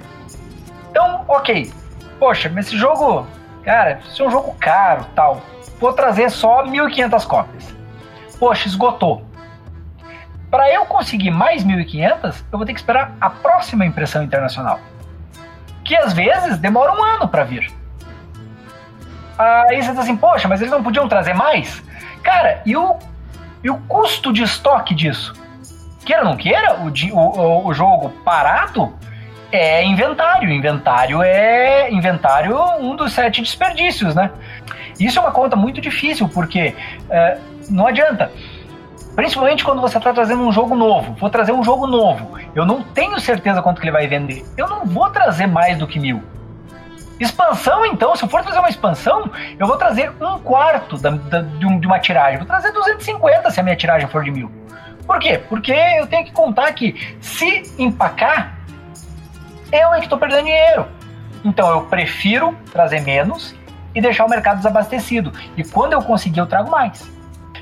Então, 0.89 1.23
ok. 1.27 1.71
Poxa, 2.19 2.51
mas 2.53 2.67
esse 2.67 2.77
jogo, 2.77 3.25
cara, 3.63 3.99
isso 4.07 4.21
é 4.21 4.27
um 4.27 4.31
jogo 4.31 4.55
caro, 4.59 5.05
tal. 5.15 5.41
Vou 5.79 5.93
trazer 5.93 6.29
só 6.29 6.63
1.500 6.63 7.25
cópias. 7.25 7.75
Poxa, 8.37 8.67
esgotou. 8.67 9.25
Para 10.49 10.71
eu 10.71 10.85
conseguir 10.85 11.31
mais 11.31 11.63
1.500, 11.63 12.43
eu 12.51 12.57
vou 12.57 12.65
ter 12.65 12.73
que 12.73 12.79
esperar 12.79 13.15
a 13.21 13.29
próxima 13.29 13.85
impressão 13.85 14.21
internacional, 14.21 14.79
que 15.83 15.95
às 15.95 16.11
vezes 16.11 16.57
demora 16.57 16.91
um 16.91 17.01
ano 17.01 17.27
para 17.27 17.45
vir. 17.45 17.80
Aí 19.41 19.81
você 19.81 19.89
diz 19.89 19.99
assim, 19.99 20.15
poxa, 20.15 20.47
mas 20.47 20.61
eles 20.61 20.71
não 20.71 20.83
podiam 20.83 21.07
trazer 21.07 21.33
mais? 21.33 21.83
Cara, 22.21 22.61
e 22.65 22.75
o, 22.75 22.95
e 23.63 23.69
o 23.69 23.77
custo 23.87 24.31
de 24.31 24.43
estoque 24.43 24.93
disso? 24.93 25.33
Queira 26.05 26.23
ou 26.23 26.29
não 26.29 26.37
queira, 26.37 26.77
o, 26.79 26.89
o, 27.17 27.67
o 27.67 27.73
jogo 27.73 28.09
parado 28.23 28.93
é 29.51 29.83
inventário. 29.83 30.49
Inventário 30.51 31.21
é 31.21 31.91
inventário 31.91 32.57
um 32.79 32.95
dos 32.95 33.13
sete 33.13 33.41
desperdícios, 33.41 34.15
né? 34.15 34.31
Isso 34.99 35.17
é 35.17 35.21
uma 35.21 35.31
conta 35.31 35.55
muito 35.55 35.81
difícil, 35.81 36.29
porque 36.29 36.75
é, 37.09 37.37
não 37.69 37.87
adianta. 37.87 38.31
Principalmente 39.15 39.63
quando 39.63 39.81
você 39.81 39.97
está 39.97 40.13
trazendo 40.13 40.41
um 40.41 40.51
jogo 40.51 40.75
novo. 40.75 41.13
Vou 41.19 41.29
trazer 41.29 41.51
um 41.51 41.63
jogo 41.63 41.85
novo. 41.85 42.37
Eu 42.55 42.65
não 42.65 42.81
tenho 42.81 43.19
certeza 43.19 43.61
quanto 43.61 43.81
que 43.81 43.85
ele 43.85 43.91
vai 43.91 44.07
vender. 44.07 44.45
Eu 44.55 44.67
não 44.67 44.85
vou 44.85 45.09
trazer 45.09 45.47
mais 45.47 45.77
do 45.77 45.85
que 45.85 45.99
mil. 45.99 46.23
Expansão, 47.21 47.85
então, 47.85 48.15
se 48.15 48.23
eu 48.23 48.27
for 48.27 48.41
trazer 48.41 48.57
uma 48.57 48.67
expansão, 48.67 49.29
eu 49.59 49.67
vou 49.67 49.77
trazer 49.77 50.11
um 50.19 50.39
quarto 50.39 50.97
da, 50.97 51.11
da, 51.11 51.41
de, 51.41 51.67
um, 51.67 51.79
de, 51.79 51.85
uma 51.85 51.99
tiragem. 51.99 52.39
Vou 52.39 52.47
trazer 52.47 52.71
250 52.71 53.51
se 53.51 53.59
a 53.59 53.63
minha 53.63 53.75
tiragem 53.75 54.07
for 54.07 54.23
de 54.23 54.31
mil. 54.31 54.51
Por 55.05 55.19
quê? 55.19 55.39
Porque 55.47 55.71
eu 55.71 56.07
tenho 56.07 56.25
que 56.25 56.31
contar 56.31 56.73
que 56.73 57.15
se 57.21 57.61
empacar, 57.77 58.57
eu 59.71 59.93
é 59.93 59.97
que 59.99 60.05
estou 60.05 60.17
perdendo 60.17 60.45
dinheiro. 60.45 60.87
Então 61.45 61.69
eu 61.69 61.83
prefiro 61.83 62.57
trazer 62.71 63.01
menos 63.01 63.55
e 63.93 64.01
deixar 64.01 64.25
o 64.25 64.29
mercado 64.29 64.57
desabastecido. 64.57 65.31
E 65.55 65.63
quando 65.63 65.93
eu 65.93 66.01
conseguir, 66.01 66.39
eu 66.39 66.47
trago 66.47 66.71
mais. 66.71 67.07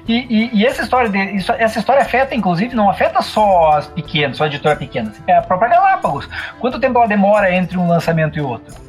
E, 0.08 0.26
e, 0.30 0.60
e, 0.60 0.66
essa 0.66 0.84
história 0.84 1.10
de, 1.10 1.20
isso, 1.36 1.52
essa 1.52 1.80
história 1.80 2.02
afeta, 2.02 2.34
inclusive, 2.34 2.74
não 2.74 2.90
afeta 2.90 3.22
só 3.22 3.72
as 3.72 3.88
pequenas, 3.88 4.38
só 4.38 4.46
a 4.46 4.48
editora 4.48 4.78
pequena. 4.78 5.12
É 5.28 5.36
a 5.36 5.42
própria 5.42 5.70
Galápagos. 5.70 6.30
Quanto 6.60 6.80
tempo 6.80 6.98
ela 6.98 7.08
demora 7.08 7.54
entre 7.54 7.78
um 7.78 7.90
lançamento 7.90 8.40
e 8.40 8.42
outro? 8.42 8.89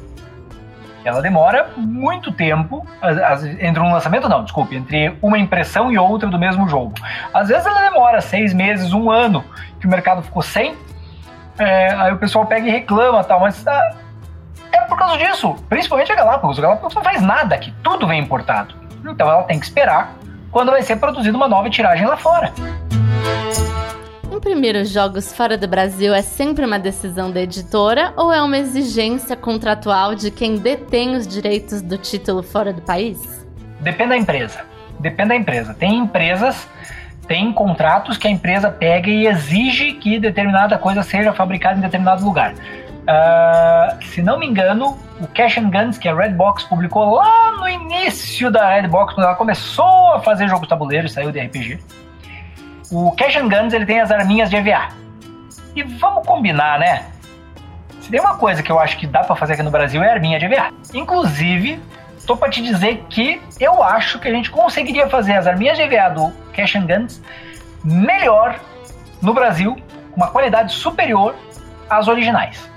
Ela 1.03 1.21
demora 1.21 1.69
muito 1.77 2.31
tempo 2.31 2.85
entre 3.59 3.81
um 3.81 3.91
lançamento, 3.91 4.29
não, 4.29 4.43
desculpe, 4.43 4.75
entre 4.75 5.17
uma 5.21 5.37
impressão 5.37 5.91
e 5.91 5.97
outra 5.97 6.29
do 6.29 6.37
mesmo 6.37 6.67
jogo. 6.67 6.93
Às 7.33 7.49
vezes 7.49 7.65
ela 7.65 7.81
demora 7.81 8.21
seis 8.21 8.53
meses, 8.53 8.93
um 8.93 9.09
ano, 9.09 9.43
que 9.79 9.87
o 9.87 9.89
mercado 9.89 10.21
ficou 10.21 10.41
sem, 10.41 10.75
é, 11.57 11.93
aí 11.93 12.11
o 12.13 12.17
pessoal 12.17 12.45
pega 12.45 12.67
e 12.67 12.71
reclama 12.71 13.23
tal, 13.23 13.39
mas 13.39 13.65
ah, 13.67 13.95
é 14.71 14.81
por 14.81 14.97
causa 14.97 15.17
disso, 15.17 15.55
principalmente 15.69 16.11
a 16.11 16.15
Galápagos. 16.15 16.57
A 16.57 16.61
Galápagos 16.61 16.95
não 16.95 17.03
faz 17.03 17.21
nada 17.21 17.55
aqui, 17.55 17.73
tudo 17.83 18.07
vem 18.07 18.19
importado. 18.19 18.73
Então 19.05 19.29
ela 19.29 19.43
tem 19.43 19.59
que 19.59 19.65
esperar 19.65 20.13
quando 20.51 20.71
vai 20.71 20.81
ser 20.81 20.97
produzida 20.97 21.35
uma 21.35 21.47
nova 21.47 21.69
tiragem 21.69 22.05
lá 22.05 22.17
fora. 22.17 22.51
Imprimir 24.31 24.77
os 24.77 24.89
jogos 24.89 25.33
fora 25.33 25.57
do 25.57 25.67
Brasil 25.67 26.13
é 26.13 26.21
sempre 26.21 26.65
uma 26.65 26.79
decisão 26.79 27.29
da 27.29 27.41
editora 27.41 28.13
ou 28.15 28.31
é 28.31 28.41
uma 28.41 28.57
exigência 28.57 29.35
contratual 29.35 30.15
de 30.15 30.31
quem 30.31 30.55
detém 30.55 31.17
os 31.17 31.27
direitos 31.27 31.81
do 31.81 31.97
título 31.97 32.41
fora 32.41 32.71
do 32.71 32.81
país? 32.81 33.45
Depende 33.81 34.11
da 34.11 34.17
empresa. 34.17 34.61
Depende 35.01 35.29
da 35.29 35.35
empresa. 35.35 35.73
Tem 35.73 35.97
empresas, 35.97 36.65
tem 37.27 37.51
contratos 37.51 38.17
que 38.17 38.25
a 38.25 38.31
empresa 38.31 38.71
pega 38.71 39.09
e 39.09 39.27
exige 39.27 39.91
que 39.95 40.17
determinada 40.17 40.77
coisa 40.77 41.03
seja 41.03 41.33
fabricada 41.33 41.77
em 41.77 41.81
determinado 41.81 42.23
lugar. 42.23 42.53
Uh, 42.53 44.01
se 44.05 44.21
não 44.21 44.39
me 44.39 44.47
engano, 44.47 44.97
o 45.19 45.27
Cash 45.27 45.57
and 45.57 45.69
Guns, 45.71 45.97
que 45.97 46.07
a 46.07 46.15
Redbox 46.15 46.63
publicou 46.63 47.15
lá 47.15 47.51
no 47.57 47.67
início 47.67 48.49
da 48.49 48.75
Redbox, 48.75 49.13
quando 49.13 49.25
ela 49.25 49.35
começou 49.35 50.13
a 50.13 50.21
fazer 50.21 50.47
jogos 50.47 50.69
tabuleiros, 50.69 51.11
saiu 51.11 51.33
de 51.33 51.39
RPG 51.41 51.79
o 52.91 53.11
Cash 53.13 53.37
Guns 53.37 53.73
ele 53.73 53.85
tem 53.85 54.01
as 54.01 54.11
arminhas 54.11 54.49
de 54.49 54.57
EVA. 54.57 54.89
E 55.75 55.81
vamos 55.83 56.27
combinar, 56.27 56.77
né? 56.77 57.05
Se 58.01 58.11
tem 58.11 58.19
uma 58.19 58.35
coisa 58.35 58.61
que 58.61 58.71
eu 58.71 58.77
acho 58.77 58.97
que 58.97 59.07
dá 59.07 59.23
para 59.23 59.35
fazer 59.35 59.53
aqui 59.53 59.63
no 59.63 59.71
Brasil 59.71 60.03
é 60.03 60.11
arminha 60.11 60.37
de 60.37 60.45
EVA. 60.45 60.71
Inclusive, 60.93 61.81
tô 62.27 62.35
para 62.35 62.49
te 62.49 62.61
dizer 62.61 63.05
que 63.09 63.41
eu 63.59 63.81
acho 63.81 64.19
que 64.19 64.27
a 64.27 64.31
gente 64.31 64.51
conseguiria 64.51 65.07
fazer 65.07 65.33
as 65.33 65.47
arminhas 65.47 65.77
de 65.77 65.83
EVA 65.83 66.09
do 66.09 66.33
Cash 66.53 66.75
Guns 66.75 67.21
melhor 67.83 68.59
no 69.21 69.33
Brasil, 69.33 69.75
com 70.11 70.17
uma 70.17 70.27
qualidade 70.27 70.73
superior 70.73 71.33
às 71.89 72.07
originais. 72.09 72.69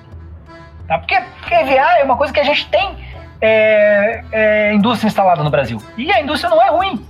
Tá? 0.87 0.99
Porque, 0.99 1.21
porque 1.41 1.55
EVA 1.55 1.99
é 1.99 2.05
uma 2.05 2.17
coisa 2.17 2.33
que 2.33 2.41
a 2.41 2.45
gente 2.45 2.69
tem 2.69 2.97
é, 3.41 4.25
é, 4.31 4.75
indústria 4.75 5.09
instalada 5.09 5.43
no 5.43 5.51
Brasil. 5.51 5.83
E 5.97 6.13
a 6.13 6.21
indústria 6.21 6.49
não 6.49 6.63
é 6.63 6.71
ruim. 6.71 7.05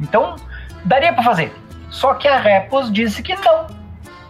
Então, 0.00 0.36
daria 0.84 1.12
para 1.12 1.24
fazer. 1.24 1.52
Só 1.90 2.14
que 2.14 2.28
a 2.28 2.38
Repos 2.38 2.92
disse 2.92 3.22
que 3.22 3.34
não. 3.36 3.66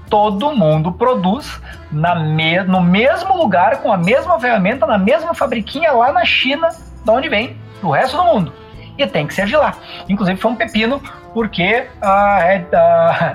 Todo 0.09 0.53
mundo 0.53 0.93
produz 0.93 1.61
na 1.93 2.15
me 2.15 2.63
no 2.63 2.81
mesmo 2.81 3.37
lugar, 3.37 3.83
com 3.83 3.93
a 3.93 3.97
mesma 3.97 4.41
ferramenta, 4.41 4.87
na 4.87 4.97
mesma 4.97 5.35
fabriquinha 5.35 5.93
lá 5.93 6.13
na 6.13 6.25
China, 6.25 6.69
de 7.05 7.11
onde 7.11 7.29
vem 7.29 7.57
o 7.83 7.91
resto 7.91 8.17
do 8.17 8.25
mundo. 8.25 8.53
E 8.97 9.07
tem 9.07 9.27
que 9.27 9.35
ser 9.35 9.47
de 9.47 9.57
lá. 9.57 9.75
Inclusive 10.09 10.41
foi 10.41 10.51
um 10.51 10.57
pepino, 10.57 11.01
porque 11.35 11.87
a, 12.01 12.39
Red, 12.39 12.67
a, 12.75 13.33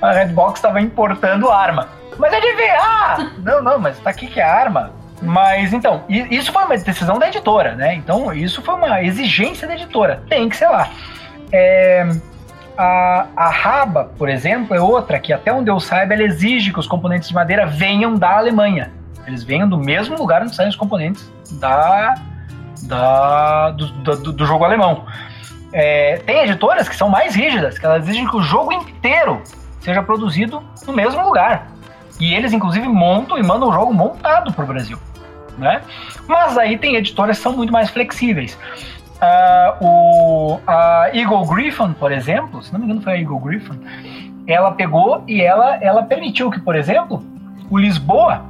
a 0.00 0.12
Redbox 0.12 0.58
estava 0.58 0.80
importando 0.80 1.50
arma. 1.50 1.88
Mas 2.16 2.32
é 2.32 2.40
de 2.40 2.52
VA! 2.52 3.30
Não, 3.38 3.62
não, 3.62 3.78
mas 3.78 3.98
tá 3.98 4.10
aqui 4.10 4.26
que 4.26 4.40
é 4.40 4.44
arma. 4.44 4.92
Mas 5.22 5.72
então, 5.72 6.02
isso 6.08 6.50
foi 6.52 6.64
uma 6.64 6.76
decisão 6.76 7.18
da 7.18 7.28
editora, 7.28 7.74
né? 7.74 7.94
Então, 7.94 8.32
isso 8.32 8.62
foi 8.62 8.74
uma 8.74 9.02
exigência 9.02 9.68
da 9.68 9.74
editora. 9.74 10.22
Tem 10.28 10.48
que 10.48 10.56
ser 10.56 10.68
lá. 10.68 10.88
É, 11.52 12.08
a, 12.80 13.26
a 13.36 13.50
Raba, 13.50 14.04
por 14.16 14.30
exemplo, 14.30 14.74
é 14.74 14.80
outra 14.80 15.18
que, 15.18 15.34
até 15.34 15.52
onde 15.52 15.70
eu 15.70 15.78
saiba, 15.78 16.14
ela 16.14 16.22
exige 16.22 16.72
que 16.72 16.78
os 16.78 16.86
componentes 16.86 17.28
de 17.28 17.34
madeira 17.34 17.66
venham 17.66 18.14
da 18.14 18.38
Alemanha. 18.38 18.90
Eles 19.26 19.44
venham 19.44 19.68
do 19.68 19.76
mesmo 19.76 20.16
lugar 20.16 20.40
onde 20.40 20.54
saem 20.56 20.70
os 20.70 20.76
componentes 20.76 21.30
da, 21.52 22.14
da, 22.84 23.70
do, 23.72 23.86
do, 24.16 24.32
do 24.32 24.46
jogo 24.46 24.64
alemão. 24.64 25.04
É, 25.74 26.22
tem 26.24 26.38
editoras 26.38 26.88
que 26.88 26.96
são 26.96 27.10
mais 27.10 27.34
rígidas, 27.34 27.78
que 27.78 27.84
elas 27.84 28.04
exigem 28.04 28.26
que 28.26 28.36
o 28.36 28.42
jogo 28.42 28.72
inteiro 28.72 29.42
seja 29.80 30.02
produzido 30.02 30.62
no 30.86 30.94
mesmo 30.94 31.22
lugar. 31.22 31.68
E 32.18 32.34
eles, 32.34 32.52
inclusive, 32.54 32.88
montam 32.88 33.36
e 33.36 33.42
mandam 33.42 33.68
o 33.68 33.72
jogo 33.72 33.92
montado 33.92 34.54
para 34.54 34.64
o 34.64 34.66
Brasil. 34.66 34.98
Né? 35.58 35.82
Mas 36.26 36.56
aí 36.56 36.78
tem 36.78 36.96
editoras 36.96 37.36
que 37.36 37.42
são 37.42 37.52
muito 37.52 37.72
mais 37.72 37.90
flexíveis. 37.90 38.58
Uh, 39.20 39.84
o, 39.84 40.60
a 40.66 41.10
Eagle 41.12 41.46
Griffin, 41.46 41.92
por 41.92 42.10
exemplo, 42.10 42.62
se 42.62 42.72
não 42.72 42.80
me 42.80 42.86
engano 42.86 43.02
foi 43.02 43.12
a 43.12 43.18
Eagle 43.18 43.38
Griffin, 43.38 43.78
ela 44.46 44.72
pegou 44.72 45.22
e 45.28 45.42
ela, 45.42 45.76
ela 45.76 46.02
permitiu 46.02 46.50
que, 46.50 46.58
por 46.58 46.74
exemplo, 46.74 47.22
o 47.68 47.76
Lisboa 47.76 48.46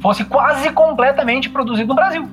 fosse 0.00 0.24
quase 0.24 0.70
completamente 0.72 1.48
produzido 1.48 1.88
no 1.88 1.94
Brasil. 1.94 2.28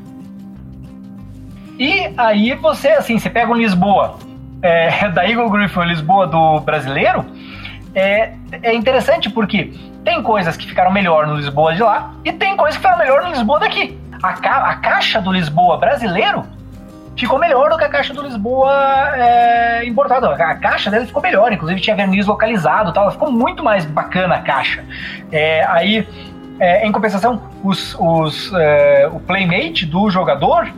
E 1.78 2.12
aí 2.18 2.56
você, 2.56 2.90
assim, 2.90 3.20
você 3.20 3.30
pega 3.30 3.52
um 3.52 3.56
Lisboa 3.56 4.18
é, 4.64 5.08
da 5.14 5.30
Eagle 5.30 5.50
Griffin, 5.52 5.82
Lisboa 5.82 6.26
do 6.26 6.60
brasileiro, 6.62 7.24
é, 7.94 8.34
é 8.64 8.74
interessante 8.74 9.30
porque 9.30 9.72
tem 10.04 10.22
coisas 10.24 10.58
que 10.58 10.66
ficaram 10.66 10.92
melhor 10.92 11.28
no 11.28 11.36
Lisboa 11.36 11.76
de 11.76 11.84
lá 11.84 12.14
e 12.26 12.32
tem 12.32 12.58
coisas 12.58 12.76
que 12.76 12.82
ficaram 12.82 12.98
melhor 12.98 13.24
no 13.24 13.30
Lisboa 13.30 13.60
daqui. 13.60 13.98
A, 14.24 14.34
ca 14.34 14.70
a 14.70 14.76
caixa 14.78 15.22
do 15.22 15.32
Lisboa 15.32 15.78
brasileiro 15.78 16.44
ficou 17.18 17.40
melhor 17.40 17.70
do 17.70 17.78
que 17.78 17.84
a 17.84 17.90
caixa 17.90 18.14
do 18.14 18.22
Lisboa 18.22 18.72
é, 19.16 19.86
importada. 19.86 20.30
A 20.30 20.56
caixa 20.56 20.92
dele 20.92 21.06
ficou 21.06 21.22
melhor, 21.22 21.52
inclusive 21.52 21.82
tinha 21.82 21.96
verniz 21.96 22.26
localizado 22.26 22.94
tal. 22.94 23.12
Ficou 23.12 23.32
muito 23.32 23.64
mais 23.64 23.86
bacana 23.86 24.36
a 24.36 24.42
caixa. 24.42 24.86
É, 25.32 25.66
aí 25.68 26.08
é, 26.60 26.86
em 26.86 26.92
compensação, 26.92 27.42
os, 27.64 27.96
os, 28.00 28.52
é, 28.54 29.10
o 29.12 29.20
playmate 29.20 29.86
do 29.86 30.10
jogador, 30.10 30.72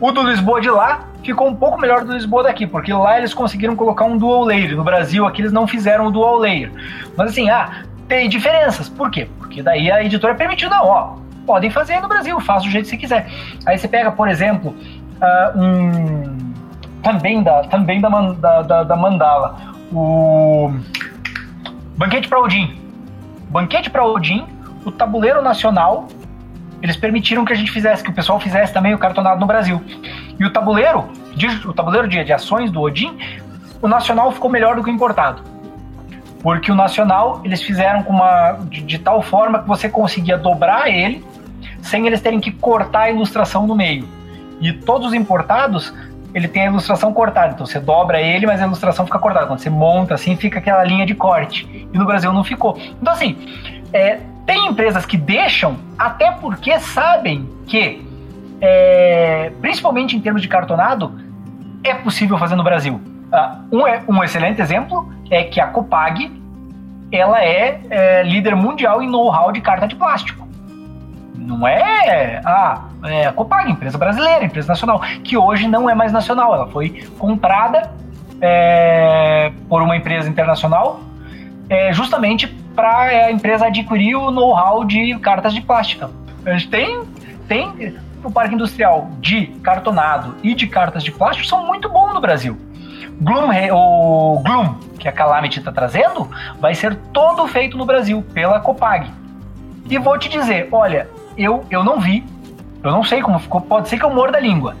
o 0.00 0.10
do 0.10 0.22
Lisboa 0.22 0.60
de 0.60 0.70
lá, 0.70 1.08
ficou 1.22 1.48
um 1.48 1.54
pouco 1.54 1.80
melhor 1.80 2.04
do 2.04 2.12
Lisboa 2.12 2.42
daqui, 2.42 2.66
porque 2.66 2.92
lá 2.92 3.18
eles 3.18 3.32
conseguiram 3.32 3.76
colocar 3.76 4.04
um 4.04 4.18
dual 4.18 4.44
layer. 4.44 4.76
No 4.76 4.84
Brasil, 4.84 5.26
aqui 5.26 5.42
eles 5.42 5.52
não 5.52 5.66
fizeram 5.66 6.06
o 6.06 6.10
dual 6.10 6.38
layer. 6.38 6.70
Mas 7.16 7.30
assim, 7.30 7.48
ah, 7.48 7.84
tem 8.08 8.28
diferenças. 8.28 8.88
Por 8.88 9.10
quê? 9.10 9.28
Porque 9.38 9.62
daí 9.62 9.90
a 9.90 10.02
editora 10.02 10.34
permitiu, 10.34 10.68
não, 10.68 10.84
ó, 10.86 11.16
podem 11.46 11.70
fazer 11.70 12.00
no 12.00 12.08
Brasil, 12.08 12.38
faz 12.40 12.62
do 12.62 12.70
jeito 12.70 12.84
que 12.84 12.90
você 12.90 12.96
quiser. 12.96 13.26
Aí 13.66 13.78
você 13.78 13.86
pega, 13.86 14.10
por 14.10 14.28
exemplo, 14.28 14.74
uh, 15.22 15.58
um. 15.58 16.52
Também 17.02 17.42
da, 17.42 17.64
também 17.64 18.00
da, 18.00 18.08
da, 18.08 18.62
da, 18.62 18.82
da 18.84 18.96
Mandala, 18.96 19.56
o. 19.92 20.72
Banquete 21.96 22.28
para 22.28 22.40
Odin. 22.40 22.78
Banquete 23.50 23.90
para 23.90 24.04
Odin, 24.04 24.46
o 24.84 24.90
tabuleiro 24.90 25.42
nacional, 25.42 26.08
eles 26.80 26.96
permitiram 26.96 27.44
que 27.44 27.52
a 27.52 27.56
gente 27.56 27.70
fizesse, 27.70 28.02
que 28.02 28.10
o 28.10 28.14
pessoal 28.14 28.40
fizesse 28.40 28.72
também 28.72 28.94
o 28.94 28.98
cartonado 28.98 29.38
no 29.38 29.46
Brasil. 29.46 29.82
E 30.38 30.44
o 30.44 30.50
tabuleiro, 30.50 31.08
de, 31.34 31.46
o 31.66 31.72
tabuleiro 31.72 32.08
de, 32.08 32.24
de 32.24 32.32
ações 32.32 32.70
do 32.70 32.80
Odin, 32.80 33.16
o 33.80 33.88
nacional 33.88 34.32
ficou 34.32 34.50
melhor 34.50 34.76
do 34.76 34.82
que 34.82 34.90
o 34.90 34.92
importado. 34.92 35.42
Porque 36.42 36.72
o 36.72 36.74
nacional 36.74 37.40
eles 37.44 37.62
fizeram 37.62 38.02
com 38.02 38.12
uma, 38.12 38.52
de, 38.68 38.80
de 38.82 38.98
tal 38.98 39.22
forma 39.22 39.60
que 39.60 39.68
você 39.68 39.88
conseguia 39.88 40.36
dobrar 40.36 40.88
ele 40.88 41.24
sem 41.82 42.06
eles 42.06 42.20
terem 42.20 42.40
que 42.40 42.50
cortar 42.50 43.02
a 43.02 43.10
ilustração 43.10 43.66
no 43.66 43.74
meio. 43.74 44.08
E 44.62 44.72
todos 44.72 45.08
os 45.08 45.14
importados, 45.14 45.92
ele 46.32 46.46
tem 46.46 46.62
a 46.62 46.66
ilustração 46.66 47.12
cortada. 47.12 47.52
Então 47.54 47.66
você 47.66 47.80
dobra 47.80 48.20
ele, 48.20 48.46
mas 48.46 48.62
a 48.62 48.66
ilustração 48.66 49.04
fica 49.04 49.18
cortada. 49.18 49.46
Quando 49.46 49.58
você 49.58 49.68
monta 49.68 50.14
assim, 50.14 50.36
fica 50.36 50.60
aquela 50.60 50.84
linha 50.84 51.04
de 51.04 51.14
corte. 51.14 51.88
E 51.92 51.98
no 51.98 52.06
Brasil 52.06 52.32
não 52.32 52.44
ficou. 52.44 52.78
Então, 53.00 53.12
assim, 53.12 53.36
é, 53.92 54.20
tem 54.46 54.68
empresas 54.68 55.04
que 55.04 55.16
deixam, 55.16 55.76
até 55.98 56.30
porque 56.30 56.78
sabem 56.78 57.48
que, 57.66 58.06
é, 58.60 59.52
principalmente 59.60 60.16
em 60.16 60.20
termos 60.20 60.40
de 60.40 60.48
cartonado, 60.48 61.12
é 61.84 61.94
possível 61.94 62.38
fazer 62.38 62.54
no 62.54 62.62
Brasil. 62.62 63.00
Uh, 63.32 63.78
um, 63.78 63.86
é, 63.86 64.02
um 64.06 64.22
excelente 64.22 64.60
exemplo 64.60 65.10
é 65.30 65.42
que 65.44 65.60
a 65.60 65.66
Copag 65.66 66.30
ela 67.10 67.42
é, 67.42 67.80
é 67.90 68.22
líder 68.22 68.54
mundial 68.54 69.02
em 69.02 69.08
know-how 69.08 69.50
de 69.50 69.60
carta 69.60 69.86
de 69.88 69.96
plástico. 69.96 70.41
Não 71.34 71.66
é 71.66 72.40
ah, 72.44 72.88
é 73.04 73.26
a 73.26 73.32
Copag, 73.32 73.70
empresa 73.70 73.98
brasileira, 73.98 74.44
empresa 74.44 74.68
nacional, 74.68 75.00
que 75.24 75.36
hoje 75.36 75.66
não 75.66 75.88
é 75.88 75.94
mais 75.94 76.12
nacional. 76.12 76.54
Ela 76.54 76.68
foi 76.68 77.04
comprada 77.18 77.90
é, 78.40 79.52
por 79.68 79.82
uma 79.82 79.96
empresa 79.96 80.28
internacional 80.28 81.00
é, 81.72 81.92
justamente 81.92 82.46
para 82.74 83.26
a 83.26 83.32
empresa 83.32 83.66
adquirir 83.66 84.14
o 84.14 84.30
know-how 84.30 84.84
de 84.84 85.18
cartas 85.20 85.54
de 85.54 85.60
plástico. 85.62 86.10
A 86.44 86.52
gente 86.52 86.68
tem, 86.68 87.02
tem 87.48 87.96
o 88.22 88.30
parque 88.30 88.54
industrial 88.54 89.08
de 89.20 89.46
cartonado 89.62 90.34
e 90.42 90.54
de 90.54 90.66
cartas 90.66 91.02
de 91.02 91.10
plástico 91.10 91.46
são 91.46 91.66
muito 91.66 91.88
bons 91.88 92.12
no 92.12 92.20
Brasil. 92.20 92.58
Gloom, 93.20 93.50
o 93.72 94.42
Gloom, 94.44 94.74
que 94.98 95.08
a 95.08 95.12
Calamity 95.12 95.60
está 95.60 95.72
trazendo, 95.72 96.28
vai 96.60 96.74
ser 96.74 96.94
todo 97.12 97.46
feito 97.46 97.76
no 97.76 97.86
Brasil 97.86 98.22
pela 98.34 98.60
Copag. 98.60 99.10
E 99.88 99.98
vou 99.98 100.18
te 100.18 100.28
dizer, 100.28 100.68
olha, 100.72 101.08
eu, 101.36 101.64
eu 101.70 101.82
não 101.82 102.00
vi, 102.00 102.24
eu 102.82 102.90
não 102.90 103.02
sei 103.04 103.20
como 103.20 103.38
ficou, 103.38 103.60
pode 103.60 103.88
ser 103.88 103.98
que 103.98 104.04
eu 104.04 104.10
morda 104.10 104.38
a 104.38 104.40
língua. 104.40 104.76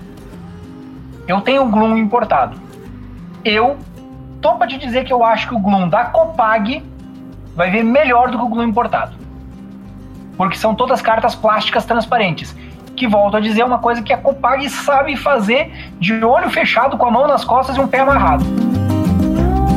Eu 1.26 1.40
tenho 1.40 1.62
o 1.62 1.68
Gloom 1.68 1.96
importado. 1.96 2.56
Eu 3.44 3.76
tô 4.40 4.54
para 4.54 4.66
te 4.66 4.76
dizer 4.76 5.04
que 5.04 5.12
eu 5.12 5.24
acho 5.24 5.48
que 5.48 5.54
o 5.54 5.58
Gloom 5.58 5.88
da 5.88 6.06
Copag 6.06 6.82
vai 7.54 7.70
ver 7.70 7.84
melhor 7.84 8.30
do 8.30 8.38
que 8.38 8.44
o 8.44 8.48
Gloom 8.48 8.64
importado. 8.64 9.16
Porque 10.36 10.56
são 10.56 10.74
todas 10.74 11.00
cartas 11.00 11.34
plásticas 11.34 11.84
transparentes. 11.84 12.56
Que 12.96 13.06
volto 13.06 13.36
a 13.36 13.40
dizer 13.40 13.64
uma 13.64 13.78
coisa 13.78 14.02
que 14.02 14.12
a 14.12 14.18
Copag 14.18 14.68
sabe 14.68 15.16
fazer 15.16 15.92
de 15.98 16.24
olho 16.24 16.50
fechado, 16.50 16.96
com 16.96 17.06
a 17.06 17.10
mão 17.10 17.26
nas 17.26 17.44
costas 17.44 17.76
e 17.76 17.80
um 17.80 17.86
pé 17.86 18.00
amarrado. 18.00 18.44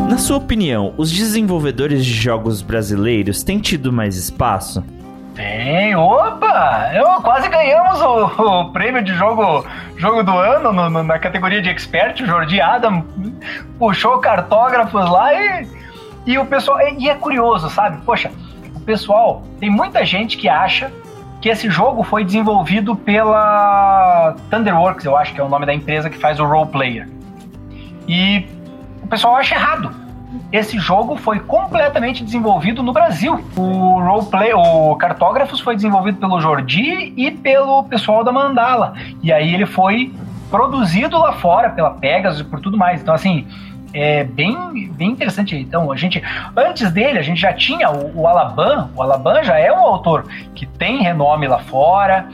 Na 0.09 0.17
sua 0.17 0.37
opinião, 0.37 0.93
os 0.97 1.11
desenvolvedores 1.11 2.05
de 2.05 2.13
jogos 2.13 2.61
brasileiros 2.61 3.43
têm 3.43 3.59
tido 3.59 3.91
mais 3.91 4.15
espaço? 4.17 4.83
Tem, 5.35 5.93
opa! 5.95 6.91
Eu, 6.93 7.21
quase 7.21 7.49
ganhamos 7.49 8.01
o, 8.01 8.25
o, 8.41 8.71
prêmio 8.71 9.03
de 9.03 9.13
jogo, 9.13 9.65
jogo 9.97 10.23
do 10.23 10.31
ano 10.31 10.71
no, 10.71 10.89
no, 10.89 11.03
na 11.03 11.19
categoria 11.19 11.61
de 11.61 11.69
expert. 11.69 12.21
O 12.21 12.25
Jordi 12.25 12.61
Adam 12.61 13.05
puxou 13.77 14.19
cartógrafos 14.19 15.09
lá 15.09 15.33
e, 15.33 15.67
e 16.25 16.37
o 16.37 16.45
pessoal. 16.45 16.79
E 16.97 17.09
é 17.09 17.15
curioso, 17.15 17.69
sabe? 17.69 18.01
Poxa, 18.05 18.31
o 18.73 18.79
pessoal. 18.79 19.43
Tem 19.59 19.69
muita 19.69 20.05
gente 20.05 20.37
que 20.37 20.47
acha 20.47 20.89
que 21.41 21.49
esse 21.49 21.69
jogo 21.69 22.01
foi 22.01 22.23
desenvolvido 22.23 22.95
pela 22.95 24.35
Thunderworks, 24.49 25.05
eu 25.05 25.17
acho 25.17 25.33
que 25.33 25.41
é 25.41 25.43
o 25.43 25.49
nome 25.49 25.65
da 25.65 25.73
empresa 25.73 26.09
que 26.09 26.17
faz 26.17 26.39
o 26.39 26.45
role 26.45 26.69
player. 26.69 27.09
E 28.07 28.47
o 29.03 29.07
pessoal 29.07 29.35
acha 29.35 29.53
errado 29.53 30.04
esse 30.51 30.77
jogo 30.79 31.15
foi 31.15 31.39
completamente 31.39 32.23
desenvolvido 32.23 32.81
no 32.83 32.93
Brasil. 32.93 33.43
O 33.55 33.99
roleplay, 33.99 34.53
o 34.53 34.95
Cartógrafos 34.95 35.59
foi 35.59 35.75
desenvolvido 35.75 36.17
pelo 36.17 36.39
Jordi 36.39 37.13
e 37.15 37.31
pelo 37.31 37.83
pessoal 37.83 38.23
da 38.23 38.31
Mandala. 38.31 38.93
E 39.21 39.31
aí 39.31 39.53
ele 39.53 39.65
foi 39.65 40.13
produzido 40.49 41.17
lá 41.17 41.33
fora 41.33 41.69
pela 41.69 41.91
Pegasus 41.91 42.41
e 42.41 42.43
por 42.43 42.59
tudo 42.59 42.77
mais. 42.77 43.01
Então 43.01 43.13
assim, 43.13 43.47
é 43.95 44.25
bem, 44.25 44.91
bem 44.91 45.11
interessante. 45.11 45.55
Então, 45.55 45.89
a 45.89 45.95
gente, 45.95 46.21
antes 46.55 46.91
dele, 46.91 47.17
a 47.17 47.21
gente 47.21 47.39
já 47.39 47.53
tinha 47.53 47.89
o, 47.89 48.21
o 48.21 48.27
Alaban. 48.27 48.89
O 48.93 49.01
Alaban 49.01 49.41
já 49.41 49.57
é 49.57 49.71
um 49.71 49.79
autor 49.79 50.25
que 50.53 50.65
tem 50.65 51.01
renome 51.01 51.47
lá 51.47 51.59
fora. 51.59 52.27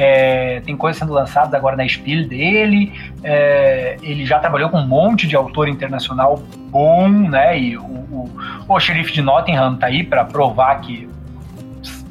É, 0.00 0.60
tem 0.60 0.76
coisas 0.76 0.96
sendo 0.96 1.12
lançadas 1.12 1.52
agora 1.54 1.74
na 1.74 1.86
Spiel 1.88 2.28
dele. 2.28 2.92
É, 3.24 3.96
ele 4.00 4.24
já 4.24 4.38
trabalhou 4.38 4.70
com 4.70 4.78
um 4.78 4.86
monte 4.86 5.26
de 5.26 5.34
autor 5.34 5.68
internacional 5.68 6.40
bom, 6.70 7.08
né? 7.08 7.58
E 7.58 7.76
o, 7.76 7.82
o, 7.82 8.30
o 8.68 8.78
xerife 8.78 9.12
de 9.12 9.20
Nottingham 9.20 9.74
tá 9.74 9.88
aí 9.88 10.04
para 10.04 10.24
provar 10.24 10.76
que 10.82 11.08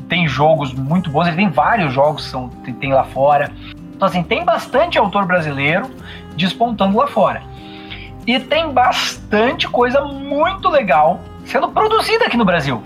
tem 0.09 0.27
jogos 0.27 0.73
muito 0.73 1.09
bons. 1.09 1.27
Ele 1.27 1.37
tem 1.37 1.49
vários 1.49 1.93
jogos 1.93 2.25
que 2.25 2.31
são, 2.31 2.49
tem, 2.49 2.73
tem 2.73 2.91
lá 2.91 3.05
fora. 3.05 3.53
Então, 3.95 4.05
assim, 4.05 4.21
tem 4.21 4.43
bastante 4.43 4.97
autor 4.97 5.25
brasileiro 5.25 5.89
despontando 6.35 6.97
lá 6.97 7.07
fora. 7.07 7.41
E 8.25 8.37
tem 8.37 8.69
bastante 8.69 9.65
coisa 9.69 10.01
muito 10.01 10.67
legal 10.67 11.21
sendo 11.45 11.69
produzida 11.69 12.25
aqui 12.25 12.35
no 12.35 12.43
Brasil. 12.43 12.83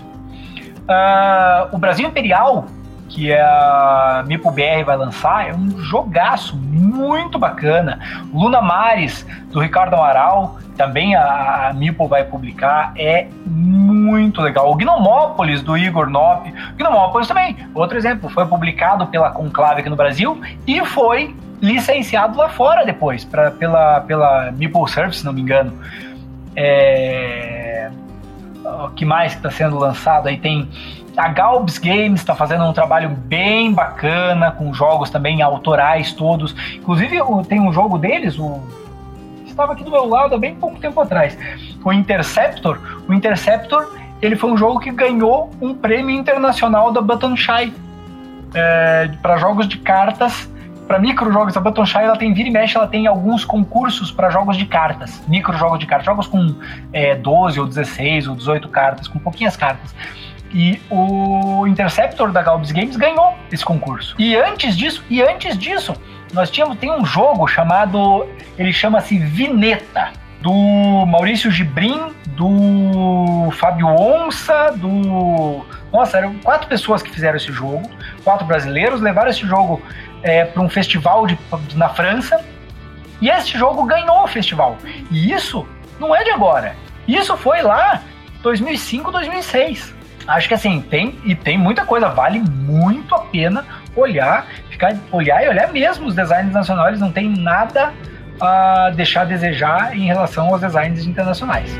Uh, 0.82 1.74
o 1.74 1.78
Brasil 1.78 2.06
Imperial 2.06 2.66
que 3.12 3.32
a 3.32 4.24
Mipo 4.26 4.50
BR 4.50 4.84
vai 4.86 4.96
lançar, 4.96 5.48
é 5.48 5.54
um 5.54 5.70
jogaço 5.82 6.56
muito 6.56 7.38
bacana. 7.38 8.00
Luna 8.32 8.62
Mares, 8.62 9.26
do 9.50 9.60
Ricardo 9.60 9.94
Amaral, 9.94 10.58
também 10.78 11.14
a, 11.14 11.68
a 11.68 11.72
Mipo 11.74 12.08
vai 12.08 12.24
publicar, 12.24 12.92
é 12.96 13.28
muito 13.46 14.40
legal. 14.40 14.72
O 14.72 14.74
Gnomópolis, 14.74 15.62
do 15.62 15.76
Igor 15.76 16.08
Nop, 16.08 16.50
Gnomópolis 16.76 17.28
também, 17.28 17.56
outro 17.74 17.98
exemplo, 17.98 18.30
foi 18.30 18.46
publicado 18.46 19.06
pela 19.06 19.30
Conclave 19.30 19.80
aqui 19.80 19.90
no 19.90 19.96
Brasil 19.96 20.40
e 20.66 20.84
foi 20.86 21.36
licenciado 21.60 22.38
lá 22.38 22.48
fora 22.48 22.84
depois, 22.84 23.24
pra, 23.24 23.50
pela, 23.50 24.00
pela 24.00 24.50
Meeple 24.52 24.88
Service, 24.88 25.20
se 25.20 25.24
não 25.24 25.34
me 25.34 25.42
engano. 25.42 25.78
É... 26.56 27.90
O 28.64 28.88
que 28.90 29.04
mais 29.04 29.34
está 29.34 29.50
sendo 29.50 29.78
lançado 29.78 30.28
aí? 30.28 30.38
Tem 30.38 30.68
a 31.16 31.28
Galbs 31.28 31.78
Games 31.78 32.20
está 32.20 32.34
fazendo 32.34 32.64
um 32.64 32.72
trabalho 32.72 33.10
bem 33.10 33.72
bacana, 33.72 34.50
com 34.50 34.72
jogos 34.72 35.10
também 35.10 35.42
autorais 35.42 36.12
todos. 36.12 36.54
Inclusive, 36.74 37.18
tem 37.48 37.60
um 37.60 37.72
jogo 37.72 37.98
deles, 37.98 38.38
o 38.38 38.60
estava 39.52 39.72
aqui 39.72 39.84
do 39.84 39.90
meu 39.90 40.06
lado 40.06 40.34
há 40.34 40.38
bem 40.38 40.54
pouco 40.54 40.78
tempo 40.80 41.00
atrás. 41.00 41.38
O 41.84 41.92
Interceptor. 41.92 42.78
O 43.06 43.12
Interceptor 43.12 43.94
ele 44.20 44.36
foi 44.36 44.50
um 44.50 44.56
jogo 44.56 44.80
que 44.80 44.90
ganhou 44.90 45.50
um 45.60 45.74
prêmio 45.74 46.14
internacional 46.14 46.92
da 46.92 47.00
Button 47.00 47.36
Shy 47.36 47.72
é, 48.54 49.10
para 49.20 49.36
jogos 49.36 49.68
de 49.68 49.78
cartas. 49.78 50.50
Para 50.86 50.98
microjogos, 50.98 51.56
a 51.56 51.60
Button 51.60 51.86
Shy 51.86 51.98
ela 51.98 52.16
tem 52.16 52.34
vira 52.34 52.48
e 52.48 52.52
mexe, 52.52 52.76
ela 52.76 52.86
tem 52.86 53.06
alguns 53.06 53.44
concursos 53.44 54.10
para 54.10 54.30
jogos 54.30 54.56
de 54.56 54.66
cartas, 54.66 55.22
microjogos 55.26 55.78
de 55.78 55.86
cartas, 55.86 56.04
jogos 56.04 56.26
com 56.26 56.54
é, 56.92 57.14
12 57.14 57.60
ou 57.60 57.66
16 57.66 58.28
ou 58.28 58.36
18 58.36 58.68
cartas, 58.68 59.08
com 59.08 59.18
pouquinhas 59.18 59.56
cartas. 59.56 59.94
E 60.54 60.80
o 60.90 61.66
Interceptor 61.66 62.30
da 62.30 62.42
Galbs 62.42 62.72
Games 62.72 62.96
ganhou 62.96 63.34
esse 63.50 63.64
concurso. 63.64 64.14
E 64.18 64.36
antes 64.36 64.76
disso, 64.76 65.02
e 65.08 65.22
antes 65.22 65.56
disso, 65.56 65.94
nós 66.32 66.50
tínhamos 66.50 66.76
tem 66.78 66.90
um 66.90 67.04
jogo 67.04 67.46
chamado, 67.46 68.26
ele 68.58 68.72
chama-se 68.72 69.18
Vineta, 69.18 70.12
do 70.40 70.52
Maurício 71.06 71.50
Gibrim, 71.50 72.12
do 72.28 73.50
Fábio 73.52 73.86
Onça, 73.86 74.72
do 74.72 75.64
nossa, 75.92 76.18
eram 76.18 76.34
quatro 76.38 76.66
pessoas 76.68 77.02
que 77.02 77.10
fizeram 77.10 77.36
esse 77.36 77.52
jogo, 77.52 77.88
quatro 78.24 78.46
brasileiros, 78.46 79.00
levaram 79.00 79.30
esse 79.30 79.46
jogo 79.46 79.80
é, 80.22 80.44
para 80.44 80.62
um 80.62 80.68
festival 80.68 81.26
de, 81.26 81.38
na 81.74 81.90
França, 81.90 82.42
e 83.20 83.28
esse 83.28 83.56
jogo 83.56 83.84
ganhou 83.84 84.24
o 84.24 84.26
festival. 84.26 84.78
E 85.10 85.32
isso 85.32 85.66
não 86.00 86.16
é 86.16 86.24
de 86.24 86.30
agora. 86.30 86.74
Isso 87.06 87.36
foi 87.36 87.62
lá 87.62 88.02
2005, 88.42 89.12
2006 89.12 90.01
acho 90.26 90.48
que 90.48 90.54
assim, 90.54 90.80
tem 90.80 91.18
e 91.24 91.34
tem 91.34 91.58
muita 91.58 91.84
coisa, 91.84 92.08
vale 92.08 92.40
muito 92.40 93.14
a 93.14 93.20
pena 93.20 93.64
olhar, 93.94 94.46
ficar 94.70 94.96
olhar 95.10 95.44
e 95.44 95.48
olhar 95.48 95.72
mesmo 95.72 96.06
os 96.06 96.14
designs 96.14 96.52
nacionais, 96.52 97.00
não 97.00 97.12
tem 97.12 97.28
nada 97.28 97.92
a 98.40 98.90
deixar 98.90 99.22
a 99.22 99.24
desejar 99.24 99.96
em 99.96 100.06
relação 100.06 100.48
aos 100.48 100.60
designs 100.60 101.06
internacionais. 101.06 101.70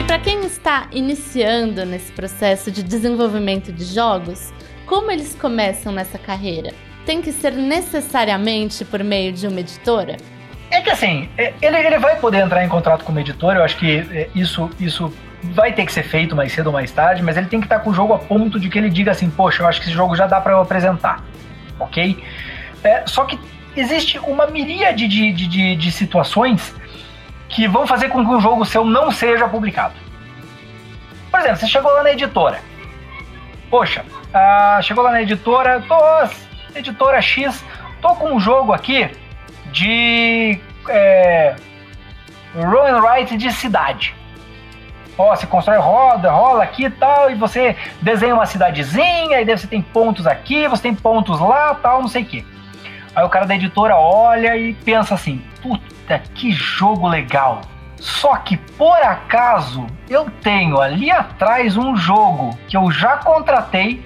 E 0.00 0.04
para 0.04 0.18
quem 0.18 0.44
está 0.44 0.88
iniciando 0.92 1.84
nesse 1.86 2.12
processo 2.12 2.70
de 2.70 2.82
desenvolvimento 2.82 3.72
de 3.72 3.84
jogos, 3.84 4.52
como 4.86 5.10
eles 5.10 5.34
começam 5.34 5.92
nessa 5.92 6.18
carreira? 6.18 6.72
Tem 7.04 7.22
que 7.22 7.32
ser 7.32 7.52
necessariamente 7.52 8.84
por 8.84 9.02
meio 9.02 9.32
de 9.32 9.46
uma 9.46 9.60
editora? 9.60 10.16
É 10.70 10.80
que 10.80 10.90
assim, 10.90 11.28
é, 11.38 11.54
ele, 11.62 11.76
ele 11.76 11.98
vai 11.98 12.16
poder 12.16 12.38
entrar 12.38 12.64
em 12.64 12.68
contrato 12.68 13.04
com 13.04 13.12
uma 13.12 13.20
editora, 13.20 13.60
eu 13.60 13.64
acho 13.64 13.76
que 13.76 13.98
é, 13.98 14.28
isso, 14.34 14.68
isso 14.80 15.12
vai 15.52 15.72
ter 15.72 15.84
que 15.84 15.92
ser 15.92 16.02
feito 16.02 16.34
mais 16.34 16.52
cedo 16.52 16.68
ou 16.68 16.72
mais 16.72 16.90
tarde, 16.90 17.22
mas 17.22 17.36
ele 17.36 17.46
tem 17.46 17.60
que 17.60 17.66
estar 17.66 17.80
com 17.80 17.90
o 17.90 17.94
jogo 17.94 18.12
a 18.12 18.18
ponto 18.18 18.58
de 18.58 18.68
que 18.68 18.78
ele 18.78 18.90
diga 18.90 19.10
assim, 19.12 19.30
poxa, 19.30 19.62
eu 19.62 19.66
acho 19.66 19.80
que 19.80 19.86
esse 19.86 19.94
jogo 19.94 20.14
já 20.16 20.26
dá 20.26 20.40
para 20.40 20.52
eu 20.52 20.60
apresentar, 20.60 21.22
ok? 21.78 22.22
É, 22.82 23.04
só 23.06 23.24
que 23.24 23.38
existe 23.76 24.18
uma 24.18 24.46
miríade 24.46 25.06
de, 25.06 25.32
de, 25.32 25.46
de, 25.46 25.76
de, 25.76 25.92
situações 25.92 26.74
que 27.48 27.68
vão 27.68 27.86
fazer 27.86 28.08
com 28.08 28.24
que 28.24 28.30
um 28.30 28.40
jogo 28.40 28.64
seu 28.64 28.84
não 28.84 29.10
seja 29.10 29.48
publicado. 29.48 29.94
Por 31.30 31.40
exemplo, 31.40 31.56
você 31.56 31.66
chegou 31.66 31.92
lá 31.92 32.02
na 32.02 32.12
editora. 32.12 32.60
Poxa, 33.70 34.04
ah, 34.32 34.78
chegou 34.82 35.04
lá 35.04 35.10
na 35.10 35.22
editora, 35.22 35.82
tô, 35.86 36.78
editora 36.78 37.20
X, 37.20 37.64
tô 38.00 38.14
com 38.14 38.34
um 38.34 38.40
jogo 38.40 38.72
aqui 38.72 39.10
de 39.72 40.58
é, 40.88 41.56
roll 42.54 42.86
and 42.86 43.00
write 43.02 43.36
de 43.36 43.52
cidade. 43.52 44.14
Ó, 45.18 45.34
você 45.34 45.46
constrói 45.46 45.78
roda, 45.78 46.30
rola 46.30 46.62
aqui 46.62 46.84
e 46.84 46.90
tal, 46.90 47.30
e 47.30 47.34
você 47.34 47.74
desenha 48.02 48.34
uma 48.34 48.46
cidadezinha, 48.46 49.40
e 49.40 49.44
daí 49.44 49.56
você 49.56 49.66
tem 49.66 49.80
pontos 49.80 50.26
aqui, 50.26 50.68
você 50.68 50.82
tem 50.82 50.94
pontos 50.94 51.40
lá, 51.40 51.74
tal, 51.74 52.02
não 52.02 52.08
sei 52.08 52.22
o 52.22 52.26
quê. 52.26 52.44
Aí 53.14 53.24
o 53.24 53.30
cara 53.30 53.46
da 53.46 53.54
editora 53.54 53.96
olha 53.96 54.54
e 54.56 54.74
pensa 54.74 55.14
assim: 55.14 55.42
puta, 55.62 56.18
que 56.34 56.52
jogo 56.52 57.08
legal. 57.08 57.62
Só 57.98 58.36
que 58.36 58.58
por 58.58 58.98
acaso 58.98 59.86
eu 60.08 60.30
tenho 60.42 60.78
ali 60.78 61.10
atrás 61.10 61.78
um 61.78 61.96
jogo 61.96 62.50
que 62.68 62.76
eu 62.76 62.90
já 62.90 63.16
contratei 63.16 64.04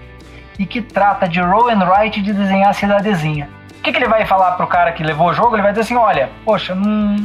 e 0.56 0.64
que 0.64 0.80
trata 0.80 1.28
de 1.28 1.40
roll 1.40 1.70
and 1.70 1.84
write 1.84 2.22
de 2.22 2.32
desenhar 2.32 2.70
a 2.70 2.72
cidadezinha. 2.72 3.48
O 3.78 3.82
que, 3.82 3.90
que 3.90 3.98
ele 3.98 4.08
vai 4.08 4.24
falar 4.26 4.52
pro 4.52 4.66
cara 4.66 4.92
que 4.92 5.02
levou 5.02 5.30
o 5.30 5.32
jogo? 5.32 5.56
Ele 5.56 5.62
vai 5.62 5.72
dizer 5.72 5.82
assim: 5.82 5.96
olha, 5.96 6.30
poxa, 6.44 6.72
não, 6.74 7.16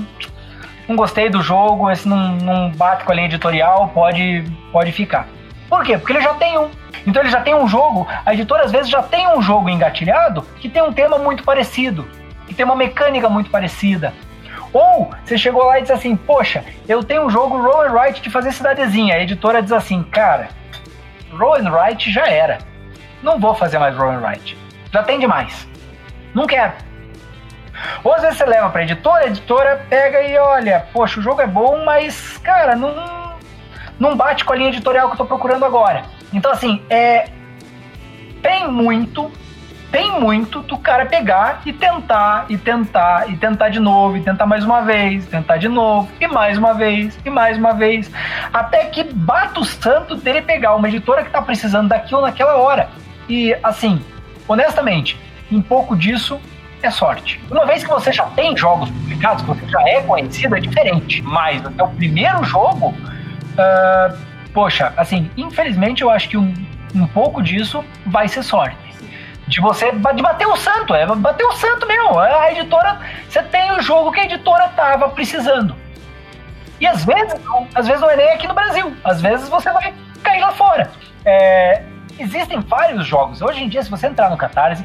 não 0.87 0.95
gostei 0.95 1.29
do 1.29 1.41
jogo, 1.41 1.89
esse 1.89 2.07
não, 2.07 2.31
não 2.35 2.71
bate 2.71 3.03
com 3.03 3.11
a 3.11 3.15
linha 3.15 3.27
editorial, 3.27 3.89
pode, 3.89 4.43
pode 4.71 4.91
ficar. 4.91 5.27
Por 5.69 5.83
quê? 5.83 5.97
Porque 5.97 6.13
ele 6.13 6.21
já 6.21 6.33
tem 6.35 6.57
um. 6.57 6.69
Então 7.05 7.21
ele 7.21 7.29
já 7.29 7.41
tem 7.41 7.53
um 7.53 7.67
jogo, 7.67 8.07
a 8.25 8.33
editora 8.33 8.63
às 8.63 8.71
vezes 8.71 8.89
já 8.89 9.01
tem 9.03 9.27
um 9.27 9.41
jogo 9.41 9.69
engatilhado 9.69 10.41
que 10.59 10.69
tem 10.69 10.81
um 10.81 10.93
tema 10.93 11.17
muito 11.17 11.43
parecido, 11.43 12.07
que 12.47 12.53
tem 12.53 12.65
uma 12.65 12.75
mecânica 12.75 13.29
muito 13.29 13.49
parecida. 13.49 14.13
Ou 14.73 15.11
você 15.23 15.37
chegou 15.37 15.63
lá 15.63 15.77
e 15.77 15.81
disse 15.81 15.93
assim: 15.93 16.15
Poxa, 16.15 16.63
eu 16.87 17.03
tenho 17.03 17.25
um 17.25 17.29
jogo 17.29 17.61
Roll 17.61 17.83
and 17.83 17.93
Write 17.93 18.21
de 18.21 18.29
fazer 18.29 18.51
cidadezinha. 18.51 19.15
A 19.15 19.21
editora 19.21 19.61
diz 19.61 19.71
assim: 19.71 20.03
Cara, 20.03 20.49
Roll 21.31 21.55
and 21.55 21.71
Write 21.71 22.11
já 22.11 22.27
era. 22.27 22.57
Não 23.23 23.39
vou 23.39 23.55
fazer 23.55 23.79
mais 23.79 23.95
Roll 23.95 24.11
and 24.11 24.21
Write. 24.21 24.57
Já 24.91 25.01
tem 25.01 25.19
demais. 25.19 25.67
Não 26.33 26.45
quero. 26.45 26.73
Ou 28.03 28.13
às 28.13 28.21
vezes 28.21 28.37
você 28.37 28.45
leva 28.45 28.69
pra 28.69 28.83
editora, 28.83 29.25
a 29.25 29.27
editora 29.27 29.85
pega 29.89 30.21
e 30.21 30.37
olha: 30.37 30.85
Poxa, 30.93 31.19
o 31.19 31.23
jogo 31.23 31.41
é 31.41 31.47
bom, 31.47 31.83
mas, 31.85 32.37
cara, 32.37 32.75
não 32.75 33.35
não 33.99 34.15
bate 34.15 34.43
com 34.43 34.53
a 34.53 34.55
linha 34.55 34.69
editorial 34.69 35.07
que 35.07 35.13
eu 35.13 35.17
tô 35.17 35.25
procurando 35.25 35.65
agora. 35.65 36.03
Então, 36.33 36.51
assim, 36.51 36.81
é. 36.89 37.29
Tem 38.41 38.67
muito, 38.67 39.31
tem 39.91 40.19
muito 40.19 40.61
do 40.61 40.77
cara 40.77 41.05
pegar 41.07 41.61
e 41.65 41.73
tentar, 41.73 42.45
e 42.47 42.57
tentar, 42.57 43.27
e 43.27 43.35
tentar 43.35 43.69
de 43.69 43.79
novo, 43.79 44.17
e 44.17 44.21
tentar 44.21 44.45
mais 44.45 44.63
uma 44.63 44.81
vez, 44.81 45.25
tentar 45.25 45.57
de 45.57 45.67
novo, 45.67 46.11
e 46.19 46.27
mais 46.27 46.55
uma 46.55 46.73
vez, 46.73 47.17
e 47.25 47.29
mais 47.31 47.57
uma 47.57 47.73
vez, 47.73 48.11
até 48.53 48.85
que 48.85 49.03
bata 49.03 49.59
o 49.59 49.65
santo 49.65 50.15
dele 50.15 50.43
pegar 50.43 50.75
uma 50.75 50.87
editora 50.87 51.23
que 51.23 51.31
tá 51.31 51.41
precisando 51.41 51.87
daquilo 51.87 52.21
naquela 52.21 52.57
hora. 52.57 52.87
E, 53.27 53.57
assim, 53.63 53.99
honestamente, 54.47 55.19
um 55.51 55.61
pouco 55.61 55.95
disso 55.95 56.39
é 56.85 56.91
sorte. 56.91 57.41
Uma 57.49 57.65
vez 57.65 57.83
que 57.83 57.89
você 57.89 58.11
já 58.11 58.25
tem 58.27 58.55
jogos 58.55 58.89
publicados, 58.89 59.43
que 59.43 59.49
você 59.49 59.67
já 59.67 59.81
é 59.89 60.01
conhecido, 60.01 60.55
é 60.55 60.59
diferente. 60.59 61.21
Mas 61.21 61.65
até 61.65 61.83
o 61.83 61.89
primeiro 61.89 62.43
jogo, 62.43 62.93
Uh, 63.55 64.17
poxa, 64.53 64.93
assim, 64.97 65.31
infelizmente 65.37 66.01
eu 66.01 66.09
acho 66.09 66.29
que 66.29 66.37
um, 66.37 66.53
um 66.93 67.07
pouco 67.07 67.41
disso 67.41 67.83
vai 68.05 68.27
ser 68.27 68.43
sorte. 68.43 68.77
De 69.47 69.61
você 69.61 69.91
de 69.91 70.21
bater 70.21 70.47
o 70.47 70.57
santo, 70.57 70.93
é 70.93 71.05
bater 71.05 71.45
o 71.45 71.51
santo 71.53 71.87
mesmo. 71.87 72.19
A 72.19 72.51
editora, 72.51 72.99
você 73.29 73.43
tem 73.43 73.71
o 73.73 73.81
jogo 73.81 74.11
que 74.11 74.19
a 74.19 74.25
editora 74.25 74.67
tava 74.69 75.09
precisando. 75.09 75.75
E 76.81 76.87
às 76.87 77.05
vezes, 77.05 77.35
às 77.73 77.87
vezes 77.87 78.01
não 78.01 78.09
é 78.09 78.15
nem 78.17 78.29
aqui 78.31 78.47
no 78.47 78.53
Brasil, 78.53 78.93
às 79.03 79.21
vezes 79.21 79.47
você 79.47 79.71
vai 79.71 79.93
cair 80.23 80.41
lá 80.41 80.51
fora. 80.51 80.89
É, 81.23 81.83
existem 82.17 82.59
vários 82.59 83.05
jogos. 83.05 83.41
Hoje 83.41 83.63
em 83.63 83.69
dia, 83.69 83.83
se 83.83 83.89
você 83.89 84.07
entrar 84.07 84.29
no 84.29 84.37
Catarse, 84.37 84.83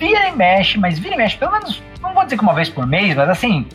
vira 0.00 0.28
e 0.28 0.32
mexe, 0.32 0.78
mas 0.78 0.98
vira 0.98 1.14
e 1.14 1.18
mexe, 1.18 1.36
pelo 1.36 1.52
menos, 1.52 1.82
não 2.00 2.14
vou 2.14 2.24
dizer 2.24 2.38
que 2.38 2.42
uma 2.42 2.54
vez 2.54 2.70
por 2.70 2.86
mês, 2.86 3.14
mas 3.14 3.28
assim, 3.28 3.68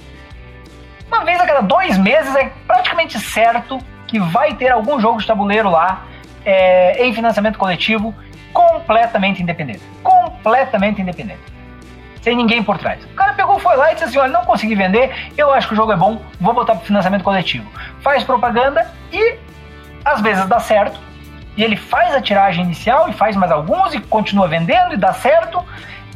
uma 1.07 1.23
vez 1.23 1.39
a 1.39 1.45
cada 1.45 1.61
dois 1.61 1.97
meses 1.99 2.35
é 2.35 2.51
praticamente 2.65 3.19
certo 3.19 3.77
que 4.07 4.19
vai 4.19 4.55
ter 4.55 4.71
algum 4.71 4.99
jogo 4.99 5.21
de 5.21 5.27
tabuleiro 5.27 5.69
lá 5.69 6.03
é, 6.43 7.05
em 7.05 7.13
financiamento 7.13 7.59
coletivo 7.59 8.13
completamente 8.51 9.43
independente. 9.43 9.81
Completamente 10.01 11.01
independente. 11.01 11.41
Sem 12.21 12.35
ninguém 12.35 12.63
por 12.63 12.79
trás. 12.79 13.03
O 13.03 13.09
cara 13.09 13.33
pegou, 13.33 13.59
foi 13.59 13.75
lá 13.75 13.91
e 13.91 13.93
disse 13.93 14.05
assim: 14.05 14.17
olha, 14.17 14.31
não 14.31 14.45
consegui 14.45 14.73
vender, 14.73 15.13
eu 15.37 15.53
acho 15.53 15.67
que 15.67 15.73
o 15.73 15.77
jogo 15.77 15.91
é 15.91 15.95
bom, 15.95 16.19
vou 16.41 16.53
botar 16.53 16.73
para 16.73 16.85
financiamento 16.85 17.23
coletivo. 17.23 17.69
Faz 18.01 18.23
propaganda 18.23 18.89
e 19.11 19.37
às 20.03 20.21
vezes 20.21 20.43
dá 20.47 20.59
certo. 20.59 20.99
E 21.55 21.63
ele 21.63 21.77
faz 21.77 22.15
a 22.15 22.21
tiragem 22.21 22.63
inicial 22.65 23.07
e 23.07 23.13
faz 23.13 23.35
mais 23.35 23.51
alguns 23.51 23.93
e 23.93 23.99
continua 23.99 24.47
vendendo 24.47 24.93
e 24.93 24.97
dá 24.97 25.13
certo. 25.13 25.63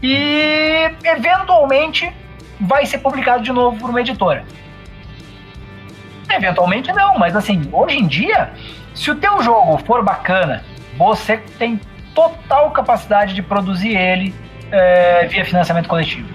E 0.02 0.92
eventualmente 1.04 2.12
vai 2.60 2.86
ser 2.86 3.00
publicado 3.00 3.44
de 3.44 3.52
novo 3.52 3.78
por 3.78 3.90
uma 3.90 4.02
editora. 4.02 4.46
Eventualmente 6.30 6.92
não, 6.94 7.18
mas 7.18 7.36
assim, 7.36 7.68
hoje 7.72 7.98
em 7.98 8.08
dia, 8.08 8.52
se 8.94 9.10
o 9.10 9.16
teu 9.16 9.42
jogo 9.42 9.78
for 9.80 10.04
bacana, 10.04 10.64
você 10.98 11.38
tem 11.58 11.80
total 12.14 12.72
capacidade 12.72 13.34
de 13.34 13.42
produzir 13.42 13.96
ele 13.96 14.34
é, 14.72 15.26
via 15.28 15.46
financiamento 15.46 15.88
coletivo. 15.88 16.28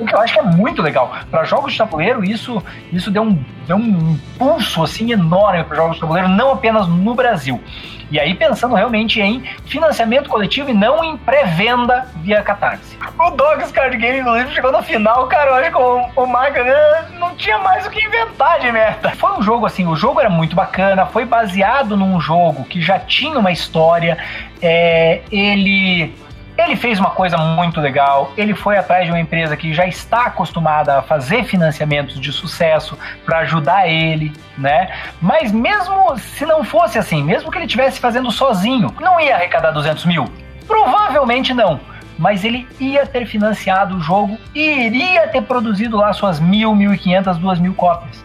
O 0.00 0.06
que 0.06 0.14
eu 0.14 0.20
acho 0.20 0.32
que 0.32 0.40
é 0.40 0.42
muito 0.42 0.82
legal. 0.82 1.12
Para 1.30 1.44
jogos 1.44 1.72
de 1.72 1.78
tabuleiro, 1.78 2.24
isso, 2.24 2.62
isso 2.92 3.10
deu, 3.10 3.22
um, 3.22 3.44
deu 3.66 3.76
um 3.76 4.12
impulso 4.12 4.82
assim, 4.82 5.12
enorme 5.12 5.62
para 5.64 5.76
jogos 5.76 5.94
de 5.94 6.00
tabuleiro, 6.00 6.28
não 6.28 6.52
apenas 6.52 6.88
no 6.88 7.14
Brasil. 7.14 7.62
E 8.10 8.18
aí 8.18 8.34
pensando 8.34 8.74
realmente 8.74 9.20
em 9.20 9.44
financiamento 9.66 10.28
coletivo 10.28 10.70
e 10.70 10.74
não 10.74 11.04
em 11.04 11.16
pré-venda 11.16 12.08
via 12.16 12.42
Catarse. 12.42 12.98
O 13.18 13.30
Dogs 13.30 13.72
Card 13.72 13.96
Game, 13.96 14.18
inclusive, 14.18 14.52
chegou 14.52 14.72
no 14.72 14.82
final, 14.82 15.28
cara, 15.28 15.50
eu 15.50 15.54
acho 15.54 15.70
que 15.70 15.76
o, 15.76 16.22
o 16.24 16.26
Maga 16.26 16.64
né, 16.64 17.08
não 17.18 17.36
tinha 17.36 17.58
mais 17.58 17.86
o 17.86 17.90
que 17.90 18.04
inventar 18.04 18.58
de 18.58 18.72
merda. 18.72 19.10
Foi 19.10 19.38
um 19.38 19.42
jogo 19.42 19.66
assim, 19.66 19.86
o 19.86 19.94
jogo 19.94 20.18
era 20.18 20.28
muito 20.28 20.56
bacana, 20.56 21.06
foi 21.06 21.24
baseado 21.24 21.96
num 21.96 22.20
jogo 22.20 22.64
que 22.64 22.80
já 22.80 22.98
tinha 22.98 23.38
uma 23.38 23.52
história, 23.52 24.18
é, 24.60 25.22
ele 25.30 26.12
ele 26.60 26.76
fez 26.76 26.98
uma 26.98 27.10
coisa 27.10 27.36
muito 27.36 27.80
legal, 27.80 28.32
ele 28.36 28.54
foi 28.54 28.76
atrás 28.76 29.06
de 29.06 29.12
uma 29.12 29.20
empresa 29.20 29.56
que 29.56 29.72
já 29.72 29.86
está 29.86 30.26
acostumada 30.26 30.98
a 30.98 31.02
fazer 31.02 31.44
financiamentos 31.44 32.20
de 32.20 32.32
sucesso 32.32 32.98
para 33.24 33.38
ajudar 33.38 33.88
ele, 33.88 34.32
né? 34.56 34.90
Mas 35.20 35.52
mesmo 35.52 36.16
se 36.18 36.44
não 36.44 36.62
fosse 36.64 36.98
assim, 36.98 37.22
mesmo 37.22 37.50
que 37.50 37.58
ele 37.58 37.66
estivesse 37.66 38.00
fazendo 38.00 38.30
sozinho, 38.30 38.94
não 39.00 39.20
ia 39.20 39.34
arrecadar 39.34 39.70
200 39.70 40.04
mil? 40.06 40.24
Provavelmente 40.66 41.52
não. 41.52 41.80
Mas 42.18 42.44
ele 42.44 42.68
ia 42.78 43.06
ter 43.06 43.26
financiado 43.26 43.96
o 43.96 44.00
jogo 44.00 44.38
e 44.54 44.86
iria 44.86 45.26
ter 45.28 45.42
produzido 45.42 45.96
lá 45.96 46.12
suas 46.12 46.38
mil, 46.38 46.74
mil 46.74 46.92
e 46.92 46.98
quinhentas, 46.98 47.38
duas 47.38 47.58
mil 47.58 47.74
cópias. 47.74 48.22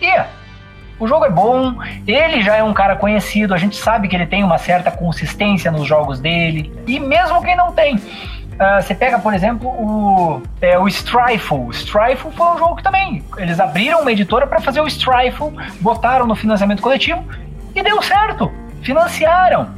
Ia 0.00 0.41
o 0.98 1.06
jogo 1.06 1.24
é 1.24 1.30
bom, 1.30 1.74
ele 2.06 2.42
já 2.42 2.56
é 2.56 2.62
um 2.62 2.72
cara 2.72 2.96
conhecido, 2.96 3.54
a 3.54 3.58
gente 3.58 3.76
sabe 3.76 4.08
que 4.08 4.16
ele 4.16 4.26
tem 4.26 4.44
uma 4.44 4.58
certa 4.58 4.90
consistência 4.90 5.70
nos 5.70 5.86
jogos 5.86 6.20
dele. 6.20 6.72
E 6.86 7.00
mesmo 7.00 7.42
quem 7.42 7.56
não 7.56 7.72
tem, 7.72 7.98
Uh, 8.52 8.80
você 8.80 8.94
pega, 8.94 9.18
por 9.18 9.32
exemplo, 9.32 9.68
o, 9.68 10.42
é, 10.60 10.78
o 10.78 10.86
Strifle. 10.86 11.58
O 11.58 11.70
Strifle 11.70 12.30
foi 12.30 12.46
um 12.46 12.58
jogo 12.58 12.76
que 12.76 12.82
também. 12.82 13.24
Eles 13.38 13.58
abriram 13.58 14.02
uma 14.02 14.12
editora 14.12 14.46
para 14.46 14.60
fazer 14.60 14.80
o 14.80 14.86
Strifle, 14.86 15.50
botaram 15.80 16.26
no 16.26 16.34
financiamento 16.36 16.82
coletivo 16.82 17.24
e 17.74 17.82
deu 17.82 18.00
certo. 18.02 18.52
Financiaram. 18.82 19.70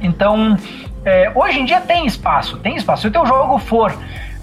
Então, 0.00 0.56
é, 1.04 1.30
hoje 1.34 1.60
em 1.60 1.64
dia 1.64 1.80
tem 1.80 2.06
espaço, 2.06 2.56
tem 2.58 2.76
espaço. 2.76 3.02
Se 3.02 3.08
o 3.08 3.10
teu 3.10 3.26
jogo 3.26 3.58
for 3.58 3.94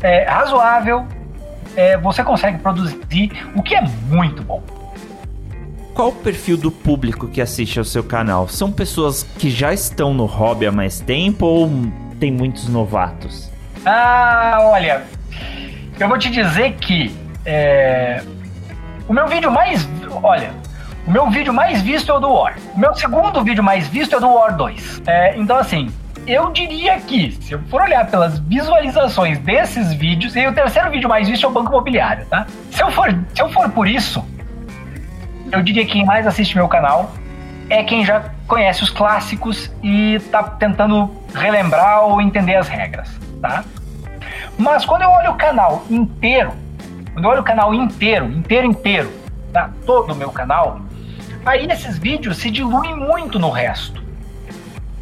é, 0.02 0.24
razoável, 0.24 1.06
é, 1.76 1.98
você 1.98 2.24
consegue 2.24 2.60
produzir, 2.60 3.32
o 3.56 3.64
que 3.64 3.76
é 3.76 3.82
muito 3.82 4.44
bom. 4.44 4.62
Qual 6.00 6.12
o 6.12 6.16
perfil 6.16 6.56
do 6.56 6.72
público 6.72 7.28
que 7.28 7.42
assiste 7.42 7.78
ao 7.78 7.84
seu 7.84 8.02
canal? 8.02 8.48
São 8.48 8.72
pessoas 8.72 9.24
que 9.38 9.50
já 9.50 9.74
estão 9.74 10.14
no 10.14 10.24
hobby 10.24 10.66
há 10.66 10.72
mais 10.72 11.02
tempo 11.02 11.46
ou 11.46 11.70
tem 12.18 12.32
muitos 12.32 12.70
novatos? 12.70 13.52
Ah, 13.86 14.60
olha, 14.62 15.04
eu 16.00 16.08
vou 16.08 16.18
te 16.18 16.30
dizer 16.30 16.76
que 16.76 17.14
é, 17.46 18.24
o 19.10 19.14
meu 19.14 19.28
vídeo 19.28 19.52
mais. 19.52 19.90
Olha, 20.24 20.52
o 21.06 21.12
meu 21.12 21.30
vídeo 21.30 21.52
mais 21.52 21.82
visto 21.82 22.10
é 22.14 22.16
o 22.16 22.20
do 22.22 22.32
War. 22.32 22.56
O 22.74 22.80
meu 22.80 22.96
segundo 22.96 23.44
vídeo 23.44 23.62
mais 23.62 23.86
visto 23.90 24.14
é 24.14 24.20
o 24.20 24.22
do 24.22 24.30
War 24.30 24.56
2. 24.56 25.02
É, 25.06 25.38
então, 25.38 25.58
assim, 25.58 25.92
eu 26.26 26.50
diria 26.54 26.98
que, 27.02 27.38
se 27.42 27.52
eu 27.52 27.60
for 27.64 27.82
olhar 27.82 28.10
pelas 28.10 28.40
visualizações 28.40 29.38
desses 29.40 29.92
vídeos, 29.92 30.34
e 30.34 30.48
o 30.48 30.54
terceiro 30.54 30.90
vídeo 30.92 31.10
mais 31.10 31.28
visto 31.28 31.46
é 31.46 31.50
o 31.50 31.52
Banco 31.52 31.72
Imobiliário, 31.72 32.26
tá? 32.28 32.48
Se 32.72 32.82
eu 32.82 32.90
for, 32.90 33.14
se 33.36 33.42
eu 33.42 33.50
for 33.50 33.70
por 33.72 33.86
isso, 33.86 34.24
eu 35.52 35.62
diria 35.62 35.86
que 35.86 35.94
quem 35.94 36.06
mais 36.06 36.28
assiste 36.28 36.56
meu 36.56 36.68
canal 36.68 37.12
é 37.70 37.84
quem 37.84 38.04
já 38.04 38.32
conhece 38.48 38.84
os 38.84 38.90
clássicos 38.90 39.72
e 39.84 40.20
tá 40.32 40.44
tentando 40.44 41.10
relembrar 41.34 42.04
ou 42.04 42.22
entender 42.22 42.56
as 42.56 42.68
regras, 42.68 43.10
tá? 43.42 43.64
Mas 44.58 44.84
quando 44.86 45.04
eu 45.04 45.10
olho 45.10 45.32
o 45.32 45.36
canal 45.36 45.84
inteiro, 45.90 46.52
quando 47.14 47.26
eu 47.26 47.32
olho 47.32 47.42
o 47.42 47.44
canal 47.44 47.74
inteiro, 47.74 48.26
inteiro, 48.26 48.66
inteiro, 48.66 49.12
tá? 49.54 49.70
todo 49.86 50.14
o 50.14 50.16
meu 50.16 50.32
canal, 50.32 50.82
aí 51.46 51.66
esses 51.68 51.98
vídeos 51.98 52.38
se 52.38 52.50
diluem 52.50 52.96
muito 52.96 53.40
no 53.40 53.50
resto. 53.50 54.04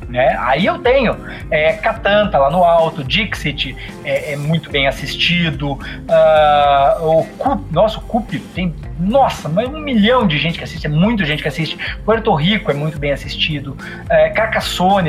Né? 0.07 0.37
Aí 0.39 0.65
eu 0.65 0.79
tenho 0.79 1.17
é, 1.51 1.73
Catan 1.73 2.29
tá 2.29 2.39
lá 2.39 2.49
no 2.49 2.63
alto, 2.63 3.03
Dixit 3.03 3.75
é, 4.05 4.33
é 4.33 4.35
muito 4.37 4.69
bem 4.69 4.87
assistido, 4.87 5.73
uh, 5.73 7.03
o 7.03 7.25
Cup, 7.37 7.59
nossa, 7.71 7.97
o 7.97 8.01
Cup 8.01 8.31
tem, 8.55 8.73
nossa, 8.99 9.47
mas 9.47 9.67
um 9.67 9.79
milhão 9.79 10.25
de 10.25 10.37
gente 10.37 10.57
que 10.57 10.63
assiste, 10.63 10.85
é 10.85 10.89
muita 10.89 11.25
gente 11.25 11.41
que 11.41 11.47
assiste, 11.47 11.77
Puerto 12.03 12.33
Rico 12.33 12.71
é 12.71 12.73
muito 12.73 12.97
bem 12.97 13.11
assistido, 13.11 13.77
é, 14.09 14.29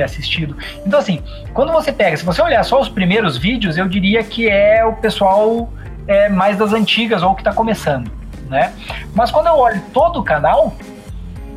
é 0.00 0.02
assistido. 0.02 0.56
Então 0.86 0.98
assim, 0.98 1.22
quando 1.54 1.72
você 1.72 1.92
pega, 1.92 2.16
se 2.16 2.24
você 2.24 2.42
olhar 2.42 2.62
só 2.64 2.80
os 2.80 2.88
primeiros 2.88 3.36
vídeos, 3.36 3.78
eu 3.78 3.88
diria 3.88 4.22
que 4.22 4.48
é 4.48 4.84
o 4.84 4.94
pessoal 4.94 5.72
é, 6.06 6.28
mais 6.28 6.56
das 6.56 6.72
antigas 6.72 7.22
ou 7.22 7.34
que 7.34 7.40
está 7.40 7.52
começando, 7.52 8.10
né? 8.48 8.72
Mas 9.14 9.30
quando 9.30 9.46
eu 9.46 9.56
olho 9.56 9.80
todo 9.92 10.20
o 10.20 10.24
canal, 10.24 10.74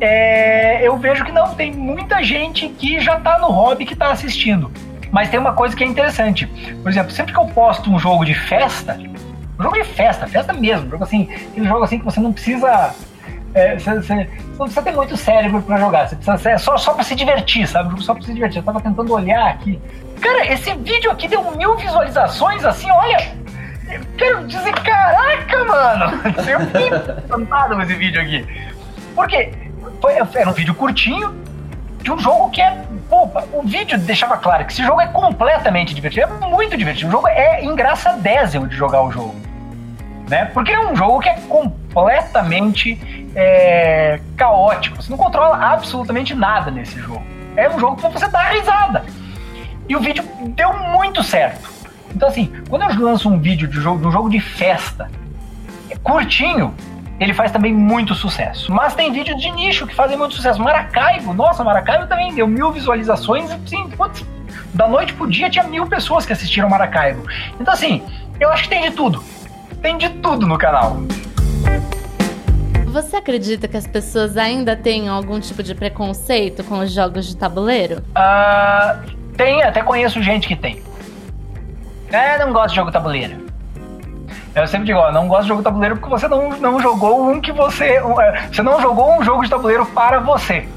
é, 0.00 0.86
eu 0.86 0.96
vejo 0.96 1.24
que 1.24 1.32
não, 1.32 1.54
tem 1.54 1.72
muita 1.72 2.22
gente 2.22 2.68
que 2.68 3.00
já 3.00 3.20
tá 3.20 3.38
no 3.38 3.48
hobby 3.48 3.86
que 3.86 3.94
tá 3.94 4.10
assistindo. 4.10 4.70
Mas 5.12 5.28
tem 5.28 5.38
uma 5.38 5.52
coisa 5.52 5.76
que 5.76 5.84
é 5.84 5.86
interessante. 5.86 6.46
Por 6.82 6.90
exemplo, 6.90 7.12
sempre 7.12 7.32
que 7.32 7.38
eu 7.38 7.46
posto 7.46 7.90
um 7.90 7.98
jogo 7.98 8.24
de 8.24 8.34
festa, 8.34 8.98
jogo 9.58 9.76
de 9.76 9.84
festa, 9.84 10.26
festa 10.26 10.52
mesmo, 10.52 10.90
jogo 10.90 11.04
assim, 11.04 11.28
aquele 11.50 11.66
jogo 11.66 11.84
assim 11.84 11.98
que 11.98 12.04
você 12.04 12.20
não 12.20 12.32
precisa. 12.32 12.94
É, 13.54 13.78
você, 13.78 13.94
você, 13.94 14.02
você, 14.02 14.28
não 14.48 14.64
precisa 14.64 14.82
ter 14.82 14.92
muito 14.92 15.16
cérebro 15.16 15.60
para 15.62 15.78
jogar, 15.78 16.08
você 16.08 16.16
precisa 16.16 16.38
ser 16.38 16.58
só, 16.58 16.78
só 16.78 16.94
para 16.94 17.04
se 17.04 17.14
divertir, 17.14 17.66
sabe? 17.66 18.02
Só 18.02 18.14
para 18.14 18.22
se 18.22 18.32
divertir. 18.32 18.58
Eu 18.58 18.64
tava 18.64 18.80
tentando 18.80 19.12
olhar 19.12 19.48
aqui. 19.48 19.78
Cara, 20.20 20.52
esse 20.52 20.72
vídeo 20.74 21.10
aqui 21.10 21.28
deu 21.28 21.50
mil 21.56 21.76
visualizações, 21.76 22.64
assim, 22.64 22.90
olha. 22.90 23.42
Eu 23.90 24.00
quero 24.16 24.46
dizer, 24.46 24.72
caraca, 24.72 25.64
mano! 25.64 26.22
Eu 26.48 26.60
fiquei 26.60 26.86
encantado 26.88 27.74
com 27.74 27.82
esse 27.82 27.94
vídeo 27.94 28.22
aqui. 28.22 28.46
Porque 29.14 29.52
foi, 30.00 30.14
era 30.40 30.48
um 30.48 30.54
vídeo 30.54 30.74
curtinho 30.74 31.41
de 32.02 32.10
um 32.10 32.18
jogo 32.18 32.50
que 32.50 32.60
é. 32.60 32.84
Pô, 33.08 33.28
o 33.52 33.62
vídeo 33.62 33.98
deixava 33.98 34.36
claro 34.36 34.64
que 34.64 34.72
esse 34.72 34.82
jogo 34.82 35.00
é 35.00 35.06
completamente 35.06 35.94
divertido. 35.94 36.26
É 36.26 36.46
muito 36.46 36.76
divertido. 36.76 37.08
O 37.08 37.12
jogo 37.12 37.28
é 37.28 37.64
engraçadésimo 37.64 38.66
de 38.66 38.76
jogar 38.76 39.02
o 39.02 39.10
jogo. 39.10 39.34
Né? 40.28 40.46
Porque 40.46 40.72
é 40.72 40.80
um 40.80 40.96
jogo 40.96 41.20
que 41.20 41.28
é 41.28 41.34
completamente 41.48 43.28
é, 43.34 44.20
caótico. 44.36 45.02
Você 45.02 45.10
não 45.10 45.18
controla 45.18 45.56
absolutamente 45.56 46.34
nada 46.34 46.70
nesse 46.70 46.98
jogo. 46.98 47.22
É 47.56 47.68
um 47.68 47.78
jogo 47.78 47.96
que 47.96 48.08
você 48.08 48.28
dá 48.28 48.42
risada. 48.48 49.04
E 49.88 49.94
o 49.94 50.00
vídeo 50.00 50.24
deu 50.54 50.72
muito 50.72 51.22
certo. 51.22 51.70
Então, 52.14 52.28
assim, 52.28 52.50
quando 52.68 52.82
eu 52.82 53.04
lanço 53.04 53.28
um 53.28 53.38
vídeo 53.38 53.68
de, 53.68 53.80
jogo, 53.80 54.00
de 54.00 54.06
um 54.06 54.12
jogo 54.12 54.30
de 54.30 54.40
festa, 54.40 55.10
é 55.90 55.96
curtinho, 55.96 56.74
ele 57.22 57.34
faz 57.34 57.52
também 57.52 57.72
muito 57.72 58.14
sucesso. 58.14 58.72
Mas 58.72 58.94
tem 58.94 59.12
vídeos 59.12 59.40
de 59.40 59.50
nicho 59.52 59.86
que 59.86 59.94
fazem 59.94 60.16
muito 60.16 60.34
sucesso. 60.34 60.60
Maracaibo, 60.60 61.32
nossa, 61.32 61.62
Maracaibo 61.62 62.06
também 62.06 62.34
deu 62.34 62.46
mil 62.46 62.72
visualizações. 62.72 63.50
Assim, 63.50 63.88
putz, 63.90 64.24
da 64.74 64.88
noite 64.88 65.12
pro 65.14 65.28
dia 65.30 65.48
tinha 65.48 65.64
mil 65.64 65.86
pessoas 65.86 66.26
que 66.26 66.32
assistiram 66.32 66.68
Maracaibo. 66.68 67.22
Então, 67.60 67.72
assim, 67.72 68.02
eu 68.40 68.50
acho 68.50 68.64
que 68.64 68.70
tem 68.70 68.82
de 68.82 68.90
tudo. 68.90 69.22
Tem 69.80 69.96
de 69.96 70.08
tudo 70.08 70.46
no 70.46 70.58
canal. 70.58 70.96
Você 72.86 73.16
acredita 73.16 73.66
que 73.66 73.76
as 73.76 73.86
pessoas 73.86 74.36
ainda 74.36 74.76
têm 74.76 75.08
algum 75.08 75.40
tipo 75.40 75.62
de 75.62 75.74
preconceito 75.74 76.62
com 76.64 76.80
os 76.80 76.92
jogos 76.92 77.26
de 77.26 77.36
tabuleiro? 77.36 78.02
Uh, 78.10 79.16
tem, 79.36 79.62
até 79.62 79.82
conheço 79.82 80.22
gente 80.22 80.46
que 80.46 80.56
tem. 80.56 80.82
É, 82.10 82.36
não 82.38 82.52
gosto 82.52 82.70
de 82.70 82.76
jogo 82.76 82.92
tabuleiro. 82.92 83.41
Eu 84.54 84.66
sempre 84.66 84.86
digo, 84.86 84.98
ó, 84.98 85.10
não 85.10 85.28
gosto 85.28 85.42
de 85.42 85.48
jogo 85.48 85.60
de 85.60 85.64
tabuleiro 85.64 85.96
porque 85.96 86.10
você 86.10 86.28
não, 86.28 86.50
não 86.58 86.80
jogou 86.80 87.30
um 87.30 87.40
que 87.40 87.50
você. 87.50 87.96
É, 88.20 88.48
você 88.52 88.62
não 88.62 88.80
jogou 88.80 89.18
um 89.18 89.22
jogo 89.22 89.42
de 89.42 89.50
tabuleiro 89.50 89.86
para 89.86 90.20
você. 90.20 90.68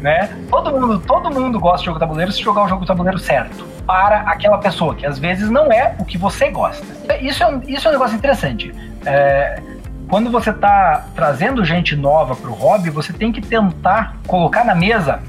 Né? 0.00 0.36
Todo 0.50 0.72
mundo, 0.72 0.98
todo 0.98 1.30
mundo 1.30 1.60
gosta 1.60 1.80
de 1.80 1.84
jogo 1.86 1.98
de 1.98 2.00
tabuleiro 2.00 2.32
se 2.32 2.42
jogar 2.42 2.64
o 2.64 2.68
jogo 2.68 2.80
de 2.80 2.88
tabuleiro 2.88 3.18
certo. 3.18 3.64
Para 3.86 4.20
aquela 4.20 4.58
pessoa, 4.58 4.94
que 4.94 5.04
às 5.04 5.18
vezes 5.18 5.50
não 5.50 5.70
é 5.70 5.94
o 5.98 6.04
que 6.04 6.16
você 6.16 6.48
gosta. 6.48 6.84
Isso 7.20 7.42
é 7.42 7.46
um, 7.46 7.60
isso 7.66 7.86
é 7.86 7.90
um 7.90 7.92
negócio 7.92 8.16
interessante. 8.16 8.74
É, 9.04 9.60
quando 10.08 10.30
você 10.30 10.50
está 10.50 11.06
trazendo 11.14 11.64
gente 11.64 11.94
nova 11.94 12.34
para 12.34 12.50
o 12.50 12.54
hobby, 12.54 12.90
você 12.90 13.12
tem 13.12 13.30
que 13.30 13.40
tentar 13.40 14.16
colocar 14.26 14.64
na 14.64 14.74
mesa 14.74 15.20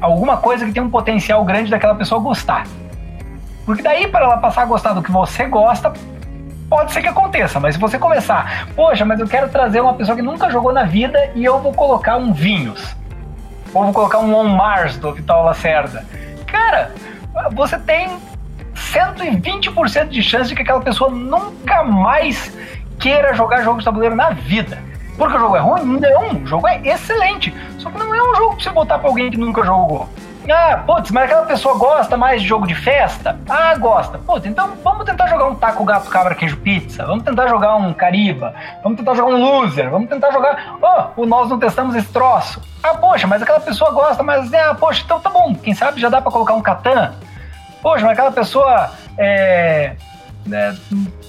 alguma 0.00 0.36
coisa 0.36 0.66
que 0.66 0.72
tem 0.72 0.82
um 0.82 0.90
potencial 0.90 1.42
grande 1.44 1.70
daquela 1.70 1.94
pessoa 1.94 2.20
gostar. 2.20 2.66
Porque 3.64 3.82
daí, 3.82 4.06
para 4.08 4.26
ela 4.26 4.36
passar 4.36 4.62
a 4.62 4.66
gostar 4.66 4.92
do 4.92 5.02
que 5.02 5.10
você 5.10 5.46
gosta, 5.46 5.92
pode 6.68 6.92
ser 6.92 7.02
que 7.02 7.08
aconteça, 7.08 7.60
mas 7.60 7.74
se 7.74 7.80
você 7.80 7.98
começar, 7.98 8.68
poxa, 8.74 9.04
mas 9.04 9.20
eu 9.20 9.28
quero 9.28 9.48
trazer 9.48 9.80
uma 9.80 9.94
pessoa 9.94 10.16
que 10.16 10.22
nunca 10.22 10.50
jogou 10.50 10.72
na 10.72 10.84
vida 10.84 11.30
e 11.34 11.44
eu 11.44 11.60
vou 11.60 11.72
colocar 11.72 12.16
um 12.16 12.32
Vinhos, 12.32 12.96
ou 13.72 13.84
vou 13.84 13.92
colocar 13.92 14.18
um 14.18 14.34
On 14.34 14.44
Mars 14.44 14.96
do 14.96 15.12
Vital 15.12 15.44
Lacerda. 15.44 16.04
Cara, 16.46 16.92
você 17.52 17.78
tem 17.78 18.18
120% 18.74 20.08
de 20.08 20.22
chance 20.22 20.48
de 20.48 20.54
que 20.54 20.62
aquela 20.62 20.80
pessoa 20.80 21.10
nunca 21.10 21.82
mais 21.82 22.56
queira 22.98 23.34
jogar 23.34 23.62
jogo 23.62 23.78
de 23.78 23.84
tabuleiro 23.84 24.14
na 24.14 24.30
vida. 24.30 24.82
Porque 25.16 25.36
o 25.36 25.38
jogo 25.38 25.56
é 25.56 25.60
ruim? 25.60 26.00
Não, 26.00 26.42
o 26.42 26.46
jogo 26.46 26.66
é 26.66 26.80
excelente. 26.84 27.54
Só 27.78 27.90
que 27.90 27.98
não 27.98 28.14
é 28.14 28.22
um 28.22 28.34
jogo 28.34 28.54
pra 28.56 28.64
você 28.64 28.70
botar 28.70 28.98
pra 28.98 29.08
alguém 29.08 29.30
que 29.30 29.36
nunca 29.36 29.62
jogou. 29.64 30.08
Ah, 30.50 30.82
putz, 30.86 31.10
mas 31.10 31.24
aquela 31.24 31.46
pessoa 31.46 31.78
gosta 31.78 32.16
mais 32.16 32.42
de 32.42 32.48
jogo 32.48 32.66
de 32.66 32.74
festa? 32.74 33.38
Ah, 33.48 33.74
gosta. 33.76 34.18
Putz, 34.18 34.46
então 34.46 34.74
vamos 34.82 35.04
tentar 35.04 35.26
jogar 35.26 35.46
um 35.46 35.54
taco, 35.54 35.84
gato, 35.84 36.10
cabra, 36.10 36.34
queijo, 36.34 36.56
pizza. 36.58 37.04
Vamos 37.06 37.24
tentar 37.24 37.48
jogar 37.48 37.76
um 37.76 37.94
cariba. 37.94 38.54
Vamos 38.82 38.98
tentar 38.98 39.14
jogar 39.14 39.34
um 39.34 39.42
loser. 39.42 39.88
Vamos 39.90 40.08
tentar 40.08 40.30
jogar. 40.30 40.76
Oh, 41.16 41.24
nós 41.24 41.48
não 41.48 41.58
testamos 41.58 41.96
esse 41.96 42.12
troço. 42.12 42.60
Ah, 42.82 42.94
poxa, 42.94 43.26
mas 43.26 43.42
aquela 43.42 43.60
pessoa 43.60 43.90
gosta, 43.90 44.22
mas 44.22 44.52
ah, 44.52 44.74
poxa, 44.74 45.02
então 45.04 45.18
tá 45.18 45.30
bom. 45.30 45.54
Quem 45.54 45.74
sabe 45.74 46.00
já 46.00 46.10
dá 46.10 46.20
para 46.20 46.30
colocar 46.30 46.54
um 46.54 46.62
Catan? 46.62 47.14
Poxa, 47.80 48.02
mas 48.04 48.12
aquela 48.12 48.32
pessoa 48.32 48.90
é, 49.16 49.96
é, 50.52 50.74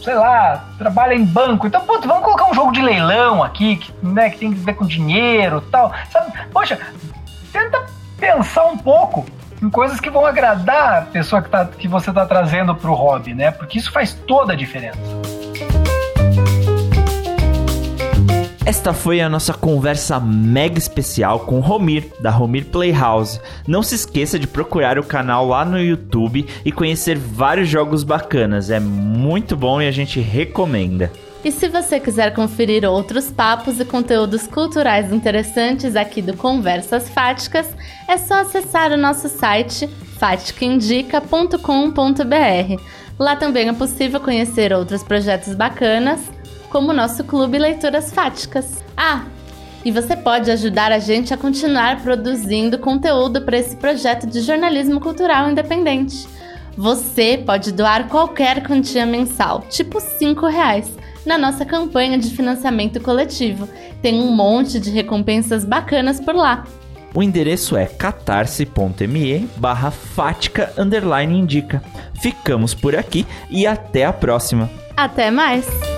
sei 0.03 0.13
lá, 0.13 0.65
trabalha 0.77 1.13
em 1.13 1.23
banco. 1.23 1.67
Então, 1.67 1.81
putz, 1.81 2.05
vamos 2.05 2.23
colocar 2.23 2.49
um 2.49 2.53
jogo 2.53 2.73
de 2.73 2.81
leilão 2.81 3.41
aqui, 3.41 3.77
que, 3.77 3.93
né, 4.05 4.29
que 4.29 4.39
tem 4.39 4.51
a 4.51 4.55
ver 4.55 4.73
com 4.73 4.85
dinheiro 4.85 5.61
tal. 5.71 5.93
Sabe? 6.11 6.33
Poxa, 6.51 6.77
tenta 7.53 7.85
pensar 8.17 8.65
um 8.65 8.77
pouco 8.77 9.25
em 9.61 9.69
coisas 9.69 9.99
que 9.99 10.09
vão 10.09 10.25
agradar 10.25 10.99
a 10.99 11.01
pessoa 11.03 11.41
que, 11.41 11.49
tá, 11.49 11.65
que 11.65 11.87
você 11.87 12.09
está 12.09 12.25
trazendo 12.25 12.75
para 12.75 12.89
o 12.89 12.93
hobby, 12.93 13.33
né? 13.33 13.51
Porque 13.51 13.77
isso 13.77 13.91
faz 13.91 14.13
toda 14.13 14.53
a 14.53 14.55
diferença. 14.55 14.99
Esta 18.65 18.93
foi 18.93 19.21
a 19.21 19.29
nossa 19.29 19.53
conversa 19.53 20.19
mega 20.19 20.79
especial 20.79 21.41
com 21.41 21.59
Romir, 21.59 22.11
da 22.19 22.31
Romir 22.31 22.65
Playhouse. 22.65 23.39
Não 23.67 23.83
se 23.83 23.93
esqueça 23.93 24.39
de 24.39 24.47
procurar 24.47 24.97
o 24.97 25.03
canal 25.03 25.47
lá 25.47 25.63
no 25.63 25.79
YouTube 25.79 26.47
e 26.65 26.71
conhecer 26.71 27.15
vários 27.15 27.69
jogos 27.69 28.03
bacanas. 28.03 28.71
É 28.71 28.79
muito 28.79 29.55
bom 29.55 29.79
e 29.79 29.87
a 29.87 29.91
gente 29.91 30.19
recomenda. 30.19 31.11
E 31.45 31.51
se 31.51 31.69
você 31.69 31.99
quiser 31.99 32.33
conferir 32.33 32.89
outros 32.89 33.31
papos 33.31 33.79
e 33.79 33.85
conteúdos 33.85 34.47
culturais 34.47 35.13
interessantes 35.13 35.95
aqui 35.95 36.19
do 36.19 36.35
Conversas 36.35 37.07
Fáticas, 37.07 37.67
é 38.07 38.17
só 38.17 38.41
acessar 38.41 38.91
o 38.91 38.97
nosso 38.97 39.29
site 39.29 39.87
faticaindica.com.br. 40.17 42.81
Lá 43.19 43.35
também 43.35 43.69
é 43.69 43.73
possível 43.73 44.19
conhecer 44.19 44.73
outros 44.73 45.03
projetos 45.03 45.53
bacanas, 45.53 46.19
como 46.71 46.89
o 46.89 46.95
nosso 46.95 47.23
Clube 47.23 47.59
Leituras 47.59 48.11
Fáticas. 48.11 48.83
Ah, 48.97 49.25
e 49.85 49.91
você 49.91 50.15
pode 50.15 50.49
ajudar 50.49 50.91
a 50.91 50.97
gente 50.97 51.31
a 51.31 51.37
continuar 51.37 52.01
produzindo 52.01 52.79
conteúdo 52.79 53.43
para 53.43 53.59
esse 53.59 53.75
projeto 53.75 54.25
de 54.25 54.41
jornalismo 54.41 54.99
cultural 54.99 55.51
independente. 55.51 56.27
Você 56.75 57.39
pode 57.45 57.71
doar 57.71 58.07
qualquer 58.07 58.65
quantia 58.65 59.05
mensal, 59.05 59.61
tipo 59.69 59.99
5 59.99 60.47
reais 60.47 61.05
na 61.25 61.37
nossa 61.37 61.65
campanha 61.65 62.17
de 62.17 62.29
financiamento 62.29 62.99
coletivo. 62.99 63.67
Tem 64.01 64.21
um 64.21 64.31
monte 64.31 64.79
de 64.79 64.91
recompensas 64.91 65.65
bacanas 65.65 66.19
por 66.19 66.35
lá. 66.35 66.65
O 67.13 67.23
endereço 67.23 67.77
é 67.77 67.85
catarse.me 67.85 69.49
barra 69.55 69.89
fática 69.89 70.73
underline 70.77 71.39
indica. 71.39 71.81
Ficamos 72.21 72.73
por 72.73 72.95
aqui 72.95 73.25
e 73.49 73.65
até 73.65 74.05
a 74.05 74.11
próxima. 74.11 74.69
Até 74.97 75.31
mais! 75.31 75.94